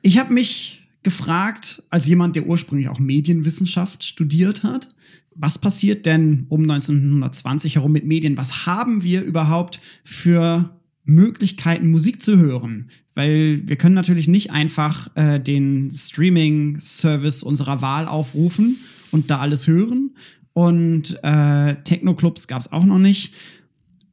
Ich 0.00 0.18
habe 0.18 0.32
mich 0.32 0.86
gefragt, 1.02 1.82
als 1.90 2.06
jemand, 2.06 2.36
der 2.36 2.46
ursprünglich 2.46 2.88
auch 2.88 2.98
Medienwissenschaft 2.98 4.04
studiert 4.04 4.62
hat, 4.62 4.94
was 5.40 5.58
passiert 5.58 6.04
denn 6.04 6.44
um 6.50 6.62
1920 6.62 7.76
herum 7.76 7.92
mit 7.92 8.04
Medien? 8.04 8.36
Was 8.36 8.66
haben 8.66 9.02
wir 9.02 9.22
überhaupt 9.22 9.80
für 10.04 10.78
Möglichkeiten, 11.04 11.90
Musik 11.90 12.22
zu 12.22 12.36
hören? 12.36 12.90
Weil 13.14 13.62
wir 13.66 13.76
können 13.76 13.94
natürlich 13.94 14.28
nicht 14.28 14.50
einfach 14.50 15.10
äh, 15.16 15.40
den 15.40 15.92
Streaming-Service 15.92 17.42
unserer 17.42 17.80
Wahl 17.80 18.06
aufrufen 18.06 18.76
und 19.12 19.30
da 19.30 19.38
alles 19.38 19.66
hören. 19.66 20.14
Und 20.52 21.18
äh, 21.22 21.76
Techno-Clubs 21.84 22.46
gab 22.46 22.60
es 22.60 22.70
auch 22.72 22.84
noch 22.84 22.98
nicht. 22.98 23.34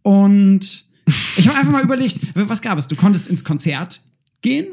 Und 0.03 0.85
ich 1.35 1.47
habe 1.47 1.57
einfach 1.57 1.73
mal 1.73 1.83
überlegt, 1.83 2.21
was 2.35 2.61
gab 2.61 2.77
es? 2.77 2.87
Du 2.87 2.95
konntest 2.95 3.27
ins 3.29 3.43
Konzert 3.43 3.99
gehen. 4.41 4.67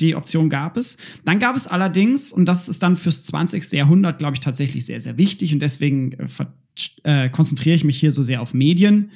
Die 0.00 0.14
Option 0.14 0.50
gab 0.50 0.76
es. 0.76 0.96
Dann 1.24 1.38
gab 1.38 1.56
es 1.56 1.66
allerdings, 1.66 2.32
und 2.32 2.46
das 2.46 2.68
ist 2.68 2.82
dann 2.82 2.96
fürs 2.96 3.22
20. 3.24 3.72
Jahrhundert, 3.72 4.18
glaube 4.18 4.34
ich, 4.34 4.40
tatsächlich 4.40 4.86
sehr, 4.86 5.00
sehr 5.00 5.18
wichtig, 5.18 5.52
und 5.52 5.60
deswegen 5.60 6.12
äh, 6.12 7.24
äh, 7.24 7.28
konzentriere 7.28 7.76
ich 7.76 7.84
mich 7.84 7.98
hier 7.98 8.12
so 8.12 8.22
sehr 8.22 8.42
auf 8.42 8.54
Medien, 8.54 9.10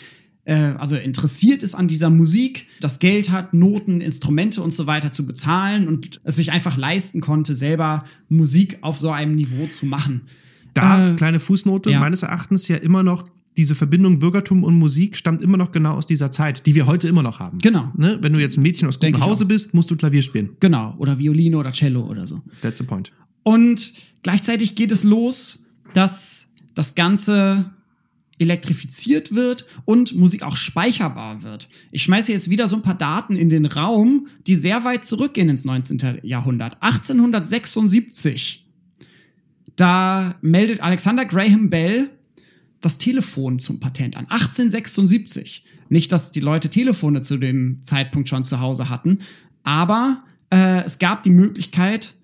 äh, 0.44 0.54
also 0.78 0.96
interessiert 0.96 1.62
ist 1.62 1.74
an 1.74 1.88
dieser 1.88 2.10
Musik, 2.10 2.68
das 2.80 2.98
Geld 2.98 3.30
hat, 3.30 3.52
Noten, 3.54 4.00
Instrumente 4.00 4.62
und 4.62 4.72
so 4.72 4.86
weiter 4.86 5.12
zu 5.12 5.26
bezahlen 5.26 5.88
und 5.88 6.20
es 6.24 6.36
sich 6.36 6.52
einfach 6.52 6.76
leisten 6.76 7.20
konnte, 7.20 7.54
selber 7.54 8.04
Musik 8.28 8.78
auf 8.82 8.96
so 8.98 9.10
einem 9.10 9.34
Niveau 9.34 9.66
zu 9.66 9.86
machen. 9.86 10.22
Da, 10.74 11.12
Äh, 11.12 11.16
kleine 11.16 11.40
Fußnote, 11.40 11.90
ja. 11.90 12.00
meines 12.00 12.22
Erachtens 12.22 12.68
ja 12.68 12.76
immer 12.76 13.02
noch, 13.02 13.24
diese 13.56 13.74
Verbindung 13.74 14.18
Bürgertum 14.18 14.62
und 14.64 14.78
Musik 14.78 15.16
stammt 15.16 15.40
immer 15.40 15.56
noch 15.56 15.72
genau 15.72 15.94
aus 15.94 16.04
dieser 16.04 16.30
Zeit, 16.30 16.66
die 16.66 16.74
wir 16.74 16.86
heute 16.86 17.08
immer 17.08 17.22
noch 17.22 17.40
haben. 17.40 17.56
Genau. 17.58 17.90
Ne? 17.96 18.18
Wenn 18.20 18.34
du 18.34 18.38
jetzt 18.38 18.58
ein 18.58 18.62
Mädchen 18.62 18.86
aus 18.86 19.00
gutem 19.00 19.18
Hause 19.22 19.46
bist, 19.46 19.72
musst 19.72 19.90
du 19.90 19.96
Klavier 19.96 20.20
spielen. 20.20 20.50
Genau. 20.60 20.94
Oder 20.98 21.18
Violine 21.18 21.56
oder 21.56 21.72
Cello 21.72 22.02
oder 22.04 22.26
so. 22.26 22.38
That's 22.60 22.76
the 22.76 22.84
point. 22.84 23.12
Und 23.44 23.94
gleichzeitig 24.22 24.74
geht 24.74 24.92
es 24.92 25.04
los, 25.04 25.65
dass 25.96 26.52
das 26.74 26.94
Ganze 26.94 27.70
elektrifiziert 28.38 29.34
wird 29.34 29.66
und 29.86 30.14
Musik 30.14 30.42
auch 30.42 30.56
speicherbar 30.56 31.42
wird. 31.42 31.68
Ich 31.90 32.02
schmeiße 32.02 32.32
jetzt 32.32 32.50
wieder 32.50 32.68
so 32.68 32.76
ein 32.76 32.82
paar 32.82 32.98
Daten 32.98 33.34
in 33.34 33.48
den 33.48 33.64
Raum, 33.64 34.26
die 34.46 34.56
sehr 34.56 34.84
weit 34.84 35.06
zurückgehen 35.06 35.48
ins 35.48 35.64
19. 35.64 36.18
Jahrhundert. 36.22 36.76
1876, 36.82 38.66
da 39.74 40.34
meldet 40.42 40.80
Alexander 40.80 41.24
Graham 41.24 41.70
Bell 41.70 42.10
das 42.82 42.98
Telefon 42.98 43.58
zum 43.58 43.80
Patent 43.80 44.16
an. 44.16 44.26
1876. 44.26 45.64
Nicht, 45.88 46.12
dass 46.12 46.30
die 46.30 46.40
Leute 46.40 46.68
Telefone 46.68 47.22
zu 47.22 47.38
dem 47.38 47.82
Zeitpunkt 47.82 48.28
schon 48.28 48.44
zu 48.44 48.60
Hause 48.60 48.90
hatten, 48.90 49.20
aber 49.62 50.24
äh, 50.50 50.84
es 50.84 50.98
gab 50.98 51.22
die 51.22 51.30
Möglichkeit, 51.30 52.18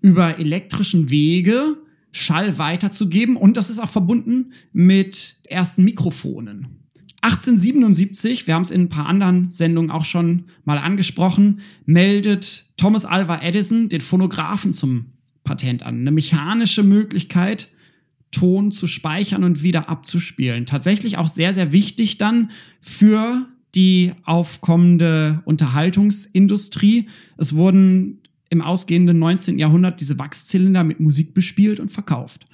über 0.00 0.40
elektrischen 0.40 1.10
Wege 1.10 1.76
Schall 2.12 2.58
weiterzugeben 2.58 3.36
und 3.36 3.56
das 3.56 3.70
ist 3.70 3.78
auch 3.78 3.88
verbunden 3.88 4.52
mit 4.72 5.36
ersten 5.44 5.84
Mikrofonen. 5.84 6.78
1877, 7.22 8.46
wir 8.46 8.54
haben 8.54 8.62
es 8.62 8.70
in 8.70 8.82
ein 8.82 8.88
paar 8.88 9.06
anderen 9.06 9.50
Sendungen 9.52 9.90
auch 9.90 10.04
schon 10.04 10.44
mal 10.64 10.78
angesprochen, 10.78 11.60
meldet 11.86 12.76
Thomas 12.76 13.04
Alva 13.04 13.40
Edison 13.42 13.88
den 13.88 14.00
Phonographen 14.00 14.74
zum 14.74 15.06
Patent 15.44 15.82
an. 15.84 16.00
Eine 16.00 16.10
mechanische 16.10 16.82
Möglichkeit, 16.82 17.68
Ton 18.32 18.72
zu 18.72 18.86
speichern 18.86 19.44
und 19.44 19.62
wieder 19.62 19.88
abzuspielen. 19.88 20.66
Tatsächlich 20.66 21.18
auch 21.18 21.28
sehr, 21.28 21.54
sehr 21.54 21.70
wichtig 21.70 22.18
dann 22.18 22.50
für 22.80 23.46
die 23.74 24.12
aufkommende 24.24 25.42
Unterhaltungsindustrie. 25.44 27.08
Es 27.36 27.54
wurden 27.54 28.21
im 28.52 28.60
ausgehenden 28.60 29.18
19. 29.18 29.58
Jahrhundert 29.58 29.98
diese 30.02 30.18
Wachszylinder 30.18 30.84
mit 30.84 31.00
Musik 31.00 31.32
bespielt 31.32 31.80
und 31.80 31.90
verkauft. 31.90 32.44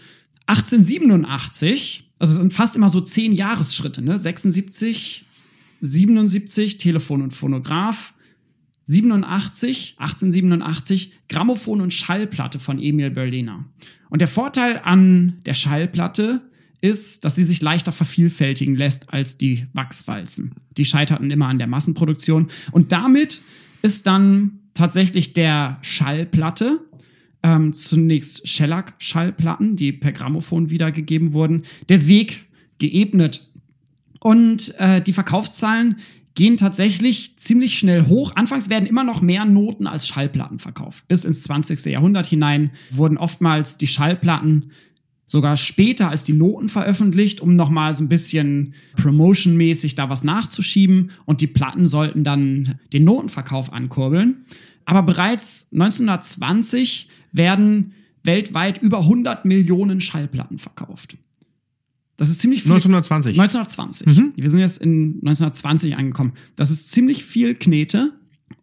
1887, 0.47 2.13
also 2.21 2.35
es 2.35 2.39
sind 2.39 2.53
fast 2.53 2.77
immer 2.77 2.89
so 2.89 3.01
zehn 3.01 3.33
Jahresschritte, 3.33 4.01
ne? 4.01 4.17
76, 4.17 5.27
77, 5.81 6.79
Telefon 6.79 7.21
und 7.21 7.35
Phonograph, 7.35 8.15
87, 8.85 9.97
1887, 9.99 11.15
Grammophon 11.29 11.81
und 11.81 11.93
Schallplatte 11.93 12.61
von 12.61 12.81
Emil 12.81 13.11
Berliner. 13.11 13.65
Und 14.09 14.21
der 14.21 14.29
Vorteil 14.29 14.81
an 14.85 15.39
der 15.47 15.55
Schallplatte 15.55 16.43
ist, 16.81 17.25
dass 17.25 17.35
sie 17.35 17.43
sich 17.43 17.61
leichter 17.61 17.91
vervielfältigen 17.91 18.77
lässt 18.77 19.13
als 19.13 19.37
die 19.37 19.67
Wachswalzen. 19.73 20.55
Die 20.77 20.85
scheiterten 20.85 21.33
immer 21.33 21.49
an 21.49 21.59
der 21.59 21.67
Massenproduktion. 21.67 22.47
Und 22.71 22.93
damit 22.93 23.41
ist 23.83 24.07
dann 24.07 24.58
tatsächlich 24.79 25.35
der 25.35 25.79
Schallplatte, 25.83 26.81
ähm, 27.43 27.75
zunächst 27.75 28.49
Shellac-Schallplatten, 28.49 29.75
die 29.75 29.93
per 29.93 30.13
Grammophon 30.13 30.71
wiedergegeben 30.71 31.33
wurden, 31.33 31.65
der 31.89 32.07
Weg 32.07 32.47
geebnet. 32.79 33.51
Und 34.21 34.75
äh, 34.79 35.03
die 35.03 35.13
Verkaufszahlen 35.13 35.97
gehen 36.35 36.57
tatsächlich 36.57 37.37
ziemlich 37.39 37.77
schnell 37.77 38.07
hoch. 38.07 38.33
Anfangs 38.37 38.71
werden 38.71 38.87
immer 38.87 39.03
noch 39.03 39.21
mehr 39.21 39.45
Noten 39.45 39.89
als 39.89 40.07
Schallplatten 40.07 40.61
verkauft. 40.61 41.09
Bis 41.09 41.25
ins 41.25 41.43
20. 41.43 41.85
Jahrhundert 41.87 42.27
hinein 42.27 42.71
wurden 42.91 43.19
oftmals 43.19 43.79
die 43.79 43.89
Schallplatten 43.89 44.71
sogar 45.27 45.57
später 45.57 46.09
als 46.09 46.25
die 46.25 46.33
Noten 46.33 46.69
veröffentlicht, 46.69 47.41
um 47.41 47.55
nochmal 47.55 47.95
so 47.95 48.03
ein 48.03 48.09
bisschen 48.09 48.75
promotionmäßig 48.97 49.95
da 49.95 50.09
was 50.09 50.25
nachzuschieben 50.25 51.11
und 51.27 51.41
die 51.41 51.47
Platten 51.47 51.87
sollten 51.87 52.25
dann 52.25 52.81
den 52.93 53.05
Notenverkauf 53.05 53.73
ankurbeln. 53.73 54.47
Aber 54.89 55.03
bereits 55.03 55.69
1920 55.73 57.11
werden 57.31 57.93
weltweit 58.25 58.81
über 58.81 59.01
100 59.01 59.45
Millionen 59.45 60.01
Schallplatten 60.01 60.59
verkauft. 60.59 61.19
Das 62.17 62.31
ist 62.31 62.39
ziemlich 62.41 62.63
viel. 62.63 62.73
1920. 62.73 63.39
1920. 63.39 64.07
Mhm. 64.07 64.33
Wir 64.37 64.49
sind 64.49 64.61
jetzt 64.61 64.81
in 64.81 65.17
1920 65.17 65.99
angekommen. 65.99 66.33
Das 66.57 66.71
ist 66.71 66.91
ziemlich 66.91 67.23
viel 67.23 67.55
Knete. 67.55 68.15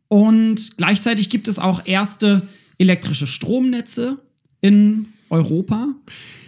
Und 0.08 0.78
gleichzeitig 0.78 1.30
gibt 1.30 1.48
es 1.48 1.60
auch 1.60 1.86
erste 1.86 2.48
elektrische 2.80 3.28
Stromnetze 3.28 4.18
in 4.62 5.06
Europa. 5.30 5.94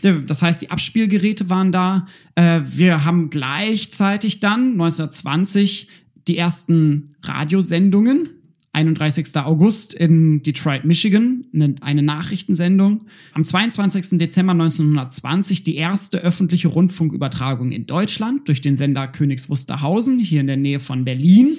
Das 0.01 0.41
heißt, 0.41 0.63
die 0.63 0.71
Abspielgeräte 0.71 1.51
waren 1.51 1.71
da. 1.71 2.07
Äh, 2.33 2.61
wir 2.63 3.05
haben 3.05 3.29
gleichzeitig 3.29 4.39
dann 4.39 4.71
1920 4.71 5.87
die 6.27 6.35
ersten 6.35 7.15
Radiosendungen. 7.21 8.29
31. 8.77 9.35
August 9.37 9.95
in 9.95 10.43
Detroit, 10.43 10.85
Michigan, 10.85 11.45
eine 11.81 12.03
Nachrichtensendung. 12.03 13.07
Am 13.33 13.43
22. 13.43 14.19
Dezember 14.19 14.51
1920 14.51 15.63
die 15.63 15.77
erste 15.77 16.19
öffentliche 16.19 16.67
Rundfunkübertragung 16.67 17.71
in 17.71 17.87
Deutschland 17.87 18.47
durch 18.47 18.61
den 18.61 18.75
Sender 18.75 19.07
Königs 19.07 19.49
Wusterhausen, 19.49 20.19
hier 20.19 20.41
in 20.41 20.47
der 20.47 20.57
Nähe 20.57 20.79
von 20.79 21.05
Berlin. 21.05 21.57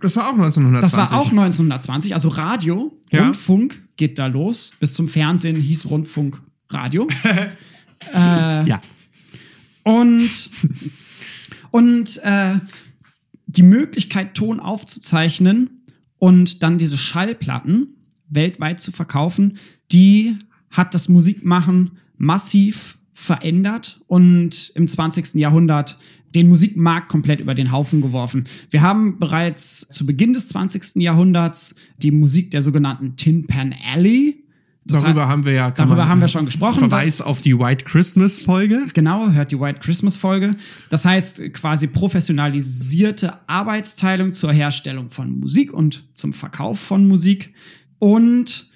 Das 0.00 0.14
war 0.14 0.28
auch 0.28 0.34
1920. 0.34 0.80
Das 0.80 1.10
war 1.10 1.20
auch 1.20 1.30
1920, 1.30 2.14
also 2.14 2.28
Radio, 2.28 2.96
Ja. 3.10 3.24
Rundfunk 3.24 3.82
geht 3.96 4.20
da 4.20 4.28
los. 4.28 4.74
Bis 4.78 4.94
zum 4.94 5.08
Fernsehen 5.08 5.56
hieß 5.56 5.90
Rundfunk 5.90 6.40
Radio. 6.68 7.08
äh, 8.14 8.64
ja. 8.64 8.80
und 9.82 10.30
und 11.72 12.20
äh, 12.22 12.54
die 13.46 13.64
Möglichkeit, 13.64 14.34
Ton 14.34 14.60
aufzuzeichnen 14.60 15.81
und 16.22 16.62
dann 16.62 16.78
diese 16.78 16.98
Schallplatten 16.98 17.96
weltweit 18.28 18.78
zu 18.78 18.92
verkaufen, 18.92 19.58
die 19.90 20.36
hat 20.70 20.94
das 20.94 21.08
Musikmachen 21.08 21.98
massiv 22.16 22.98
verändert 23.12 24.00
und 24.06 24.70
im 24.76 24.86
20. 24.86 25.34
Jahrhundert 25.34 25.98
den 26.32 26.48
Musikmarkt 26.48 27.08
komplett 27.08 27.40
über 27.40 27.56
den 27.56 27.72
Haufen 27.72 28.02
geworfen. 28.02 28.44
Wir 28.70 28.82
haben 28.82 29.18
bereits 29.18 29.88
zu 29.88 30.06
Beginn 30.06 30.32
des 30.32 30.46
20. 30.46 31.02
Jahrhunderts 31.02 31.74
die 31.98 32.12
Musik 32.12 32.52
der 32.52 32.62
sogenannten 32.62 33.16
Tin 33.16 33.48
Pan 33.48 33.74
Alley. 33.92 34.41
Das 34.84 35.00
Darüber 35.00 35.22
hat- 35.22 35.28
haben 35.28 35.44
wir 35.44 35.52
ja. 35.52 35.70
darüber 35.70 36.08
haben 36.08 36.20
wir 36.20 36.26
schon 36.28 36.44
gesprochen. 36.44 36.80
Verweis 36.80 37.20
auf 37.20 37.40
die 37.40 37.56
White 37.56 37.84
Christmas 37.84 38.40
Folge. 38.40 38.80
Genau, 38.94 39.30
hört 39.30 39.52
die 39.52 39.60
White 39.60 39.78
Christmas 39.80 40.16
Folge. 40.16 40.56
Das 40.90 41.04
heißt 41.04 41.52
quasi 41.52 41.86
professionalisierte 41.86 43.34
Arbeitsteilung 43.48 44.32
zur 44.32 44.52
Herstellung 44.52 45.10
von 45.10 45.38
Musik 45.38 45.72
und 45.72 46.08
zum 46.14 46.32
Verkauf 46.32 46.80
von 46.80 47.06
Musik. 47.06 47.54
Und 47.98 48.70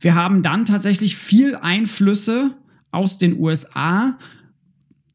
wir 0.00 0.14
haben 0.16 0.42
dann 0.42 0.64
tatsächlich 0.64 1.16
viel 1.16 1.54
Einflüsse 1.54 2.56
aus 2.90 3.18
den 3.18 3.38
USA. 3.38 4.18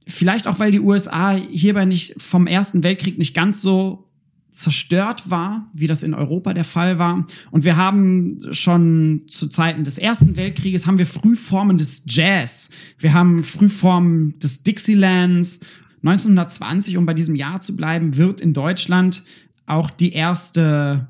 Vielleicht 0.08 0.48
auch, 0.48 0.60
weil 0.60 0.72
die 0.72 0.80
USA 0.80 1.34
hierbei 1.36 1.86
nicht 1.86 2.16
vom 2.18 2.48
Ersten 2.48 2.82
Weltkrieg 2.84 3.18
nicht 3.18 3.36
ganz 3.36 3.62
so 3.62 4.09
zerstört 4.52 5.30
war, 5.30 5.70
wie 5.74 5.88
das 5.88 6.04
in 6.04 6.14
Europa 6.14 6.54
der 6.54 6.64
Fall 6.64 6.98
war. 6.98 7.28
Und 7.52 7.66
wir 7.66 7.78
haben 7.78 8.40
schon 8.52 9.24
zu 9.28 9.48
Zeiten 9.48 9.84
des 9.84 9.98
Ersten 9.98 10.38
Weltkrieges 10.38 10.88
haben 10.88 10.98
wir 10.98 11.06
Frühformen 11.06 11.78
des 11.78 12.04
Jazz. 12.08 12.72
Wir 12.98 13.14
haben 13.14 13.44
Frühformen 13.44 14.38
des 14.40 14.64
Dixielands. 14.64 15.62
1920, 16.04 16.98
um 16.98 17.06
bei 17.06 17.14
diesem 17.14 17.36
Jahr 17.36 17.62
zu 17.62 17.76
bleiben, 17.76 18.18
wird 18.18 18.42
in 18.42 18.54
Deutschland 18.54 19.24
auch 19.66 19.90
die 19.90 20.14
erste 20.14 21.08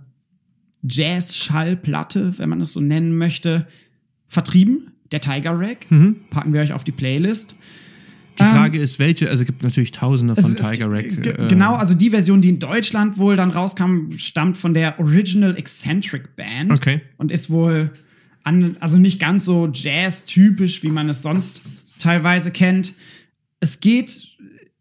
Jazz-Schallplatte, 0.83 2.37
wenn 2.37 2.49
man 2.49 2.61
es 2.61 2.73
so 2.73 2.81
nennen 2.81 3.17
möchte, 3.17 3.67
vertrieben. 4.27 4.91
Der 5.11 5.21
Tiger 5.21 5.57
Rack. 5.57 5.87
Packen 6.29 6.53
wir 6.53 6.61
euch 6.61 6.73
auf 6.73 6.83
die 6.83 6.91
Playlist. 6.91 7.55
Die 8.39 8.45
Frage 8.45 8.79
ist, 8.79 8.99
welche, 8.99 9.29
also 9.29 9.41
es 9.41 9.47
gibt 9.47 9.63
natürlich 9.63 9.91
tausende 9.91 10.35
von 10.35 10.51
Ähm, 10.51 10.57
Es 10.59 10.69
Tiger 10.69 10.91
Rack. 10.91 11.05
äh, 11.25 11.47
Genau, 11.49 11.75
also 11.75 11.93
die 11.93 12.09
Version, 12.09 12.41
die 12.41 12.49
in 12.49 12.59
Deutschland 12.59 13.17
wohl 13.17 13.35
dann 13.35 13.51
rauskam, 13.51 14.11
stammt 14.17 14.57
von 14.57 14.73
der 14.73 14.99
Original 14.99 15.57
Eccentric 15.57 16.35
Band. 16.35 16.71
Okay. 16.71 17.01
Und 17.17 17.31
ist 17.31 17.49
wohl 17.49 17.91
an, 18.43 18.77
also 18.79 18.97
nicht 18.97 19.19
ganz 19.19 19.45
so 19.45 19.69
Jazz-typisch, 19.71 20.83
wie 20.83 20.89
man 20.89 21.09
es 21.09 21.21
sonst 21.21 21.61
teilweise 21.99 22.51
kennt. 22.51 22.93
Es 23.59 23.81
geht 23.81 24.27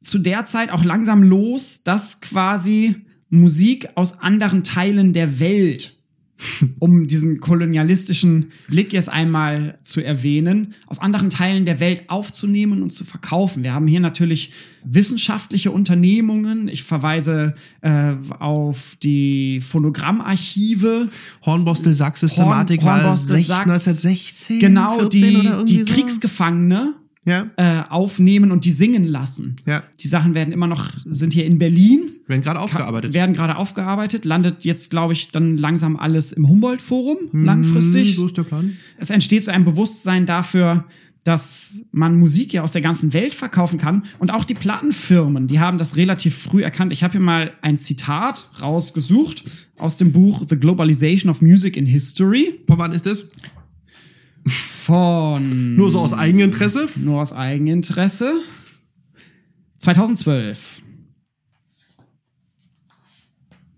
zu 0.00 0.18
der 0.18 0.46
Zeit 0.46 0.70
auch 0.70 0.84
langsam 0.84 1.22
los, 1.22 1.82
dass 1.82 2.20
quasi 2.20 2.94
Musik 3.30 3.88
aus 3.94 4.20
anderen 4.20 4.64
Teilen 4.64 5.12
der 5.12 5.40
Welt 5.40 5.97
um 6.78 7.07
diesen 7.07 7.41
kolonialistischen 7.41 8.51
Blick 8.68 8.93
jetzt 8.93 9.09
einmal 9.09 9.78
zu 9.82 10.01
erwähnen, 10.03 10.74
aus 10.86 10.99
anderen 11.01 11.30
Teilen 11.30 11.64
der 11.64 11.80
Welt 11.80 12.05
aufzunehmen 12.09 12.82
und 12.82 12.91
zu 12.91 13.05
verkaufen. 13.05 13.62
Wir 13.62 13.74
haben 13.74 13.86
hier 13.86 14.01
natürlich 14.01 14.53
wissenschaftliche 14.84 15.70
Unternehmungen. 15.70 16.68
Ich 16.68 16.84
verweise 16.84 17.55
äh, 17.80 18.12
auf 18.39 18.97
die 19.03 19.61
Phonogrammarchive. 19.61 21.09
Hornbostel 21.45 21.95
Sachs 21.95 22.20
Systematik 22.20 22.82
Horn- 22.82 22.86
war 22.89 23.03
Hornbostel 23.03 23.36
16, 23.36 23.47
Sachs. 23.47 23.61
1916, 23.89 24.61
Genau, 24.61 24.99
14 24.99 25.20
die, 25.20 25.36
oder 25.36 25.51
irgendwie 25.59 25.74
die 25.76 25.84
so? 25.84 25.93
Kriegsgefangene 25.95 26.95
Ja, 27.24 27.46
äh, 27.56 27.82
aufnehmen 27.90 28.52
und 28.52 28.64
die 28.64 28.70
singen 28.70 29.06
lassen. 29.06 29.56
Ja. 29.66 29.82
Die 30.00 30.08
Sachen 30.08 30.34
werden 30.34 30.52
immer 30.52 30.66
noch, 30.66 30.92
sind 31.04 31.34
hier 31.34 31.44
in 31.44 31.58
Berlin 31.58 32.10
werden 32.26 32.42
gerade 32.42 32.60
aufgearbeitet. 32.60 33.12
werden 33.12 33.34
gerade 33.34 33.56
aufgearbeitet, 33.56 34.24
landet 34.24 34.64
jetzt, 34.64 34.90
glaube 34.90 35.12
ich, 35.12 35.30
dann 35.30 35.58
langsam 35.58 35.96
alles 35.96 36.32
im 36.32 36.48
Humboldt-Forum 36.48 37.18
langfristig. 37.32 38.08
Hm, 38.10 38.14
So 38.16 38.26
ist 38.26 38.36
der 38.36 38.44
Plan. 38.44 38.76
Es 38.96 39.10
entsteht 39.10 39.44
so 39.44 39.50
ein 39.50 39.64
Bewusstsein 39.64 40.24
dafür, 40.24 40.84
dass 41.24 41.82
man 41.92 42.18
Musik 42.18 42.54
ja 42.54 42.62
aus 42.62 42.72
der 42.72 42.80
ganzen 42.80 43.12
Welt 43.12 43.34
verkaufen 43.34 43.78
kann. 43.78 44.04
Und 44.18 44.32
auch 44.32 44.44
die 44.44 44.54
Plattenfirmen, 44.54 45.46
die 45.46 45.60
haben 45.60 45.76
das 45.76 45.96
relativ 45.96 46.34
früh 46.34 46.62
erkannt. 46.62 46.92
Ich 46.92 47.02
habe 47.02 47.12
hier 47.12 47.20
mal 47.20 47.52
ein 47.60 47.76
Zitat 47.76 48.50
rausgesucht 48.62 49.44
aus 49.76 49.98
dem 49.98 50.12
Buch 50.12 50.44
The 50.48 50.56
Globalization 50.56 51.28
of 51.30 51.42
Music 51.42 51.76
in 51.76 51.84
History 51.84 52.60
Von 52.66 52.78
wann 52.78 52.92
ist 52.92 53.04
das? 53.04 53.26
Von 54.89 55.76
Nur 55.76 55.91
so 55.91 56.01
aus 56.01 56.14
Eigeninteresse? 56.14 56.89
nur 56.97 57.20
aus 57.20 57.34
Eigeninteresse 57.34 58.32
2012. 59.76 60.82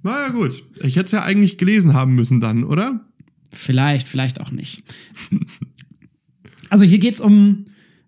Na 0.04 0.26
ja, 0.26 0.28
gut. 0.28 0.62
Ich 0.84 0.94
hätte 0.94 1.06
es 1.06 1.12
ja 1.12 1.24
eigentlich 1.24 1.58
gelesen 1.58 1.94
haben 1.94 2.14
müssen 2.14 2.40
dann, 2.40 2.62
oder? 2.62 3.04
Vielleicht, 3.52 4.06
vielleicht 4.06 4.40
auch 4.40 4.52
nicht. 4.52 4.84
Also 6.72 6.84
hier 6.84 7.00
geht's 7.00 7.20
um 7.20 7.64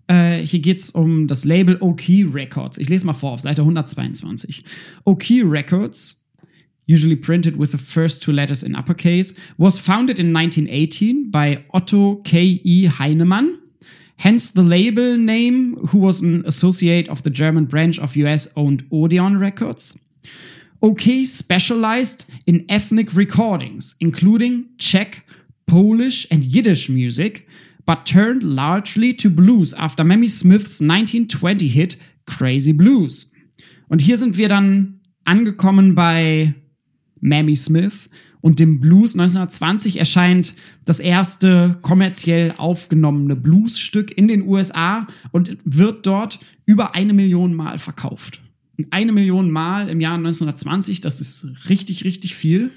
äh, 0.07 0.37
hier 0.37 0.61
geht's 0.61 0.91
um 0.91 1.27
das 1.27 1.45
Label 1.45 1.79
O'Key 1.79 2.33
Records. 2.33 2.79
Ich 2.79 2.89
lese 2.89 3.05
mal 3.05 3.13
vor 3.13 3.33
auf 3.33 3.41
Seite 3.41 3.63
122. 3.63 4.65
O'Key 5.05 5.43
Records, 5.43 6.22
usually 6.87 7.17
printed 7.17 7.57
with 7.57 7.73
the 7.73 7.79
first 7.79 8.23
two 8.23 8.33
letters 8.33 8.63
in 8.63 8.75
uppercase, 8.75 9.39
was 9.57 9.79
founded 9.79 10.19
in 10.19 10.33
1918 10.33 11.31
by 11.31 11.65
Otto 11.73 12.17
K. 12.17 12.61
E. 12.65 12.87
Heinemann. 12.87 13.61
Hence 14.17 14.51
the 14.51 14.63
label 14.63 15.17
name, 15.17 15.77
who 15.89 15.99
was 15.99 16.21
an 16.21 16.45
associate 16.47 17.09
of 17.09 17.23
the 17.23 17.31
German 17.31 17.65
branch 17.65 17.99
of 17.99 18.17
US-owned 18.17 18.87
Odeon 18.93 19.39
Records. 19.39 19.99
OK 20.81 21.25
specialized 21.25 22.31
in 22.47 22.67
ethnic 22.69 23.15
recordings, 23.15 23.97
including 24.01 24.67
Czech, 24.79 25.25
Polish, 25.67 26.27
and 26.31 26.45
Yiddish 26.45 26.89
music, 26.89 27.49
but 27.87 28.05
turned 28.05 28.43
largely 28.43 29.13
to 29.15 29.31
blues 29.31 29.73
after 29.75 30.05
Mamie 30.05 30.29
Smith's 30.29 30.81
1920 30.81 31.69
hit 31.69 31.97
Crazy 32.27 32.73
Blues. 32.73 33.33
Und 33.89 34.01
hier 34.01 34.17
sind 34.17 34.37
wir 34.37 34.49
dann 34.49 35.01
angekommen 35.25 35.95
bei 35.95 36.55
Mamie 37.23 37.57
Smith 37.57 38.11
und 38.43 38.59
dem 38.59 38.81
Blues. 38.81 39.13
1920 39.15 39.97
erscheint 39.99 40.55
das 40.85 41.01
erste 41.01 41.79
kommerziell 41.81 42.53
aufgenommene 42.59 43.37
Bluesstück 43.37 44.11
in 44.17 44.29
den 44.29 44.43
USA 44.43 45.07
und 45.31 45.57
wird 45.65 46.05
dort 46.07 46.41
über 46.67 46.95
eine 46.95 47.15
Million 47.15 47.55
Mal 47.55 47.79
verkauft. 47.79 48.41
Eine 48.91 49.13
Million 49.13 49.51
Mal 49.51 49.89
im 49.89 50.01
Jahr 50.01 50.17
1920, 50.17 51.01
das 51.01 51.21
ist 51.21 51.47
richtig, 51.69 52.05
richtig 52.05 52.35
viel. 52.35 52.71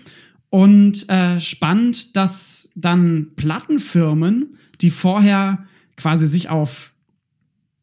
Und 0.50 1.10
äh, 1.10 1.40
spannend, 1.42 2.16
dass 2.16 2.72
dann 2.76 3.32
Plattenfirmen, 3.36 4.56
die 4.82 4.92
vorher 4.92 5.66
quasi 5.98 6.28
sich 6.28 6.50
auf 6.50 6.92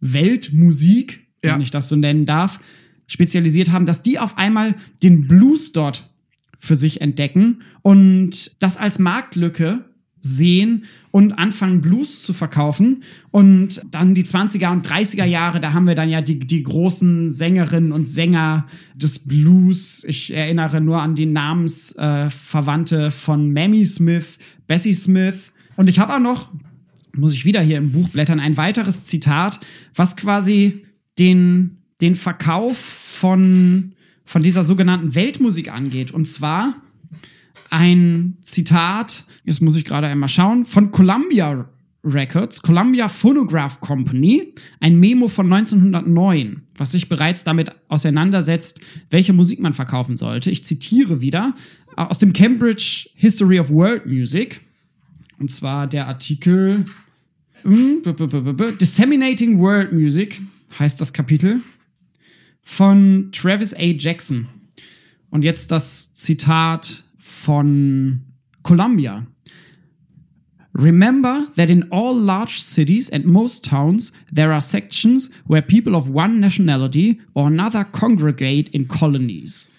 Weltmusik, 0.01 1.27
Ja. 1.43 1.55
wenn 1.55 1.61
ich 1.61 1.71
das 1.71 1.89
so 1.89 1.97
nennen 1.97 2.27
darf, 2.27 2.61
spezialisiert 3.07 3.73
haben, 3.73 3.87
dass 3.87 4.03
die 4.03 4.19
auf 4.19 4.39
einmal 4.39 4.75
den 5.03 5.27
Blues 5.27 5.73
dort 5.73 6.12
für 6.63 6.77
sich 6.77 7.01
entdecken 7.01 7.63
und 7.83 8.63
das 8.63 8.77
als 8.77 9.01
Marktlücke 9.01 9.85
sehen 10.21 10.85
und 11.11 11.33
anfangen 11.33 11.81
Blues 11.81 12.23
zu 12.23 12.33
verkaufen. 12.33 13.03
Und 13.33 13.83
dann 13.91 14.15
die 14.15 14.23
20er 14.23 14.71
und 14.71 14.87
30er 14.87 15.25
Jahre, 15.25 15.59
da 15.59 15.73
haben 15.73 15.89
wir 15.89 15.97
dann 15.97 16.09
ja 16.09 16.23
die, 16.23 16.39
die 16.39 16.63
großen 16.63 17.33
Sängerinnen 17.33 17.91
und 17.91 18.05
Sänger 18.05 18.69
des 18.95 19.27
Blues. 19.27 20.05
Ich 20.05 20.33
erinnere 20.33 20.81
nur 20.81 21.03
an 21.03 21.17
die 21.17 21.27
Namensverwandte 21.27 23.07
äh, 23.07 23.11
von 23.11 23.53
Mamie 23.53 23.85
Smith, 23.85 24.39
Bessie 24.69 24.95
Smith. 24.95 25.53
Und 25.75 25.89
ich 25.89 25.99
habe 25.99 26.15
auch 26.15 26.21
noch, 26.21 26.53
muss 27.13 27.35
ich 27.35 27.45
wieder 27.45 27.61
hier 27.61 27.79
im 27.79 27.91
Buch 27.91 28.09
blättern, 28.11 28.39
ein 28.39 28.57
weiteres 28.57 29.03
Zitat, 29.05 29.59
was 29.97 30.15
quasi 30.15 30.85
den, 31.19 31.79
den 32.01 32.15
Verkauf 32.15 32.77
von, 32.77 33.95
von 34.25 34.43
dieser 34.43 34.65
sogenannten 34.65 35.15
Weltmusik 35.15 35.73
angeht. 35.73 36.13
Und 36.13 36.29
zwar 36.29 36.75
ein 37.71 38.37
Zitat, 38.43 39.25
jetzt 39.45 39.63
muss 39.63 39.77
ich 39.77 39.85
gerade 39.85 40.07
einmal 40.07 40.29
schauen, 40.29 40.67
von 40.67 40.91
Columbia 40.91 41.69
Records, 42.05 42.63
Columbia 42.63 43.09
Phonograph 43.09 43.81
Company, 43.81 44.55
ein 44.81 44.99
Memo 44.99 45.29
von 45.29 45.53
1909, 45.53 46.63
was 46.77 46.93
sich 46.93 47.09
bereits 47.09 47.45
damit 47.45 47.71
auseinandersetzt, 47.89 48.81
welche 49.11 49.33
Musik 49.33 49.61
man 49.61 49.73
verkaufen 49.73 50.17
sollte. 50.17 50.51
Ich 50.51 50.67
zitiere 50.67 51.21
wieder 51.21 51.55
aus 51.95 52.19
dem 52.19 52.33
Cambridge 52.33 53.11
History 53.15 53.61
of 53.61 53.71
World 53.71 54.07
Music, 54.07 54.61
und 55.39 55.51
zwar 55.51 55.87
der 55.87 56.09
Artikel 56.09 56.85
hm, 57.63 58.03
Disseminating 58.81 59.61
World 59.61 59.93
Music 59.93 60.41
heißt 60.79 61.01
das 61.01 61.13
Kapitel 61.13 61.61
von 62.63 63.31
Travis 63.33 63.75
A. 63.75 63.83
Jackson. 63.83 64.49
Und 65.31 65.45
jetzt 65.45 65.71
das 65.71 66.15
Zitat 66.15 67.05
von 67.19 68.23
Columbia. 68.63 69.27
Remember 70.75 71.49
that 71.57 71.69
in 71.71 71.91
all 71.91 72.15
large 72.15 72.61
cities 72.61 73.11
and 73.11 73.27
most 73.27 73.65
towns, 73.65 74.13
there 74.33 74.53
are 74.53 74.61
sections 74.61 75.31
where 75.47 75.61
people 75.61 75.95
of 75.95 76.09
one 76.09 76.41
nationality 76.41 77.21
or 77.35 77.49
another 77.49 77.85
congregate 77.85 78.71
in 78.71 78.89
colonies. 78.89 79.72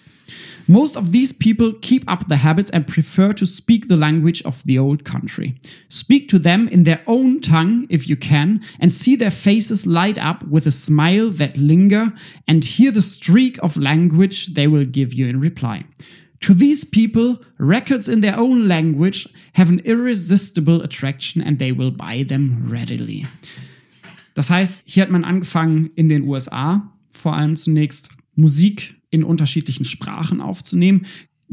Most 0.66 0.96
of 0.96 1.12
these 1.12 1.32
people 1.32 1.74
keep 1.82 2.10
up 2.10 2.28
the 2.28 2.36
habits 2.36 2.70
and 2.70 2.86
prefer 2.86 3.32
to 3.34 3.46
speak 3.46 3.88
the 3.88 3.96
language 3.96 4.42
of 4.44 4.62
the 4.64 4.78
old 4.78 5.04
country. 5.04 5.60
Speak 5.88 6.28
to 6.30 6.38
them 6.38 6.68
in 6.68 6.84
their 6.84 7.02
own 7.06 7.40
tongue 7.40 7.86
if 7.90 8.08
you 8.08 8.16
can, 8.16 8.62
and 8.80 8.92
see 8.92 9.14
their 9.14 9.30
faces 9.30 9.86
light 9.86 10.18
up 10.18 10.42
with 10.44 10.66
a 10.66 10.70
smile 10.70 11.30
that 11.30 11.56
linger, 11.56 12.12
and 12.48 12.64
hear 12.64 12.90
the 12.90 13.02
streak 13.02 13.58
of 13.62 13.76
language 13.76 14.54
they 14.54 14.66
will 14.66 14.86
give 14.86 15.12
you 15.12 15.26
in 15.26 15.38
reply. 15.38 15.84
To 16.40 16.54
these 16.54 16.84
people, 16.84 17.40
records 17.58 18.08
in 18.08 18.20
their 18.20 18.38
own 18.38 18.68
language 18.68 19.28
have 19.54 19.70
an 19.70 19.80
irresistible 19.84 20.82
attraction 20.82 21.40
and 21.40 21.58
they 21.58 21.72
will 21.72 21.90
buy 21.90 22.22
them 22.22 22.68
readily. 22.70 23.26
Das 24.34 24.50
heißt, 24.50 24.82
hier 24.86 25.04
hat 25.04 25.10
man 25.10 25.24
angefangen 25.24 25.90
in 25.94 26.08
den 26.08 26.28
USA 26.28 26.92
vor 27.10 27.34
allem 27.34 27.56
zunächst 27.56 28.10
Musik 28.34 28.96
in 29.14 29.24
unterschiedlichen 29.24 29.84
Sprachen 29.84 30.40
aufzunehmen. 30.40 31.06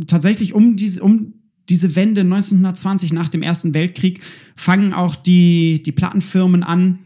Tatsächlich 0.07 0.53
um 0.53 0.75
diese, 0.75 1.03
um 1.03 1.33
diese 1.69 1.95
Wende 1.95 2.21
1920 2.21 3.13
nach 3.13 3.29
dem 3.29 3.43
Ersten 3.43 3.73
Weltkrieg 3.73 4.19
fangen 4.55 4.93
auch 4.93 5.15
die, 5.15 5.83
die 5.83 5.91
Plattenfirmen 5.91 6.63
an, 6.63 6.99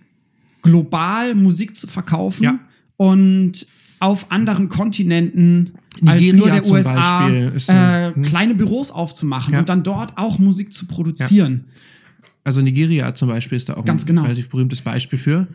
global 0.61 1.35
Musik 1.35 1.75
zu 1.75 1.87
verkaufen 1.87 2.43
ja. 2.43 2.59
und 2.97 3.67
auf 3.99 4.31
anderen 4.31 4.69
Kontinenten 4.69 5.73
als 6.05 6.33
nur 6.33 6.49
der 6.49 6.65
USA 6.65 7.27
ist, 7.27 7.69
äh, 7.69 8.13
hm. 8.13 8.23
kleine 8.23 8.55
Büros 8.55 8.91
aufzumachen 8.91 9.53
ja. 9.53 9.59
und 9.59 9.69
dann 9.69 9.83
dort 9.83 10.17
auch 10.17 10.39
Musik 10.39 10.73
zu 10.73 10.87
produzieren. 10.87 11.65
Ja. 11.65 11.79
Also 12.43 12.61
Nigeria 12.61 13.13
zum 13.15 13.29
Beispiel 13.29 13.55
ist 13.57 13.69
da 13.69 13.75
auch 13.75 13.85
Ganz 13.85 14.03
ein 14.03 14.07
genau. 14.07 14.23
relativ 14.23 14.49
berühmtes 14.49 14.81
Beispiel 14.81 15.19
für. 15.19 15.47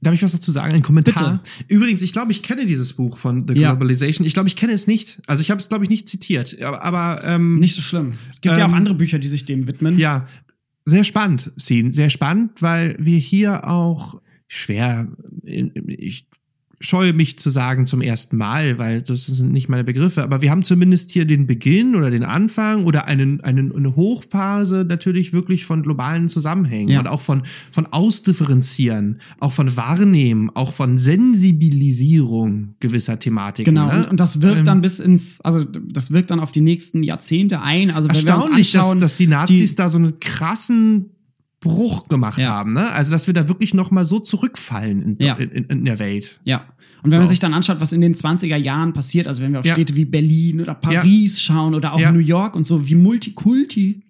Darf 0.00 0.14
ich 0.14 0.22
was 0.22 0.32
dazu 0.32 0.52
sagen? 0.52 0.74
Ein 0.74 0.82
Kommentar. 0.82 1.40
Bitte. 1.42 1.74
Übrigens, 1.74 2.02
ich 2.02 2.12
glaube, 2.12 2.30
ich 2.30 2.42
kenne 2.42 2.66
dieses 2.66 2.92
Buch 2.92 3.16
von 3.18 3.46
The 3.48 3.54
Globalization. 3.54 4.24
Ja. 4.24 4.28
Ich 4.28 4.34
glaube, 4.34 4.48
ich 4.48 4.56
kenne 4.56 4.72
es 4.72 4.86
nicht. 4.86 5.20
Also 5.26 5.40
ich 5.40 5.50
habe 5.50 5.60
es, 5.60 5.68
glaube 5.68 5.84
ich, 5.84 5.90
nicht 5.90 6.08
zitiert. 6.08 6.60
Aber, 6.62 6.82
aber 6.82 7.24
ähm, 7.24 7.58
nicht 7.58 7.74
so 7.74 7.82
schlimm. 7.82 8.08
Es 8.08 8.40
gibt 8.40 8.52
ähm, 8.54 8.58
ja 8.58 8.66
auch 8.66 8.70
ähm, 8.70 8.74
andere 8.74 8.94
Bücher, 8.94 9.18
die 9.18 9.28
sich 9.28 9.46
dem 9.46 9.66
widmen. 9.66 9.98
Ja, 9.98 10.26
sehr 10.84 11.04
spannend, 11.04 11.52
Scene. 11.58 11.92
Sehr 11.92 12.10
spannend, 12.10 12.62
weil 12.62 12.96
wir 12.98 13.18
hier 13.18 13.66
auch 13.66 14.20
schwer, 14.48 15.08
ich 15.42 16.28
scheue 16.80 17.12
mich 17.12 17.38
zu 17.38 17.48
sagen 17.48 17.86
zum 17.86 18.02
ersten 18.02 18.36
Mal, 18.36 18.78
weil 18.78 19.00
das 19.00 19.26
sind 19.26 19.52
nicht 19.52 19.68
meine 19.68 19.84
Begriffe, 19.84 20.22
aber 20.22 20.42
wir 20.42 20.50
haben 20.50 20.62
zumindest 20.62 21.10
hier 21.10 21.24
den 21.24 21.46
Beginn 21.46 21.96
oder 21.96 22.10
den 22.10 22.22
Anfang 22.22 22.84
oder 22.84 23.06
einen, 23.06 23.40
einen, 23.42 23.74
eine 23.74 23.96
Hochphase 23.96 24.84
natürlich 24.86 25.32
wirklich 25.32 25.64
von 25.64 25.82
globalen 25.82 26.28
Zusammenhängen 26.28 26.90
ja. 26.90 27.00
und 27.00 27.06
auch 27.06 27.22
von, 27.22 27.42
von 27.72 27.86
Ausdifferenzieren, 27.86 29.20
auch 29.40 29.52
von 29.52 29.74
Wahrnehmen, 29.76 30.50
auch 30.54 30.74
von 30.74 30.98
Sensibilisierung 30.98 32.74
gewisser 32.80 33.18
Thematiken. 33.18 33.74
Genau, 33.74 33.86
ne? 33.86 34.08
und, 34.10 34.20
das 34.20 34.42
wirkt 34.42 34.58
ähm, 34.58 34.64
dann 34.66 34.82
bis 34.82 35.00
ins, 35.00 35.40
also 35.40 35.64
das 35.64 36.10
wirkt 36.10 36.30
dann 36.30 36.40
auf 36.40 36.52
die 36.52 36.60
nächsten 36.60 37.02
Jahrzehnte 37.02 37.62
ein. 37.62 37.90
Also 37.90 38.08
erstaunlich, 38.08 38.76
anschauen, 38.76 39.00
dass, 39.00 39.12
dass 39.12 39.18
die 39.18 39.28
Nazis 39.28 39.70
die, 39.70 39.76
da 39.76 39.88
so 39.88 39.98
einen 39.98 40.20
krassen 40.20 41.15
Bruch 41.66 42.08
gemacht 42.08 42.38
ja. 42.38 42.48
haben, 42.48 42.72
ne? 42.72 42.90
Also, 42.92 43.10
dass 43.10 43.26
wir 43.26 43.34
da 43.34 43.48
wirklich 43.48 43.74
noch 43.74 43.90
mal 43.90 44.04
so 44.04 44.18
zurückfallen 44.20 45.02
in, 45.02 45.16
ja. 45.18 45.34
in, 45.34 45.64
in 45.64 45.84
der 45.84 45.98
Welt. 45.98 46.40
Ja. 46.44 46.64
Und 47.02 47.10
wenn 47.10 47.18
so. 47.18 47.22
man 47.22 47.28
sich 47.28 47.38
dann 47.38 47.54
anschaut, 47.54 47.80
was 47.80 47.92
in 47.92 48.00
den 48.00 48.14
20er 48.14 48.56
Jahren 48.56 48.92
passiert, 48.92 49.28
also 49.28 49.42
wenn 49.42 49.52
wir 49.52 49.60
auf 49.60 49.66
ja. 49.66 49.74
Städte 49.74 49.94
wie 49.96 50.04
Berlin 50.04 50.60
oder 50.60 50.74
Paris 50.74 51.40
schauen 51.40 51.74
oder 51.74 51.92
auch 51.92 52.12
New 52.12 52.18
York 52.18 52.56
und 52.56 52.64
so, 52.64 52.88
wie 52.88 52.94
Multikulti 52.94 54.02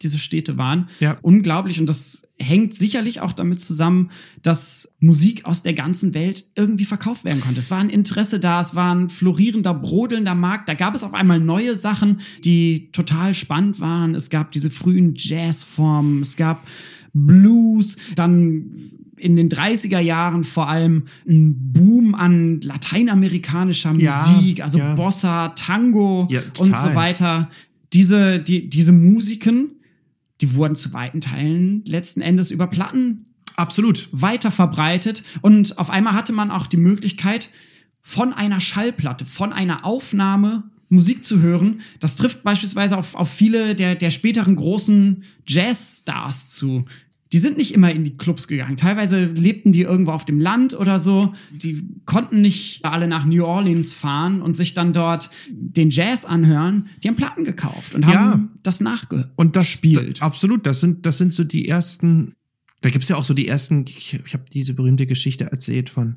diese 0.00 0.18
Städte 0.18 0.56
waren, 0.56 0.88
unglaublich. 1.22 1.80
Und 1.80 1.88
das 1.88 2.28
hängt 2.38 2.72
sicherlich 2.72 3.20
auch 3.20 3.32
damit 3.32 3.60
zusammen, 3.60 4.10
dass 4.42 4.92
Musik 5.00 5.44
aus 5.44 5.62
der 5.62 5.74
ganzen 5.74 6.14
Welt 6.14 6.44
irgendwie 6.54 6.84
verkauft 6.84 7.24
werden 7.24 7.40
konnte. 7.40 7.58
Es 7.58 7.70
war 7.70 7.80
ein 7.80 7.90
Interesse 7.90 8.38
da, 8.38 8.60
es 8.60 8.74
war 8.74 8.94
ein 8.94 9.08
florierender, 9.08 9.74
brodelnder 9.74 10.36
Markt. 10.36 10.68
Da 10.68 10.74
gab 10.74 10.94
es 10.94 11.02
auf 11.02 11.14
einmal 11.14 11.40
neue 11.40 11.76
Sachen, 11.76 12.20
die 12.44 12.90
total 12.92 13.34
spannend 13.34 13.80
waren. 13.80 14.14
Es 14.14 14.30
gab 14.30 14.52
diese 14.52 14.70
frühen 14.70 15.14
Jazzformen, 15.16 16.22
es 16.22 16.36
gab 16.36 16.64
Blues, 17.12 17.96
dann 18.14 18.70
in 19.16 19.36
den 19.36 19.48
30er 19.48 19.98
Jahren 19.98 20.44
vor 20.44 20.68
allem 20.68 21.04
ein 21.28 21.72
Boom 21.72 22.14
an 22.14 22.60
lateinamerikanischer 22.60 23.92
Musik, 23.92 24.58
ja, 24.58 24.64
also 24.64 24.78
ja. 24.78 24.94
Bossa, 24.94 25.48
Tango 25.50 26.26
ja, 26.30 26.40
und 26.58 26.74
so 26.74 26.94
weiter. 26.94 27.50
Diese, 27.92 28.38
die, 28.38 28.68
diese 28.68 28.92
Musiken, 28.92 29.70
die 30.40 30.54
wurden 30.54 30.76
zu 30.76 30.92
weiten 30.92 31.20
Teilen 31.20 31.82
letzten 31.86 32.20
Endes 32.20 32.50
über 32.50 32.66
Platten 32.66 33.26
absolut 33.56 34.08
weiter 34.12 34.50
verbreitet 34.50 35.24
und 35.42 35.78
auf 35.78 35.90
einmal 35.90 36.12
hatte 36.12 36.32
man 36.32 36.50
auch 36.50 36.66
die 36.66 36.76
Möglichkeit 36.76 37.50
von 38.02 38.32
einer 38.32 38.60
Schallplatte, 38.60 39.26
von 39.26 39.52
einer 39.52 39.84
Aufnahme 39.84 40.70
Musik 40.88 41.24
zu 41.24 41.40
hören. 41.40 41.80
Das 42.00 42.16
trifft 42.16 42.42
beispielsweise 42.42 42.96
auf, 42.96 43.14
auf 43.14 43.30
viele 43.30 43.74
der, 43.74 43.94
der 43.94 44.10
späteren 44.10 44.56
großen 44.56 45.24
Jazzstars 45.46 46.48
zu. 46.48 46.86
Die 47.32 47.38
sind 47.38 47.58
nicht 47.58 47.74
immer 47.74 47.92
in 47.92 48.04
die 48.04 48.16
Clubs 48.16 48.48
gegangen. 48.48 48.78
Teilweise 48.78 49.26
lebten 49.26 49.70
die 49.70 49.82
irgendwo 49.82 50.12
auf 50.12 50.24
dem 50.24 50.40
Land 50.40 50.72
oder 50.72 50.98
so. 50.98 51.34
Die 51.50 51.86
konnten 52.06 52.40
nicht 52.40 52.84
alle 52.86 53.06
nach 53.06 53.26
New 53.26 53.44
Orleans 53.44 53.92
fahren 53.92 54.40
und 54.40 54.54
sich 54.54 54.72
dann 54.72 54.94
dort 54.94 55.28
den 55.50 55.90
Jazz 55.90 56.24
anhören. 56.24 56.88
Die 57.02 57.08
haben 57.08 57.16
Platten 57.16 57.44
gekauft 57.44 57.94
und 57.94 58.06
haben 58.06 58.12
ja. 58.12 58.48
das 58.62 58.80
nachgespielt. 58.80 59.30
Und 59.36 59.56
das 59.56 59.68
spielt. 59.68 60.22
Absolut. 60.22 60.64
Das 60.64 60.80
sind, 60.80 61.04
das 61.04 61.18
sind 61.18 61.34
so 61.34 61.44
die 61.44 61.68
ersten. 61.68 62.32
Da 62.80 62.88
gibt's 62.88 63.08
ja 63.08 63.16
auch 63.16 63.24
so 63.24 63.34
die 63.34 63.48
ersten. 63.48 63.84
Ich, 63.86 64.18
ich 64.24 64.32
habe 64.32 64.44
diese 64.50 64.72
berühmte 64.72 65.06
Geschichte 65.06 65.44
erzählt 65.52 65.90
von 65.90 66.16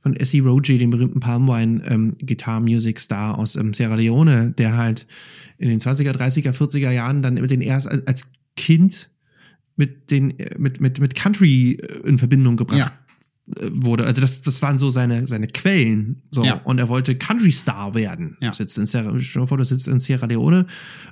von 0.00 0.14
Essie 0.14 0.40
Roji, 0.40 0.78
dem 0.78 0.90
berühmten 0.90 1.20
Palmwine 1.20 1.82
ähm, 1.86 2.16
Guitar 2.24 2.60
Music 2.60 3.00
Star 3.00 3.38
aus 3.38 3.56
ähm, 3.56 3.74
Sierra 3.74 3.96
Leone, 3.96 4.54
der 4.56 4.76
halt 4.76 5.06
in 5.58 5.68
den 5.68 5.80
20er, 5.80 6.12
30er, 6.12 6.52
40er 6.52 6.90
Jahren 6.90 7.22
dann 7.22 7.34
mit 7.34 7.50
den 7.50 7.60
erst 7.60 7.88
als, 7.88 8.32
Kind 8.56 9.10
mit 9.76 10.10
den 10.10 10.34
mit 10.58 10.80
mit 10.80 10.98
mit 10.98 11.14
Country 11.14 11.74
äh, 11.74 12.08
in 12.08 12.18
Verbindung 12.18 12.56
gebracht 12.56 12.78
ja. 12.78 13.07
Wurde. 13.72 14.04
Also 14.04 14.20
das 14.20 14.42
das 14.42 14.60
waren 14.60 14.78
so 14.78 14.90
seine 14.90 15.26
seine 15.26 15.46
Quellen 15.46 16.22
so 16.30 16.44
ja. 16.44 16.60
und 16.64 16.78
er 16.78 16.90
wollte 16.90 17.14
Country 17.14 17.50
Star 17.50 17.94
werden. 17.94 18.36
Ja. 18.40 18.52
Sitzt 18.52 18.76
in 18.76 18.84
Sierra, 18.84 19.12
dir 19.12 19.46
vor, 19.46 19.56
du 19.56 19.64
sitzt 19.64 19.88
in 19.88 20.00
Sierra 20.00 20.26
Leone 20.26 20.66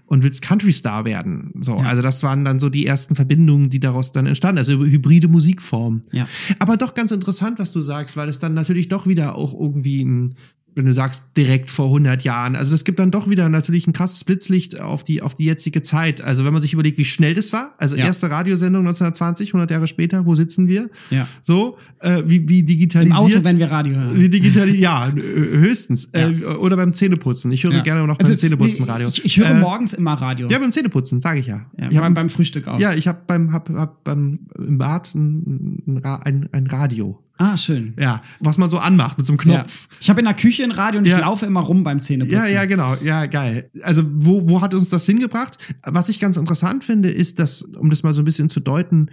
und 0.04 0.22
willst 0.22 0.42
Country 0.42 0.72
Star 0.72 1.06
werden. 1.06 1.52
So, 1.62 1.78
ja. 1.78 1.84
also 1.84 2.02
das 2.02 2.22
waren 2.22 2.44
dann 2.44 2.60
so 2.60 2.68
die 2.68 2.84
ersten 2.84 3.14
Verbindungen, 3.16 3.70
die 3.70 3.80
daraus 3.80 4.12
dann 4.12 4.26
entstanden, 4.26 4.58
also 4.58 4.72
hybride 4.84 5.28
Musikformen. 5.28 6.02
Ja. 6.12 6.28
Aber 6.58 6.76
doch 6.76 6.94
ganz 6.94 7.10
interessant, 7.10 7.58
was 7.58 7.72
du 7.72 7.80
sagst, 7.80 8.18
weil 8.18 8.28
es 8.28 8.38
dann 8.38 8.52
natürlich 8.52 8.88
doch 8.88 9.06
wieder 9.06 9.36
auch 9.36 9.58
irgendwie 9.58 10.04
ein 10.04 10.34
wenn 10.76 10.84
du 10.84 10.92
sagst, 10.92 11.22
direkt 11.36 11.70
vor 11.70 11.86
100 11.86 12.22
Jahren. 12.22 12.54
Also 12.54 12.70
das 12.70 12.84
gibt 12.84 12.98
dann 12.98 13.10
doch 13.10 13.28
wieder 13.28 13.48
natürlich 13.48 13.86
ein 13.86 13.92
krasses 13.94 14.22
Blitzlicht 14.24 14.78
auf 14.78 15.02
die, 15.04 15.22
auf 15.22 15.34
die 15.34 15.46
jetzige 15.46 15.82
Zeit. 15.82 16.20
Also 16.20 16.44
wenn 16.44 16.52
man 16.52 16.60
sich 16.62 16.74
überlegt, 16.74 16.98
wie 16.98 17.04
schnell 17.04 17.34
das 17.34 17.52
war, 17.52 17.72
also 17.78 17.96
Ja. 17.96 18.04
erste 18.04 18.30
Radiosendung 18.30 18.82
1920, 18.82 19.54
100 19.54 19.70
Jahre 19.70 19.88
später, 19.88 20.26
wo 20.26 20.34
sitzen 20.34 20.68
wir? 20.68 20.90
Ja. 21.10 21.26
So, 21.42 21.78
äh, 22.00 22.22
wie, 22.26 22.48
wie 22.48 22.60
Im 22.60 22.66
digitalisiert. 22.66 23.18
Auto, 23.18 23.42
wenn 23.44 23.58
wir 23.58 23.70
Radio 23.70 23.94
hören. 23.96 24.20
wie 24.20 24.28
digital, 24.28 24.68
ja, 24.74 25.08
äh, 25.08 25.12
höchstens. 25.14 26.10
Äh, 26.12 26.44
oder 26.60 26.76
beim 26.76 26.92
Zähneputzen. 26.92 27.50
Ich 27.52 27.64
höre 27.64 27.72
Ja. 27.72 27.82
gerne 27.82 28.06
noch 28.06 28.18
beim 28.18 28.26
Also, 28.26 28.36
Zähneputzen 28.36 28.84
Radio. 28.84 29.08
Ich, 29.08 29.24
ich 29.24 29.36
höre 29.38 29.50
Äh, 29.50 29.60
morgens 29.60 29.94
immer 29.94 30.12
Radio. 30.14 30.48
Ja, 30.50 30.58
beim 30.58 30.72
Zähneputzen, 30.72 31.20
sage 31.20 31.40
ich 31.40 31.46
ja. 31.46 31.64
Ja, 31.78 31.90
ich 31.90 31.96
hab, 31.96 32.04
beim, 32.04 32.14
beim 32.14 32.28
Frühstück 32.30 32.68
auch. 32.68 32.78
ja, 32.78 32.92
ich 32.94 33.08
habe 33.08 33.20
beim, 33.26 33.52
hab, 33.52 33.70
hab 33.70 34.04
beim 34.04 34.40
im 34.58 34.76
Bad 34.78 35.14
ein, 35.14 36.02
ein, 36.04 36.48
ein 36.52 36.66
Radio. 36.66 37.18
Ah, 37.38 37.56
schön. 37.56 37.94
Ja, 37.98 38.22
was 38.40 38.56
man 38.56 38.70
so 38.70 38.78
anmacht 38.78 39.18
mit 39.18 39.26
so 39.26 39.34
einem 39.34 39.40
Ja. 39.50 39.58
Knopf. 39.58 39.88
Ich 40.00 40.08
habe 40.08 40.20
in 40.20 40.24
der 40.24 40.34
Küche 40.34 40.64
ein 40.64 40.70
Radio 40.70 41.00
und 41.00 41.06
Ja. 41.06 41.16
ich 41.16 41.20
laufe 41.20 41.44
immer 41.44 41.60
rum 41.60 41.84
beim 41.84 42.00
Zähneputzen. 42.00 42.38
Ja, 42.44 42.48
ja, 42.48 42.64
genau. 42.64 42.96
Ja, 43.04 43.26
geil. 43.26 43.70
Also, 43.82 44.04
wo, 44.06 44.48
wo 44.48 44.60
hat 44.62 44.72
uns 44.72 44.88
das 44.88 45.04
hingebracht? 45.04 45.58
Was 45.82 46.08
ich 46.08 46.18
ganz 46.18 46.36
interessant 46.36 46.84
finde, 46.84 47.10
ist, 47.10 47.38
dass, 47.38 47.62
um 47.62 47.90
das 47.90 48.02
mal 48.02 48.14
so 48.14 48.22
ein 48.22 48.24
bisschen 48.24 48.48
zu 48.48 48.60
deuten, 48.60 49.10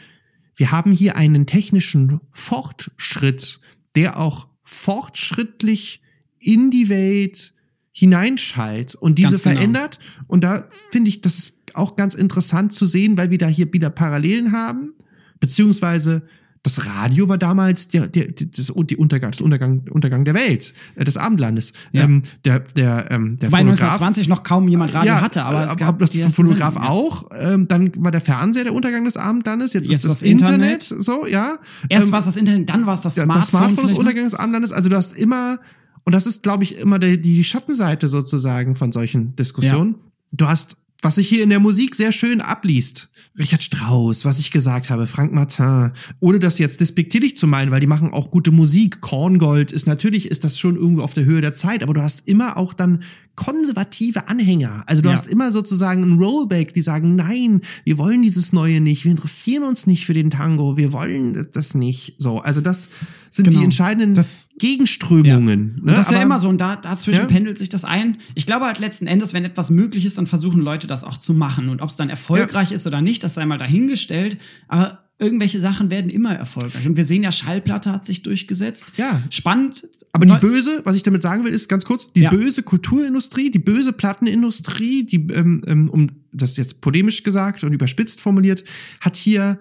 wir 0.55 0.71
haben 0.71 0.91
hier 0.91 1.17
einen 1.17 1.45
technischen 1.45 2.21
Fortschritt, 2.31 3.59
der 3.95 4.17
auch 4.17 4.47
fortschrittlich 4.63 6.01
in 6.39 6.71
die 6.71 6.89
Welt 6.89 7.53
hineinschallt 7.91 8.95
und 8.95 9.19
diese 9.19 9.31
genau. 9.37 9.41
verändert. 9.41 9.99
Und 10.27 10.43
da 10.43 10.67
finde 10.91 11.09
ich 11.09 11.21
das 11.21 11.61
auch 11.73 11.95
ganz 11.95 12.15
interessant 12.15 12.73
zu 12.73 12.85
sehen, 12.85 13.17
weil 13.17 13.29
wir 13.29 13.37
da 13.37 13.47
hier 13.47 13.71
wieder 13.73 13.89
Parallelen 13.89 14.51
haben, 14.51 14.93
beziehungsweise 15.39 16.23
das 16.63 16.85
Radio 16.85 17.27
war 17.27 17.37
damals 17.37 17.89
der, 17.89 18.07
der, 18.07 18.27
das, 18.27 18.71
die 18.89 18.95
Untergang, 18.95 19.31
das 19.31 19.41
Untergang, 19.41 19.81
Untergang 19.91 20.23
der 20.23 20.33
Welt, 20.33 20.73
äh, 20.95 21.03
des 21.03 21.17
Abendlandes. 21.17 21.73
Ja. 21.91 22.03
Ähm, 22.03 22.21
der, 22.45 22.59
der, 22.59 23.11
ähm, 23.11 23.37
der 23.37 23.49
Wobei 23.49 23.59
Phonograph, 23.59 24.01
1920 24.01 24.27
noch 24.29 24.43
kaum 24.43 24.69
jemand 24.69 24.93
Radio 24.93 25.15
hatte, 25.15 25.43
aber 25.43 25.65
es 25.65 25.71
ab- 25.71 25.77
gab 25.77 25.89
ab 25.89 25.99
das 25.99 26.11
Phonograph 26.33 26.73
Sendungen, 26.75 26.75
ja. 26.75 26.89
auch. 26.89 27.25
Ähm, 27.37 27.67
dann 27.67 27.91
war 27.97 28.11
der 28.11 28.21
Fernseher 28.21 28.63
der 28.63 28.73
Untergang 28.73 29.03
des 29.03 29.17
Abendlandes. 29.17 29.73
Jetzt, 29.73 29.87
Jetzt 29.89 30.05
ist 30.05 30.11
das, 30.11 30.19
das 30.19 30.21
Internet. 30.23 30.83
Internet. 30.89 31.03
so, 31.03 31.27
ja. 31.27 31.57
Erst 31.89 32.05
Ähm, 32.07 32.11
war 32.13 32.19
es 32.19 32.25
das 32.25 32.37
Internet, 32.37 32.69
dann 32.69 32.85
war 32.87 32.93
es 32.93 33.01
das 33.01 33.17
ja, 33.17 33.23
Smartphone. 33.25 33.41
das 33.41 33.49
Smartphone 33.49 33.87
des. 33.87 33.97
Untergangs 33.99 34.31
des 34.31 34.39
Abendlandes. 34.39 34.71
Also 34.71 34.89
du 34.89 34.95
hast 34.95 35.17
immer, 35.17 35.59
und 36.05 36.15
das 36.15 36.25
ist, 36.27 36.43
glaube 36.43 36.63
ich, 36.63 36.77
immer 36.77 36.97
die, 36.97 37.21
die 37.21 37.43
Schattenseite 37.43 38.07
sozusagen 38.07 38.77
von 38.77 38.93
solchen 38.93 39.35
Diskussionen. 39.35 39.95
Du 40.31 40.47
hast, 40.47 40.77
was 41.03 41.15
sich 41.15 41.27
hier 41.29 41.43
in 41.43 41.49
der 41.49 41.59
Musik 41.59 41.95
sehr 41.95 42.11
schön 42.11 42.41
abliest. 42.41 43.09
Richard 43.37 43.63
Strauss, 43.63 44.25
was 44.25 44.37
ich 44.39 44.51
gesagt 44.51 44.89
habe, 44.91 45.07
Frank 45.07 45.33
Martin, 45.33 45.91
ohne 46.19 46.39
das 46.39 46.59
jetzt 46.59 46.79
despektierlich 46.81 47.35
zu 47.35 47.47
meinen, 47.47 47.71
weil 47.71 47.79
die 47.79 47.87
machen 47.87 48.11
auch 48.13 48.29
gute 48.29 48.51
Musik. 48.51 49.01
Korngold 49.01 49.71
ist 49.71 49.87
natürlich, 49.87 50.29
ist 50.29 50.43
das 50.43 50.59
schon 50.59 50.75
irgendwo 50.75 51.01
auf 51.01 51.13
der 51.15 51.25
Höhe 51.25 51.41
der 51.41 51.55
Zeit, 51.55 51.81
aber 51.81 51.95
du 51.95 52.01
hast 52.03 52.23
immer 52.27 52.57
auch 52.57 52.73
dann 52.73 53.01
konservative 53.35 54.27
Anhänger. 54.27 54.83
Also 54.85 55.01
du 55.01 55.09
Ja. 55.09 55.15
hast 55.15 55.25
immer 55.27 55.51
sozusagen 55.51 56.03
ein 56.03 56.19
Rollback, 56.19 56.75
die 56.75 56.83
sagen, 56.83 57.15
nein, 57.15 57.61
wir 57.83 57.97
wollen 57.97 58.21
dieses 58.21 58.53
Neue 58.53 58.79
nicht, 58.79 59.03
wir 59.03 59.11
interessieren 59.11 59.63
uns 59.63 59.87
nicht 59.87 60.05
für 60.05 60.13
den 60.13 60.29
Tango, 60.29 60.77
wir 60.77 60.93
wollen 60.93 61.47
das 61.53 61.73
nicht. 61.73 62.15
So, 62.19 62.39
also 62.39 62.61
das 62.61 62.89
sind 63.31 63.45
Genau. 63.45 63.57
die 63.59 63.63
entscheidenden 63.65 64.13
Das- 64.13 64.49
Gegenströmungen. 64.63 65.75
Und 65.79 65.85
Ne? 65.85 65.93
das 65.93 66.07
ist 66.07 66.11
ja 66.11 66.21
immer 66.21 66.39
so 66.39 66.47
und 66.49 66.59
da, 66.61 66.75
dazwischen 66.77 67.21
Ja. 67.21 67.25
pendelt 67.25 67.57
sich 67.57 67.69
das 67.69 67.83
ein. 67.85 68.17
Ich 68.35 68.45
glaube 68.45 68.65
halt 68.65 68.79
letzten 68.79 69.07
Endes, 69.07 69.33
wenn 69.33 69.43
etwas 69.45 69.69
möglich 69.69 70.05
ist, 70.05 70.17
dann 70.17 70.27
versuchen 70.27 70.61
Leute 70.61 70.87
das 70.87 71.03
auch 71.03 71.17
zu 71.17 71.33
machen. 71.33 71.69
Und 71.69 71.81
ob 71.81 71.89
es 71.89 71.95
dann 71.95 72.09
erfolgreich 72.09 72.71
ist 72.71 72.87
oder 72.87 73.01
nicht, 73.01 73.23
das 73.23 73.33
sei 73.33 73.45
mal 73.45 73.57
dahingestellt. 73.57 74.37
Aber 74.67 74.99
irgendwelche 75.19 75.59
Sachen 75.59 75.89
werden 75.91 76.09
immer 76.09 76.33
erfolgreich. 76.33 76.85
Und 76.87 76.95
wir 76.97 77.05
sehen 77.05 77.23
ja, 77.23 77.31
Schallplatte 77.31 77.91
hat 77.91 78.05
sich 78.05 78.23
durchgesetzt. 78.23 78.93
Ja. 78.97 79.21
Spannend. 79.29 79.83
Aber 80.13 80.25
die 80.25 80.33
böse, 80.35 80.81
was 80.83 80.95
ich 80.95 81.03
damit 81.03 81.21
sagen 81.21 81.43
will, 81.43 81.51
ist 81.53 81.67
ganz 81.69 81.85
kurz, 81.85 82.11
die 82.13 82.21
Ja. 82.21 82.29
böse 82.29 82.63
Kulturindustrie, 82.63 83.51
die 83.51 83.59
böse 83.59 83.93
Plattenindustrie, 83.93 85.03
die, 85.05 85.27
ähm, 85.33 85.61
ähm, 85.67 85.89
um 85.89 86.07
das 86.31 86.55
jetzt 86.57 86.81
polemisch 86.81 87.23
gesagt 87.23 87.63
und 87.63 87.73
überspitzt 87.73 88.21
formuliert, 88.21 88.63
hat 89.01 89.17
hier, 89.17 89.59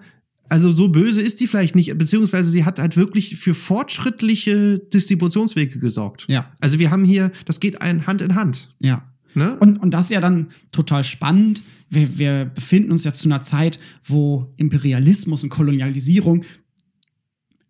also 0.53 0.71
so 0.71 0.87
böse 0.87 1.19
ist 1.19 1.39
die 1.39 1.47
vielleicht 1.47 1.75
nicht, 1.75 1.97
beziehungsweise 1.97 2.51
sie 2.51 2.63
hat 2.63 2.77
halt 2.77 2.95
wirklich 2.95 3.37
für 3.37 3.55
fortschrittliche 3.55 4.77
Distributionswege 4.77 5.79
gesorgt. 5.79 6.25
Ja. 6.27 6.51
Also 6.59 6.77
wir 6.77 6.91
haben 6.91 7.05
hier, 7.05 7.31
das 7.45 7.59
geht 7.59 7.81
ein 7.81 8.05
Hand 8.05 8.21
in 8.21 8.35
Hand. 8.35 8.69
Ja. 8.77 9.11
Ne? 9.33 9.57
Und, 9.57 9.77
und 9.77 9.95
das 9.95 10.05
ist 10.05 10.11
ja 10.11 10.21
dann 10.21 10.51
total 10.71 11.03
spannend. 11.03 11.63
Wir, 11.89 12.19
wir 12.19 12.45
befinden 12.45 12.91
uns 12.91 13.03
ja 13.03 13.13
zu 13.13 13.27
einer 13.27 13.41
Zeit, 13.41 13.79
wo 14.03 14.53
Imperialismus 14.57 15.41
und 15.41 15.49
Kolonialisierung 15.49 16.45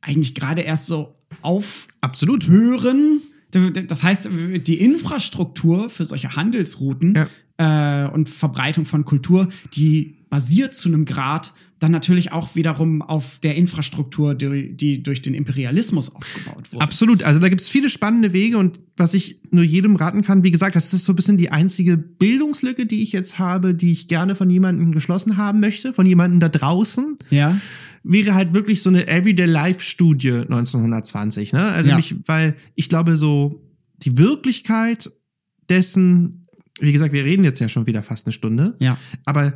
eigentlich 0.01 0.36
gerade 0.36 0.59
erst 0.59 0.88
so 0.88 1.15
Absolut. 2.01 2.43
aufhören. 2.43 3.21
Das 3.88 4.03
heißt, 4.03 4.27
die 4.67 4.81
Infrastruktur 4.81 5.89
für 5.89 6.03
solche 6.03 6.36
Handelsrouten 6.36 7.17
äh, 7.55 8.07
und 8.09 8.27
Verbreitung 8.27 8.84
von 8.84 9.05
Kultur, 9.05 9.47
die 9.73 10.17
basiert 10.29 10.75
zu 10.75 10.89
einem 10.89 11.05
Grad 11.05 11.53
dann 11.80 11.91
natürlich 11.91 12.32
auch 12.32 12.55
wiederum 12.55 13.01
auf 13.01 13.39
der 13.43 13.55
Infrastruktur, 13.55 14.36
die, 14.36 14.76
die 14.78 15.03
durch 15.03 15.21
den 15.21 15.34
Imperialismus 15.34 16.15
aufgebaut 16.15 16.71
wurde. 16.71 16.82
Absolut. 16.84 17.24
Also 17.24 17.39
da 17.41 17.49
gibt 17.49 17.59
es 17.61 17.69
viele 17.69 17.89
spannende 17.89 18.32
Wege 18.34 18.57
und 18.57 18.80
was 18.95 19.13
ich 19.13 19.41
nur 19.51 19.63
jedem 19.65 19.95
raten 19.97 20.21
kann, 20.21 20.43
wie 20.43 20.51
gesagt, 20.51 20.76
das 20.76 20.93
ist 20.93 21.03
so 21.03 21.11
ein 21.11 21.15
bisschen 21.15 21.36
die 21.38 21.51
einzige 21.51 21.97
Bildungslücke, 21.97 22.86
die 22.86 23.01
ich 23.03 23.11
jetzt 23.11 23.38
habe, 23.39 23.74
die 23.76 23.91
ich 23.91 24.07
gerne 24.07 24.36
von 24.36 24.49
jemandem 24.49 24.91
geschlossen 24.93 25.36
haben 25.38 25.59
möchte, 25.59 25.93
von 25.93 26.05
jemandem 26.05 26.39
da 26.39 26.47
draußen. 26.49 27.17
Ja. 27.32 27.59
Wäre 28.03 28.34
halt 28.36 28.53
wirklich 28.53 28.82
so 28.82 28.89
eine 28.89 29.07
Everyday 29.07 29.45
Life 29.47 29.80
Studie 29.82 30.32
1920, 30.32 31.53
ne? 31.53 31.63
Also 31.63 31.89
Ja. 31.89 31.95
mich, 31.97 32.15
weil 32.28 32.55
ich 32.76 32.88
glaube 32.89 33.17
so 33.17 33.61
die 33.97 34.17
Wirklichkeit 34.17 35.11
dessen, 35.69 36.47
wie 36.80 36.91
gesagt, 36.93 37.13
wir 37.13 37.26
reden 37.26 37.43
jetzt 37.43 37.59
ja 37.59 37.69
schon 37.69 37.86
wieder 37.88 38.03
fast 38.03 38.26
eine 38.28 38.34
Stunde, 38.34 38.76
Ja. 38.80 38.97
aber 39.26 39.53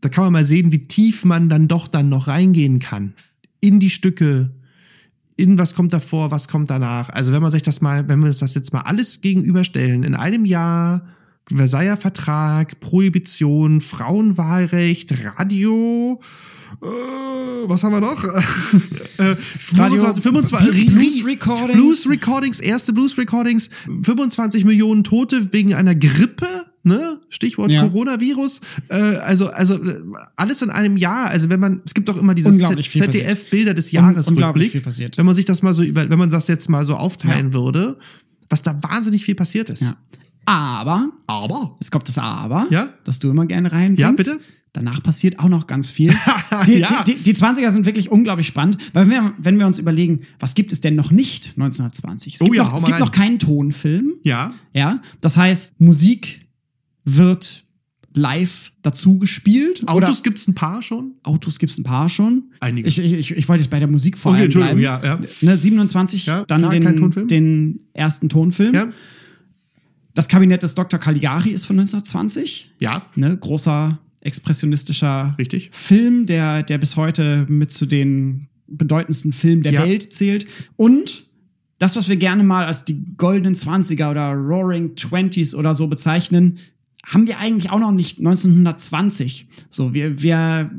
da 0.00 0.08
kann 0.08 0.24
man 0.24 0.32
mal 0.32 0.44
sehen, 0.44 0.72
wie 0.72 0.86
tief 0.86 1.24
man 1.24 1.48
dann 1.48 1.68
doch 1.68 1.88
dann 1.88 2.08
noch 2.08 2.26
reingehen 2.26 2.78
kann. 2.78 3.14
In 3.60 3.80
die 3.80 3.90
Stücke, 3.90 4.50
in 5.36 5.58
was 5.58 5.74
kommt 5.74 5.92
davor, 5.92 6.30
was 6.30 6.48
kommt 6.48 6.70
danach. 6.70 7.10
Also 7.10 7.32
wenn 7.32 7.42
man 7.42 7.50
sich 7.50 7.62
das 7.62 7.80
mal, 7.80 8.08
wenn 8.08 8.20
wir 8.20 8.28
uns 8.28 8.38
das 8.38 8.54
jetzt 8.54 8.72
mal 8.72 8.82
alles 8.82 9.20
gegenüberstellen, 9.20 10.02
in 10.02 10.14
einem 10.14 10.44
Jahr 10.44 11.02
Versailler 11.52 11.96
Vertrag, 11.96 12.78
Prohibition, 12.78 13.80
Frauenwahlrecht, 13.80 15.12
Radio, 15.24 16.20
äh, 16.80 16.86
was 16.86 17.82
haben 17.82 17.92
wir 17.92 18.00
noch? 18.00 18.22
äh, 19.18 19.34
25, 19.34 20.22
25, 20.22 20.86
Blues 20.86 21.26
Recordings. 21.26 21.78
Blues 21.78 22.08
Recordings, 22.08 22.60
erste 22.60 22.92
Blues 22.92 23.18
Recordings, 23.18 23.68
25 24.02 24.64
Millionen 24.64 25.02
Tote 25.02 25.52
wegen 25.52 25.74
einer 25.74 25.96
Grippe, 25.96 26.59
ne? 26.82 27.20
Stichwort 27.28 27.70
Ja. 27.70 27.82
Coronavirus. 27.86 28.60
Äh, 28.88 28.94
also, 28.94 29.48
also 29.50 29.78
alles 30.36 30.62
in 30.62 30.70
einem 30.70 30.96
Jahr. 30.96 31.26
Also 31.28 31.48
wenn 31.50 31.60
man, 31.60 31.80
es 31.84 31.94
gibt 31.94 32.08
doch 32.08 32.16
immer 32.16 32.34
dieses 32.34 32.52
Unglaublich 32.54 32.90
ZDF-Bilder 32.92 33.74
des 33.74 33.86
Un- 33.88 33.96
Jahres 33.96 34.28
unglaublich 34.28 34.66
Rückblick. 34.66 34.72
viel 34.72 34.80
passiert. 34.82 35.18
Wenn 35.18 35.26
man 35.26 35.34
sich 35.34 35.44
das 35.44 35.62
mal 35.62 35.74
so 35.74 35.82
über, 35.82 36.08
wenn 36.08 36.18
man 36.18 36.30
das 36.30 36.48
jetzt 36.48 36.68
mal 36.68 36.84
so 36.84 36.94
aufteilen 36.96 37.52
würde, 37.54 37.98
was 38.48 38.62
da 38.62 38.82
wahnsinnig 38.82 39.24
viel 39.24 39.34
passiert 39.34 39.70
ist. 39.70 39.82
Ja. 39.82 39.96
Aber, 40.46 41.10
Aber 41.26 41.76
es 41.80 41.90
kommt 41.90 42.08
das 42.08 42.18
Aber, 42.18 42.66
Ja? 42.70 42.88
das 43.04 43.18
du 43.18 43.30
immer 43.30 43.46
gerne 43.46 43.70
reinbringst. 43.70 44.00
Ja, 44.00 44.10
bitte? 44.12 44.40
Danach 44.72 45.02
passiert 45.02 45.38
auch 45.40 45.48
noch 45.48 45.66
ganz 45.66 45.90
viel. 45.90 46.12
Die, 46.66 46.74
Ja. 46.78 47.02
die, 47.04 47.14
die, 47.14 47.22
die 47.22 47.34
20er 47.34 47.70
sind 47.72 47.86
wirklich 47.86 48.10
unglaublich 48.10 48.46
spannend, 48.46 48.78
weil 48.92 49.10
wir, 49.10 49.32
wenn 49.38 49.58
wir 49.58 49.66
uns 49.66 49.78
überlegen, 49.80 50.20
was 50.38 50.54
gibt 50.54 50.72
es 50.72 50.80
denn 50.80 50.94
noch 50.94 51.10
nicht 51.10 51.54
1920? 51.56 52.34
Es 52.36 52.40
Oh 52.40 52.44
gibt, 52.44 52.56
ja, 52.56 52.64
noch, 52.64 52.76
es 52.76 52.84
gibt 52.84 52.98
noch 53.00 53.10
keinen 53.12 53.38
Tonfilm. 53.40 54.14
ja, 54.22 54.52
Ja, 54.72 55.00
das 55.20 55.36
heißt, 55.36 55.80
Musik 55.80 56.46
wird 57.04 57.64
live 58.14 58.72
dazu 58.82 59.18
gespielt. 59.18 59.82
Autos 59.88 60.18
oder 60.18 60.22
gibt's 60.24 60.48
ein 60.48 60.54
paar 60.54 60.82
schon. 60.82 61.12
Autos 61.22 61.58
gibt's 61.60 61.78
ein 61.78 61.84
paar 61.84 62.08
schon. 62.08 62.50
Einige. 62.58 62.88
Ich, 62.88 62.98
ich, 62.98 63.12
ich, 63.12 63.30
ich 63.36 63.48
wollte 63.48 63.62
jetzt 63.62 63.70
bei 63.70 63.78
der 63.78 63.88
Musik 63.88 64.18
vor 64.18 64.32
Okay, 64.32 64.38
allem 64.40 64.44
Entschuldigung, 64.46 64.78
bleiben. 64.80 65.04
ja, 65.04 65.20
ja. 65.20 65.20
Ne, 65.42 65.56
27, 65.56 66.26
Ja, 66.26 66.44
dann 66.46 66.60
klar, 66.60 66.72
den, 66.72 67.28
den 67.28 67.80
ersten 67.92 68.28
Tonfilm. 68.28 68.74
Ja, 68.74 68.88
Das 70.14 70.26
Kabinett 70.26 70.62
des 70.64 70.74
Dr. 70.74 70.98
Caligari 70.98 71.50
ist 71.50 71.66
von 71.66 71.78
1920. 71.78 72.72
ja, 72.80 73.06
Ne, 73.14 73.36
großer 73.36 73.98
expressionistischer 74.22 75.34
richtig. 75.38 75.70
Film, 75.72 76.26
der, 76.26 76.62
der 76.62 76.78
bis 76.78 76.96
heute 76.96 77.46
mit 77.48 77.70
zu 77.72 77.86
den 77.86 78.48
bedeutendsten 78.66 79.32
Filmen 79.32 79.62
der 79.62 79.72
Ja. 79.72 79.84
Welt 79.84 80.12
zählt. 80.12 80.46
Und 80.76 81.24
das, 81.78 81.96
was 81.96 82.08
wir 82.08 82.16
gerne 82.16 82.42
mal 82.44 82.66
als 82.66 82.84
die 82.84 83.16
goldenen 83.16 83.54
20er 83.54 84.10
oder 84.10 84.32
Roaring 84.32 84.94
Twenties 84.96 85.54
oder 85.54 85.74
so 85.74 85.86
bezeichnen, 85.86 86.58
haben 87.12 87.26
wir 87.26 87.38
eigentlich 87.38 87.70
auch 87.70 87.80
noch 87.80 87.92
nicht 87.92 88.18
1920. 88.18 89.48
So, 89.68 89.94
wir, 89.94 90.22
wir 90.22 90.70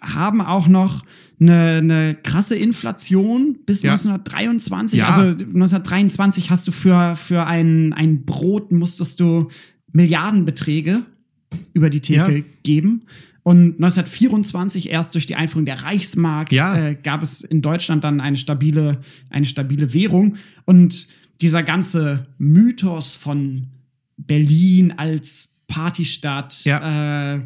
haben 0.00 0.40
auch 0.40 0.68
noch 0.68 1.04
eine, 1.40 1.78
eine 1.78 2.14
krasse 2.22 2.54
Inflation 2.56 3.58
bis 3.66 3.82
Ja. 3.82 3.92
1923. 3.92 5.00
Ja. 5.00 5.08
Also 5.08 5.20
1923 5.22 6.50
hast 6.50 6.68
du 6.68 6.72
für, 6.72 7.16
für 7.16 7.46
ein, 7.46 7.92
ein 7.92 8.24
Brot 8.24 8.70
musstest 8.72 9.20
du 9.20 9.48
Milliardenbeträge 9.92 11.02
über 11.74 11.90
die 11.90 12.00
Theke 12.00 12.38
Ja. 12.38 12.44
geben. 12.62 13.02
Und 13.42 13.74
1924 13.74 14.90
erst 14.90 15.14
durch 15.14 15.26
die 15.26 15.36
Einführung 15.36 15.66
der 15.66 15.82
Reichsmark 15.82 16.50
äh, 16.76 16.96
gab 17.00 17.22
es 17.22 17.42
in 17.42 17.62
Deutschland 17.62 18.02
dann 18.04 18.20
eine 18.20 18.36
stabile, 18.36 19.00
eine 19.30 19.46
stabile 19.46 19.94
Währung. 19.94 20.36
Und 20.64 21.08
dieser 21.40 21.62
ganze 21.62 22.26
Mythos 22.38 23.14
von 23.14 23.68
Berlin 24.16 24.94
als 24.96 25.55
Partystadt 25.68 26.64
Ja. 26.64 27.34
äh, 27.34 27.40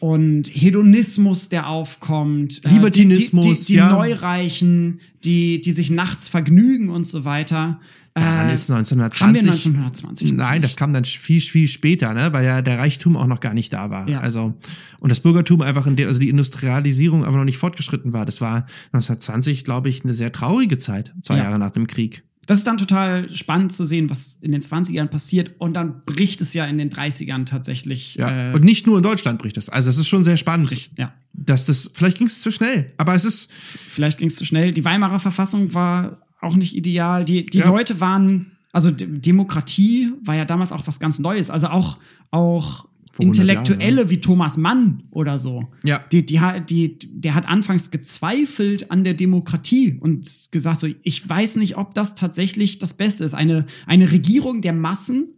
und 0.00 0.48
Hedonismus, 0.48 1.48
der 1.48 1.68
aufkommt, 1.68 2.64
äh, 2.64 2.70
Libertinismus, 2.70 3.44
die, 3.44 3.50
die, 3.52 3.58
die, 3.58 3.66
die 3.66 3.74
ja. 3.74 3.92
Neureichen, 3.92 5.00
die, 5.24 5.60
die 5.60 5.72
sich 5.72 5.90
nachts 5.90 6.28
vergnügen 6.28 6.90
und 6.90 7.06
so 7.06 7.24
weiter. 7.24 7.78
Daran 8.14 8.48
Äh, 8.50 8.54
ist 8.54 8.68
1920. 8.70 9.22
haben 9.22 9.34
wir 9.34 9.40
1920. 9.52 10.32
Nein, 10.32 10.60
das 10.60 10.76
kam 10.76 10.92
dann 10.92 11.04
viel, 11.04 11.40
viel 11.40 11.66
später, 11.68 12.12
ne? 12.14 12.30
weil 12.32 12.44
ja 12.44 12.60
der 12.60 12.78
Reichtum 12.78 13.16
auch 13.16 13.26
noch 13.28 13.40
gar 13.40 13.54
nicht 13.54 13.72
da 13.72 13.90
war. 13.90 14.08
Ja. 14.08 14.20
Also, 14.20 14.54
und 14.98 15.10
das 15.10 15.20
Bürgertum 15.20 15.62
einfach 15.62 15.86
in 15.86 15.96
der, 15.96 16.08
also 16.08 16.18
die 16.20 16.28
Industrialisierung 16.28 17.24
aber 17.24 17.36
noch 17.38 17.44
nicht 17.44 17.56
fortgeschritten 17.58 18.12
war. 18.12 18.26
Das 18.26 18.40
war 18.40 18.66
1920, 18.92 19.64
glaube 19.64 19.88
ich, 19.88 20.04
eine 20.04 20.14
sehr 20.14 20.32
traurige 20.32 20.78
Zeit, 20.78 21.14
zwei 21.22 21.36
Ja. 21.38 21.44
Jahre 21.44 21.58
nach 21.60 21.70
dem 21.70 21.86
Krieg. 21.86 22.24
Das 22.46 22.58
ist 22.58 22.66
dann 22.66 22.76
total 22.76 23.30
spannend 23.30 23.72
zu 23.72 23.84
sehen, 23.84 24.10
was 24.10 24.38
in 24.40 24.50
den 24.52 24.60
20ern 24.62 25.06
passiert. 25.06 25.52
Und 25.58 25.74
dann 25.74 26.02
bricht 26.04 26.40
es 26.40 26.54
ja 26.54 26.64
in 26.66 26.76
den 26.78 26.90
30ern 26.90 27.44
tatsächlich. 27.46 28.16
Ja. 28.16 28.50
Äh, 28.50 28.54
und 28.54 28.64
nicht 28.64 28.86
nur 28.86 28.96
in 28.96 29.02
Deutschland 29.04 29.38
bricht 29.40 29.56
das. 29.56 29.68
Also, 29.68 29.88
das 29.88 29.98
ist 29.98 30.08
schon 30.08 30.24
sehr 30.24 30.36
spannend. 30.36 30.90
ja. 30.98 31.12
Dass 31.34 31.64
das, 31.64 31.90
vielleicht 31.94 32.18
ging 32.18 32.26
es 32.26 32.42
zu 32.42 32.50
schnell, 32.50 32.92
aber 32.98 33.14
es 33.14 33.24
ist, 33.24 33.50
Vielleicht 33.52 34.18
ging 34.18 34.28
es 34.28 34.36
zu 34.36 34.44
schnell. 34.44 34.72
Die 34.72 34.84
Weimarer 34.84 35.18
Verfassung 35.18 35.72
war 35.72 36.18
auch 36.42 36.56
nicht 36.56 36.76
ideal. 36.76 37.24
Die, 37.24 37.46
die 37.46 37.58
Ja. 37.58 37.68
Leute 37.68 38.00
waren, 38.00 38.50
also 38.72 38.90
Demokratie 38.90 40.12
war 40.24 40.34
ja 40.34 40.44
damals 40.44 40.72
auch 40.72 40.86
was 40.86 41.00
ganz 41.00 41.18
Neues. 41.18 41.48
Also 41.48 41.68
auch, 41.68 41.98
auch 42.30 42.84
Vor 42.84 42.90
100 42.90 42.91
Intellektuelle 43.18 43.96
Jahren, 43.98 44.10
wie 44.10 44.20
Thomas 44.20 44.56
Mann 44.56 45.02
oder 45.10 45.38
so. 45.38 45.68
Ja. 45.84 46.02
Die, 46.12 46.24
die, 46.24 46.40
die, 46.68 46.98
der 47.20 47.34
hat 47.34 47.46
anfangs 47.46 47.90
gezweifelt 47.90 48.90
an 48.90 49.04
der 49.04 49.14
Demokratie 49.14 49.98
und 50.00 50.28
gesagt 50.50 50.80
so, 50.80 50.88
ich 51.02 51.28
weiß 51.28 51.56
nicht, 51.56 51.76
ob 51.76 51.94
das 51.94 52.14
tatsächlich 52.14 52.78
das 52.78 52.94
Beste 52.94 53.24
ist. 53.24 53.34
Eine, 53.34 53.66
eine 53.86 54.10
Regierung 54.10 54.62
der 54.62 54.72
Massen, 54.72 55.28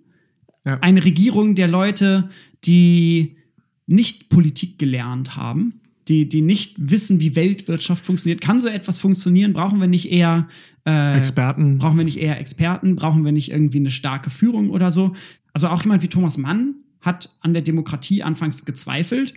Ja. 0.64 0.78
eine 0.80 1.04
Regierung 1.04 1.54
der 1.56 1.68
Leute, 1.68 2.30
die 2.64 3.36
nicht 3.86 4.28
Politik 4.30 4.78
gelernt 4.78 5.36
haben, 5.36 5.80
die, 6.08 6.28
die 6.28 6.42
nicht 6.42 6.76
wissen, 6.78 7.18
wie 7.20 7.34
Weltwirtschaft 7.34 8.04
funktioniert. 8.04 8.40
Kann 8.40 8.60
so 8.60 8.68
etwas 8.68 8.98
funktionieren? 8.98 9.52
Brauchen 9.52 9.80
wir 9.80 9.88
nicht 9.88 10.10
eher 10.12 10.48
äh, 10.86 11.18
Experten. 11.18 11.78
Brauchen 11.78 11.96
wir 11.96 12.04
nicht 12.04 12.18
eher 12.18 12.38
Experten? 12.38 12.94
Brauchen 12.94 13.24
wir 13.24 13.32
nicht 13.32 13.50
irgendwie 13.50 13.78
eine 13.78 13.90
starke 13.90 14.30
Führung 14.30 14.70
oder 14.70 14.90
so? 14.90 15.14
Also 15.52 15.68
auch 15.68 15.82
jemand 15.82 16.02
wie 16.02 16.08
Thomas 16.08 16.36
Mann 16.38 16.74
hat 17.04 17.30
an 17.40 17.52
der 17.52 17.62
Demokratie 17.62 18.22
anfangs 18.22 18.64
gezweifelt, 18.64 19.34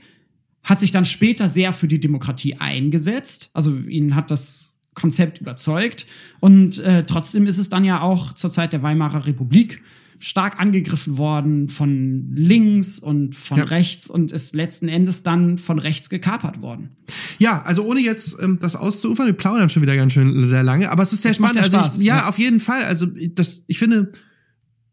hat 0.63 0.79
sich 0.79 0.91
dann 0.91 1.05
später 1.05 1.47
sehr 1.47 1.71
für 1.73 1.87
die 1.87 1.99
Demokratie 1.99 2.55
eingesetzt. 2.55 3.51
Also 3.53 3.75
ihn 3.77 4.15
hat 4.15 4.31
das 4.31 4.79
Konzept 4.95 5.39
überzeugt. 5.39 6.05
Und 6.39 6.79
äh, 6.79 7.05
trotzdem 7.05 7.45
ist 7.45 7.57
es 7.59 7.69
dann 7.69 7.85
ja 7.85 8.01
auch 8.01 8.33
zur 8.33 8.49
Zeit 8.49 8.73
der 8.73 8.81
Weimarer 8.81 9.27
Republik 9.27 9.81
stark 10.19 10.59
angegriffen 10.59 11.19
worden 11.19 11.69
von 11.69 12.31
links 12.33 12.97
und 12.97 13.35
von 13.35 13.59
Ja. 13.59 13.65
rechts 13.65 14.07
und 14.07 14.31
ist 14.31 14.55
letzten 14.55 14.87
Endes 14.87 15.21
dann 15.21 15.59
von 15.59 15.77
rechts 15.77 16.09
gekapert 16.09 16.59
worden. 16.59 16.89
Ja, 17.37 17.61
also 17.61 17.83
ohne 17.85 17.99
jetzt 17.99 18.35
ähm, 18.41 18.57
das 18.59 18.75
auszuufern, 18.75 19.27
wir 19.27 19.33
plaudern 19.33 19.69
schon 19.69 19.83
wieder 19.83 19.95
ganz 19.95 20.13
schön 20.13 20.47
sehr 20.47 20.63
lange, 20.63 20.89
aber 20.89 21.03
es 21.03 21.13
ist 21.13 21.21
sehr 21.21 21.29
Das 21.29 21.35
spannend. 21.37 21.57
ja 21.57 21.61
also 21.81 21.99
ich, 22.01 22.07
ja, 22.07 22.17
ja. 22.17 22.29
auf 22.29 22.39
jeden 22.39 22.59
Fall. 22.59 22.83
Also 22.85 23.05
das, 23.35 23.63
ich 23.67 23.77
finde, 23.77 24.11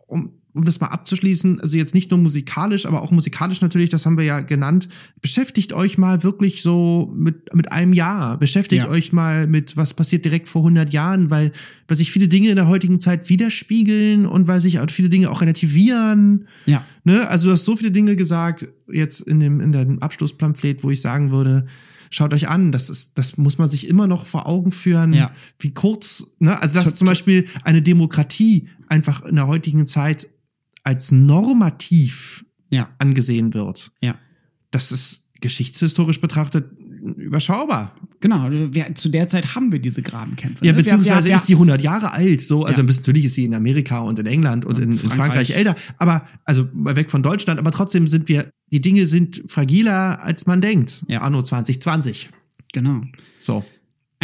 um, 0.06 0.30
um 0.54 0.64
das 0.64 0.80
mal 0.80 0.86
abzuschließen, 0.86 1.60
also 1.60 1.76
jetzt 1.76 1.94
nicht 1.94 2.12
nur 2.12 2.20
musikalisch, 2.20 2.86
aber 2.86 3.02
auch 3.02 3.10
musikalisch 3.10 3.60
natürlich, 3.60 3.90
das 3.90 4.06
haben 4.06 4.16
wir 4.16 4.24
ja 4.24 4.38
genannt. 4.40 4.88
Beschäftigt 5.20 5.72
euch 5.72 5.98
mal 5.98 6.22
wirklich 6.22 6.62
so 6.62 7.12
mit, 7.16 7.52
mit 7.54 7.72
einem 7.72 7.92
Jahr. 7.92 8.38
Beschäftigt 8.38 8.84
Ja. 8.84 8.88
euch 8.88 9.12
mal 9.12 9.48
mit, 9.48 9.76
was 9.76 9.94
passiert 9.94 10.24
direkt 10.24 10.46
vor 10.48 10.62
100 10.62 10.92
Jahren, 10.92 11.28
weil, 11.30 11.50
weil 11.88 11.96
sich 11.96 12.12
viele 12.12 12.28
Dinge 12.28 12.50
in 12.50 12.56
der 12.56 12.68
heutigen 12.68 13.00
Zeit 13.00 13.28
widerspiegeln 13.28 14.26
und 14.26 14.46
weil 14.46 14.60
sich 14.60 14.78
auch 14.78 14.88
viele 14.90 15.08
Dinge 15.08 15.28
auch 15.30 15.40
relativieren. 15.40 16.46
Ja. 16.66 16.84
Ne? 17.04 17.28
Also 17.28 17.46
du 17.48 17.52
hast 17.52 17.64
so 17.64 17.76
viele 17.76 17.90
Dinge 17.90 18.16
gesagt, 18.16 18.68
jetzt 18.92 19.20
in 19.22 19.40
dem, 19.40 19.60
in 19.60 19.72
dem 19.72 20.00
Abschlusspamphlet, 20.02 20.84
wo 20.84 20.90
ich 20.90 21.00
sagen 21.00 21.32
würde, 21.32 21.66
schaut 22.10 22.32
euch 22.32 22.48
an, 22.48 22.70
das 22.70 22.90
ist, 22.90 23.18
das 23.18 23.38
muss 23.38 23.58
man 23.58 23.68
sich 23.68 23.88
immer 23.88 24.06
noch 24.06 24.24
vor 24.26 24.46
Augen 24.46 24.70
führen, 24.70 25.12
Ja. 25.14 25.32
wie 25.58 25.72
kurz, 25.72 26.34
ne? 26.38 26.60
Also 26.62 26.74
dass 26.76 26.84
Tot- 26.84 26.98
zum 26.98 27.08
Beispiel 27.08 27.46
eine 27.64 27.82
Demokratie 27.82 28.68
einfach 28.86 29.22
in 29.24 29.34
der 29.34 29.48
heutigen 29.48 29.86
Zeit 29.88 30.28
als 30.84 31.10
normativ 31.10 32.44
Ja. 32.70 32.88
angesehen 32.98 33.52
wird. 33.54 33.90
Ja. 34.00 34.16
Das 34.70 34.92
ist 34.92 35.30
geschichtshistorisch 35.40 36.20
betrachtet 36.20 36.70
überschaubar. 37.16 37.94
Genau, 38.20 38.50
wir, 38.50 38.94
zu 38.94 39.10
der 39.10 39.28
Zeit 39.28 39.54
haben 39.54 39.70
wir 39.72 39.78
diese 39.78 40.00
Grabenkämpfe. 40.00 40.64
Ja, 40.64 40.72
ne? 40.72 40.78
Wir- 40.78 40.82
beziehungsweise 40.84 41.28
wir- 41.28 41.36
ist 41.36 41.48
die 41.48 41.56
100 41.56 41.82
Jahre 41.82 42.12
alt, 42.12 42.40
so. 42.40 42.64
Also 42.64 42.80
Ja. 42.80 42.86
natürlich 42.86 43.26
ist 43.26 43.34
sie 43.34 43.44
in 43.44 43.54
Amerika 43.54 43.98
und 44.00 44.18
in 44.18 44.26
England 44.26 44.64
und 44.64 44.78
in, 44.78 44.92
in 44.92 44.96
Frankreich. 44.98 45.16
Frankreich. 45.18 45.50
älter. 45.50 45.74
Aber, 45.98 46.26
also 46.44 46.68
weg 46.72 47.10
von 47.10 47.22
Deutschland, 47.22 47.58
aber 47.60 47.70
trotzdem 47.72 48.06
sind 48.06 48.28
wir, 48.28 48.50
die 48.72 48.80
Dinge 48.80 49.06
sind 49.06 49.42
fragiler, 49.48 50.22
als 50.22 50.46
man 50.46 50.60
denkt. 50.62 51.04
Ja. 51.08 51.20
Anno 51.20 51.42
2020. 51.42 52.30
Genau. 52.72 53.02
So. 53.40 53.64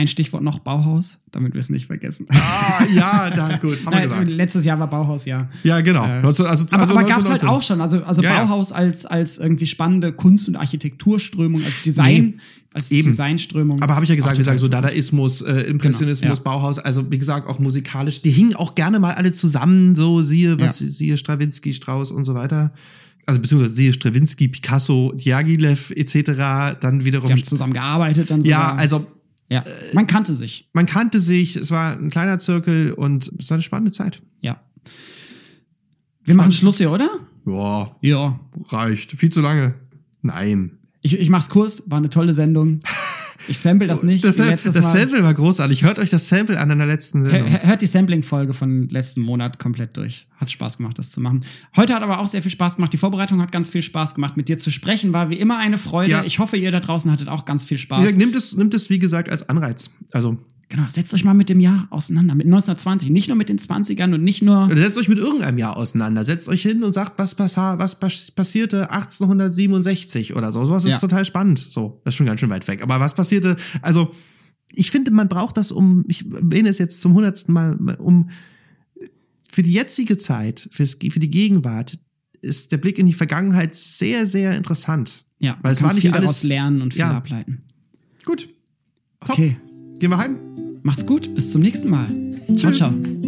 Ein 0.00 0.08
Stichwort 0.08 0.42
noch 0.42 0.60
Bauhaus, 0.60 1.18
damit 1.30 1.52
wir 1.52 1.58
es 1.58 1.68
nicht 1.68 1.84
vergessen. 1.86 2.26
Ah, 2.30 2.84
ja, 2.94 3.28
da, 3.28 3.58
gut, 3.58 3.84
haben 3.84 3.92
wir 3.94 4.00
gesagt. 4.08 4.30
letztes 4.30 4.64
Jahr 4.64 4.78
war 4.78 4.88
Bauhaus, 4.88 5.26
ja. 5.26 5.50
Ja, 5.62 5.82
genau. 5.82 6.06
Äh, 6.06 6.22
19, 6.22 6.46
also, 6.46 6.66
Aber, 6.70 6.82
also 6.82 6.94
aber 6.94 7.02
gab 7.06 7.18
es 7.20 7.28
halt 7.28 7.42
1919. 7.42 7.48
auch 7.50 7.62
schon. 7.62 7.80
Also, 7.82 8.02
also 8.02 8.22
Ja, 8.22 8.30
ja. 8.32 8.44
Bauhaus 8.46 8.72
als, 8.72 9.04
als 9.04 9.36
irgendwie 9.36 9.66
spannende 9.66 10.12
Kunst- 10.12 10.48
und 10.48 10.56
Architekturströmung, 10.56 11.62
als 11.62 11.82
Design, 11.82 12.24
Nee, 12.34 12.40
als 12.72 12.90
eben. 12.90 13.08
Designströmung. 13.10 13.82
Aber 13.82 13.94
habe 13.94 14.04
ich 14.04 14.08
ja 14.08 14.14
gesagt, 14.16 14.38
wir 14.38 14.44
sagen 14.44 14.58
so 14.58 14.68
Dadaismus, 14.68 15.42
äh, 15.42 15.62
Impressionismus, 15.62 16.38
Genau, 16.38 16.42
Bauhaus, 16.44 16.78
also 16.78 17.10
wie 17.10 17.18
gesagt 17.18 17.46
auch 17.46 17.58
musikalisch. 17.58 18.22
Die 18.22 18.30
hingen 18.30 18.54
auch 18.56 18.74
gerne 18.74 19.00
mal 19.00 19.12
alle 19.12 19.32
zusammen, 19.32 19.94
so 19.94 20.22
siehe, 20.22 20.58
was 20.58 20.80
Ja. 20.80 20.86
siehe 20.86 21.16
Stravinsky, 21.18 21.74
Strauss 21.74 22.10
und 22.10 22.24
so 22.24 22.34
weiter. 22.34 22.72
Also 23.26 23.38
beziehungsweise 23.42 23.74
siehe 23.74 23.92
Stravinsky, 23.92 24.48
Picasso, 24.48 25.12
Diaghilev 25.14 25.90
etc. 25.94 26.78
Dann 26.80 27.04
wiederum. 27.04 27.26
Die 27.26 27.34
haben 27.34 27.44
zusammen 27.44 27.74
gearbeitet 27.74 28.30
dann 28.30 28.40
ja, 28.42 28.60
sogar. 28.70 28.78
also 28.78 29.06
ja, 29.50 29.64
man 29.92 30.06
kannte 30.06 30.34
sich. 30.34 30.68
man 30.72 30.86
kannte 30.86 31.18
sich, 31.18 31.56
es 31.56 31.70
war 31.70 31.92
ein 31.96 32.08
kleiner 32.10 32.38
Zirkel 32.38 32.92
und 32.92 33.32
es 33.38 33.50
war 33.50 33.56
eine 33.56 33.62
spannende 33.62 33.92
Zeit. 33.92 34.22
Ja. 34.40 34.60
Wir 36.24 36.34
machen 36.34 36.52
Schluss 36.52 36.78
hier, 36.78 36.90
oder? 36.92 37.08
Ja, 37.46 37.96
Ja. 38.00 38.40
reicht. 38.68 39.12
Viel 39.12 39.30
zu 39.30 39.40
lange. 39.40 39.74
Nein. 40.22 40.78
Ich, 41.02 41.18
ich 41.18 41.30
mach's 41.30 41.48
kurz, 41.48 41.84
war 41.86 41.98
eine 41.98 42.10
tolle 42.10 42.34
Sendung. 42.34 42.80
Ich 43.50 43.58
sample 43.58 43.88
das 43.88 44.02
nicht. 44.02 44.24
Das, 44.24 44.36
das 44.36 44.64
Mal. 44.64 44.82
Sample 44.82 45.22
war 45.22 45.34
großartig. 45.34 45.82
Hört 45.82 45.98
euch 45.98 46.08
das 46.10 46.28
Sample 46.28 46.58
an 46.58 46.70
in 46.70 46.78
der 46.78 46.86
letzten 46.86 47.22
Hör- 47.22 47.30
Sendung. 47.30 47.62
Hört 47.62 47.82
die 47.82 47.86
Sampling-Folge 47.86 48.54
von 48.54 48.88
letzten 48.88 49.20
Monat 49.22 49.58
komplett 49.58 49.96
durch. 49.96 50.28
Hat 50.36 50.50
Spaß 50.50 50.76
gemacht, 50.78 50.98
das 50.98 51.10
zu 51.10 51.20
machen. 51.20 51.44
Heute 51.76 51.94
hat 51.94 52.02
aber 52.02 52.20
auch 52.20 52.28
sehr 52.28 52.42
viel 52.42 52.50
Spaß 52.52 52.76
gemacht. 52.76 52.92
Die 52.92 52.96
Vorbereitung 52.96 53.40
hat 53.42 53.50
ganz 53.52 53.68
viel 53.68 53.82
Spaß 53.82 54.14
gemacht. 54.14 54.36
Mit 54.36 54.48
dir 54.48 54.56
zu 54.58 54.70
sprechen 54.70 55.12
war 55.12 55.30
wie 55.30 55.36
immer 55.38 55.58
eine 55.58 55.78
Freude. 55.78 56.10
Ja. 56.10 56.24
Ich 56.24 56.38
hoffe, 56.38 56.56
ihr 56.56 56.70
da 56.70 56.80
draußen 56.80 57.10
hattet 57.10 57.28
auch 57.28 57.44
ganz 57.44 57.64
viel 57.64 57.78
Spaß. 57.78 58.00
gesagt, 58.00 58.18
nimmt 58.18 58.36
es, 58.36 58.56
nimmt 58.56 58.72
es, 58.74 58.88
wie 58.88 58.98
gesagt, 58.98 59.28
als 59.28 59.48
Anreiz. 59.48 59.90
Also, 60.12 60.38
Genau, 60.70 60.84
setzt 60.88 61.12
euch 61.14 61.24
mal 61.24 61.34
mit 61.34 61.48
dem 61.48 61.58
Jahr 61.58 61.88
auseinander. 61.90 62.34
Mit 62.36 62.46
1920. 62.46 63.10
Nicht 63.10 63.26
nur 63.26 63.36
mit 63.36 63.48
den 63.48 63.58
20ern 63.58 64.14
und 64.14 64.22
nicht 64.22 64.40
nur. 64.40 64.66
Oder 64.66 64.76
setzt 64.76 64.96
euch 64.98 65.08
mit 65.08 65.18
irgendeinem 65.18 65.58
Jahr 65.58 65.76
auseinander. 65.76 66.24
Setzt 66.24 66.48
euch 66.48 66.62
hin 66.62 66.84
und 66.84 66.94
sagt, 66.94 67.18
was, 67.18 67.34
passa- 67.34 67.78
was 67.80 67.98
pas- 67.98 68.30
passierte 68.30 68.88
1867 68.90 70.36
oder 70.36 70.52
so. 70.52 70.64
Sowas 70.64 70.84
ist 70.84 70.92
Ja. 70.92 70.98
total 70.98 71.24
spannend. 71.24 71.58
So, 71.58 72.00
das 72.04 72.14
ist 72.14 72.16
schon 72.16 72.26
ganz 72.26 72.38
schön 72.40 72.50
weit 72.50 72.68
weg. 72.68 72.82
Aber 72.84 73.00
was 73.00 73.14
passierte, 73.14 73.56
also, 73.82 74.14
ich 74.72 74.92
finde, 74.92 75.10
man 75.10 75.28
braucht 75.28 75.56
das, 75.56 75.72
um, 75.72 76.04
ich 76.06 76.30
erwähne 76.32 76.68
es 76.68 76.78
jetzt 76.78 77.00
zum 77.00 77.14
hundertsten 77.14 77.52
Mal, 77.52 77.76
um 77.98 78.30
für 79.50 79.64
die 79.64 79.72
jetzige 79.72 80.18
Zeit, 80.18 80.68
für 80.70 80.84
die 80.84 81.30
Gegenwart, 81.30 81.98
ist 82.42 82.70
der 82.70 82.76
Blick 82.78 83.00
in 83.00 83.06
die 83.06 83.12
Vergangenheit 83.12 83.74
sehr, 83.74 84.24
sehr 84.24 84.56
interessant. 84.56 85.24
Ja, 85.40 85.58
Weil 85.62 85.72
es 85.72 85.82
war 85.82 85.92
nicht 85.92 86.02
viel 86.02 86.12
alles- 86.12 86.22
daraus 86.26 86.42
lernen 86.44 86.80
und 86.80 86.94
viel 86.94 87.00
Ja. 87.00 87.10
ableiten. 87.16 87.62
Gut. 88.24 88.48
Top. 89.26 89.30
Okay. 89.30 89.56
Gehen 90.00 90.10
wir 90.10 90.18
heim. 90.18 90.36
Macht's 90.82 91.04
gut. 91.06 91.34
Bis 91.34 91.52
zum 91.52 91.60
nächsten 91.60 91.90
Mal. 91.90 92.08
Ciao, 92.56 92.72
Tschüss. 92.72 92.78
ciao. 92.78 93.19